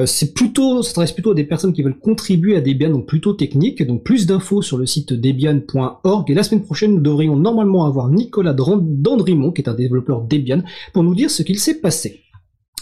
[0.06, 3.32] C'est plutôt, ça s'adresse plutôt à des personnes qui veulent contribuer à Debian, donc plutôt
[3.32, 3.84] technique.
[3.86, 6.30] Donc plus d'infos sur le site debian.org.
[6.30, 10.62] Et la semaine prochaine, nous devrions normalement avoir Nicolas Dandrimont, qui est un développeur Debian,
[10.92, 12.20] pour nous dire ce qu'il s'est passé.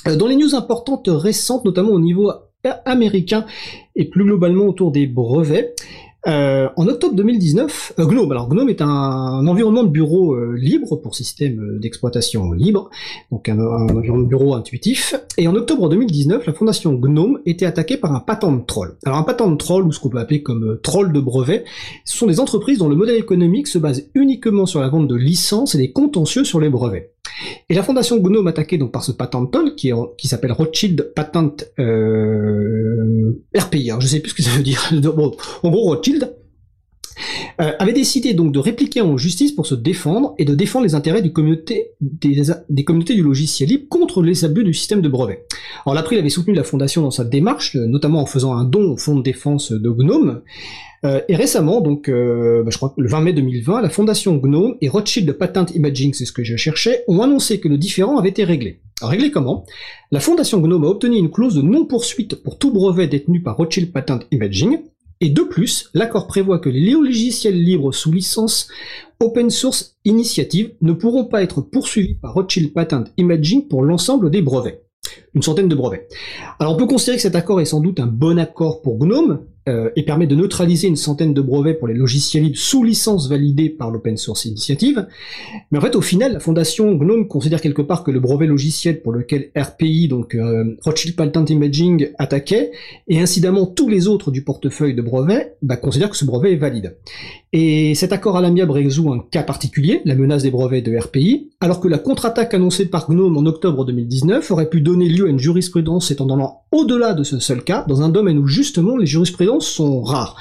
[0.07, 2.33] Euh, Dans les news importantes récentes, notamment au niveau
[2.85, 3.45] américain
[3.95, 5.75] et plus globalement autour des brevets,
[6.27, 10.97] Euh, en octobre 2019, euh, GNOME, alors GNOME est un, environnement de bureau euh, libre
[10.97, 12.89] pour système d'exploitation libre,
[13.31, 15.15] donc un, environnement de bureau intuitif.
[15.37, 18.97] Et en octobre 2019, la fondation GNOME était attaquée par un patent troll.
[19.05, 21.65] Alors un patent troll, ou ce qu'on peut appeler comme troll de brevet,
[22.05, 25.17] ce sont des entreprises dont le modèle économique se base uniquement sur la vente de
[25.17, 27.14] licences et des contentieux sur les brevets.
[27.69, 31.65] Et la fondation GNOME attaquée donc par ce patent troll qui, qui s'appelle Rothschild Patent
[31.79, 34.91] euh, RPI, alors je sais plus ce que ça veut dire.
[35.15, 36.35] Bon, en gros Rothschild
[37.61, 40.95] euh, avait décidé donc de répliquer en justice pour se défendre et de défendre les
[40.95, 45.47] intérêts des, communautés du logiciel libre contre les abus du système de brevet.
[45.87, 48.97] Alors l'April avait soutenu la fondation dans sa démarche, notamment en faisant un don au
[48.97, 50.43] fonds de défense de GNOME,
[51.05, 54.37] euh, et récemment, donc, euh, bah, je crois que le 20 mai 2020, la fondation
[54.37, 58.19] GNOME et Rothschild Patent Imaging, c'est ce que je cherchais, ont annoncé que le différend
[58.19, 58.81] avait été réglé.
[59.01, 59.67] Alors, réglé comment?
[60.11, 63.93] La fondation GNOME a obtenu une clause de non-poursuite pour tout brevet détenu par Rothschild
[63.93, 64.79] Patent Imaging,
[65.21, 68.69] et de plus, l'accord prévoit que les logiciels libres sous licence
[69.21, 74.43] Open Source Initiative ne pourront pas être poursuivis par Rothschild Patent Imaging pour l'ensemble des
[74.43, 74.85] brevets.
[75.35, 76.09] Une centaine de brevets.
[76.59, 79.47] Alors on peut considérer que cet accord est sans doute un bon accord pour GNOME,
[79.67, 83.29] euh, et permet de neutraliser une centaine de brevets pour les logiciels libres sous licence
[83.31, 85.07] validée par l'Open Source Initiative.
[85.71, 89.01] Mais en fait, au final, la fondation GNOME considère quelque part que le brevet logiciel
[89.01, 92.73] pour lequel RPI, donc euh, Rothschild Patent Imaging, attaquait,
[93.09, 96.57] et incidemment tous les autres du portefeuille de brevets, bah, considèrent que ce brevet est
[96.57, 96.97] valide.
[97.55, 101.53] Et cet accord à l'amiable résout un cas particulier, la menace des brevets de RPI,
[101.61, 105.31] alors que la contre-attaque annoncée par GNOME en octobre 2019 aurait pu donner lieu à
[105.31, 109.54] une jurisprudence s'étendant au-delà de ce seul cas, dans un domaine où justement les jurisprudences
[109.61, 110.37] sont rares.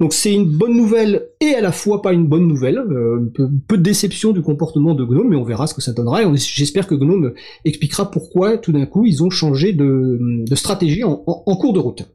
[0.00, 3.30] Donc c'est une bonne nouvelle et à la fois pas une bonne nouvelle, euh,
[3.68, 6.22] peu, de déception du comportement de Gnome, mais on verra ce que ça donnera.
[6.22, 7.32] Et j'espère que Gnome
[7.64, 11.16] expliquera pourquoi tout d'un coup ils ont changé de, stratégie en,
[11.56, 12.08] cours de route.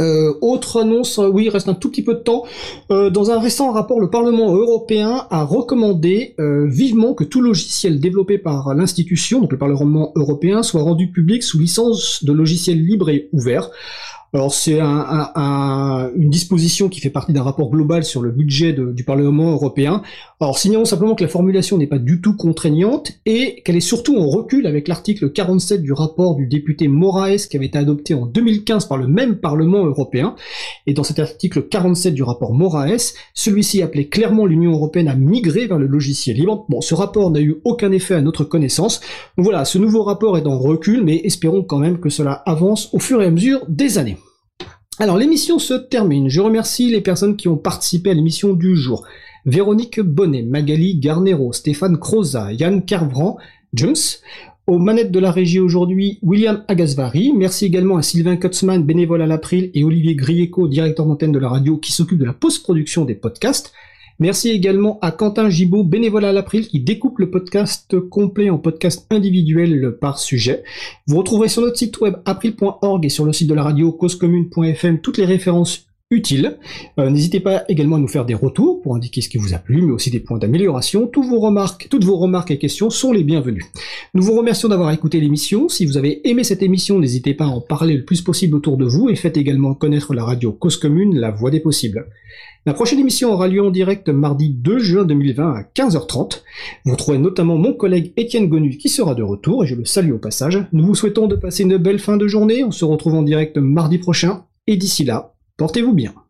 [0.00, 2.44] Euh, autre annonce, euh, oui, il reste un tout petit peu de temps.
[2.88, 8.74] Dans un récent rapport, le Parlement européen a recommandé vivement que tout logiciel développé par
[8.74, 13.70] l'institution, donc le Parlement européen, soit rendu public sous licence de logiciel libre et ouvert.
[14.34, 19.52] Alors c'est une disposition qui fait partie d'un rapport global sur le budget du Parlement
[19.52, 20.02] européen.
[20.40, 24.18] Alors signalons simplement que la formulation n'est pas du tout contraignante et qu'elle est surtout
[24.18, 28.26] en recul avec l'article 47 du rapport du député Moraes qui avait été adopté en
[28.26, 30.34] 2015 par le même Parlement européen.
[30.88, 35.68] Et dans cet article 47 du rapport Moraes, celui-ci appelait clairement l'Union européenne à migrer
[35.68, 36.66] vers le logiciel libre.
[36.68, 39.00] Bon, ce rapport n'a eu aucun effet à notre connaissance.
[39.36, 42.92] Donc voilà, ce nouveau rapport est en recul, mais espérons quand même que cela avance
[42.92, 44.18] au fur et à mesure des années.
[45.00, 46.28] Alors l'émission se termine.
[46.28, 49.04] Je remercie les personnes qui ont participé à l'émission du jour.
[49.44, 53.36] Véronique Bonnet, Magali Garnero, Stéphane Croza, Yann Carvran,
[53.72, 53.96] James.
[54.68, 57.32] Aux manettes de la régie aujourd'hui, William Agasvari.
[57.36, 61.48] Merci également à Sylvain Kutzmann, bénévole à l'April, et Olivier Grieco, directeur d'antenne de la
[61.48, 63.72] radio, qui s'occupe de la post-production des podcasts.
[64.20, 69.06] Merci également à Quentin Gibaud, bénévole à l'April, qui découpe le podcast complet en podcast
[69.10, 70.62] individuel par sujet.
[71.06, 75.00] Vous retrouverez sur notre site web april.org et sur le site de la radio causecommune.fm
[75.00, 76.58] toutes les références utiles.
[76.98, 79.58] Euh, n'hésitez pas également à nous faire des retours pour indiquer ce qui vous a
[79.58, 81.06] plu, mais aussi des points d'amélioration.
[81.06, 83.64] Toutes vos remarques, toutes vos remarques et questions sont les bienvenues.
[84.14, 85.68] Nous vous remercions d'avoir écouté l'émission.
[85.68, 88.76] Si vous avez aimé cette émission, n'hésitez pas à en parler le plus possible autour
[88.76, 92.06] de vous et faites également connaître la radio Cause Commune, la voix des possibles.
[92.66, 96.42] La prochaine émission aura lieu en direct mardi 2 juin 2020 à 15h30.
[96.86, 100.12] Vous trouverez notamment mon collègue Étienne Gonu qui sera de retour et je le salue
[100.12, 100.64] au passage.
[100.72, 102.64] Nous vous souhaitons de passer une belle fin de journée.
[102.64, 106.23] On se retrouve en direct mardi prochain et d'ici là, portez-vous bien.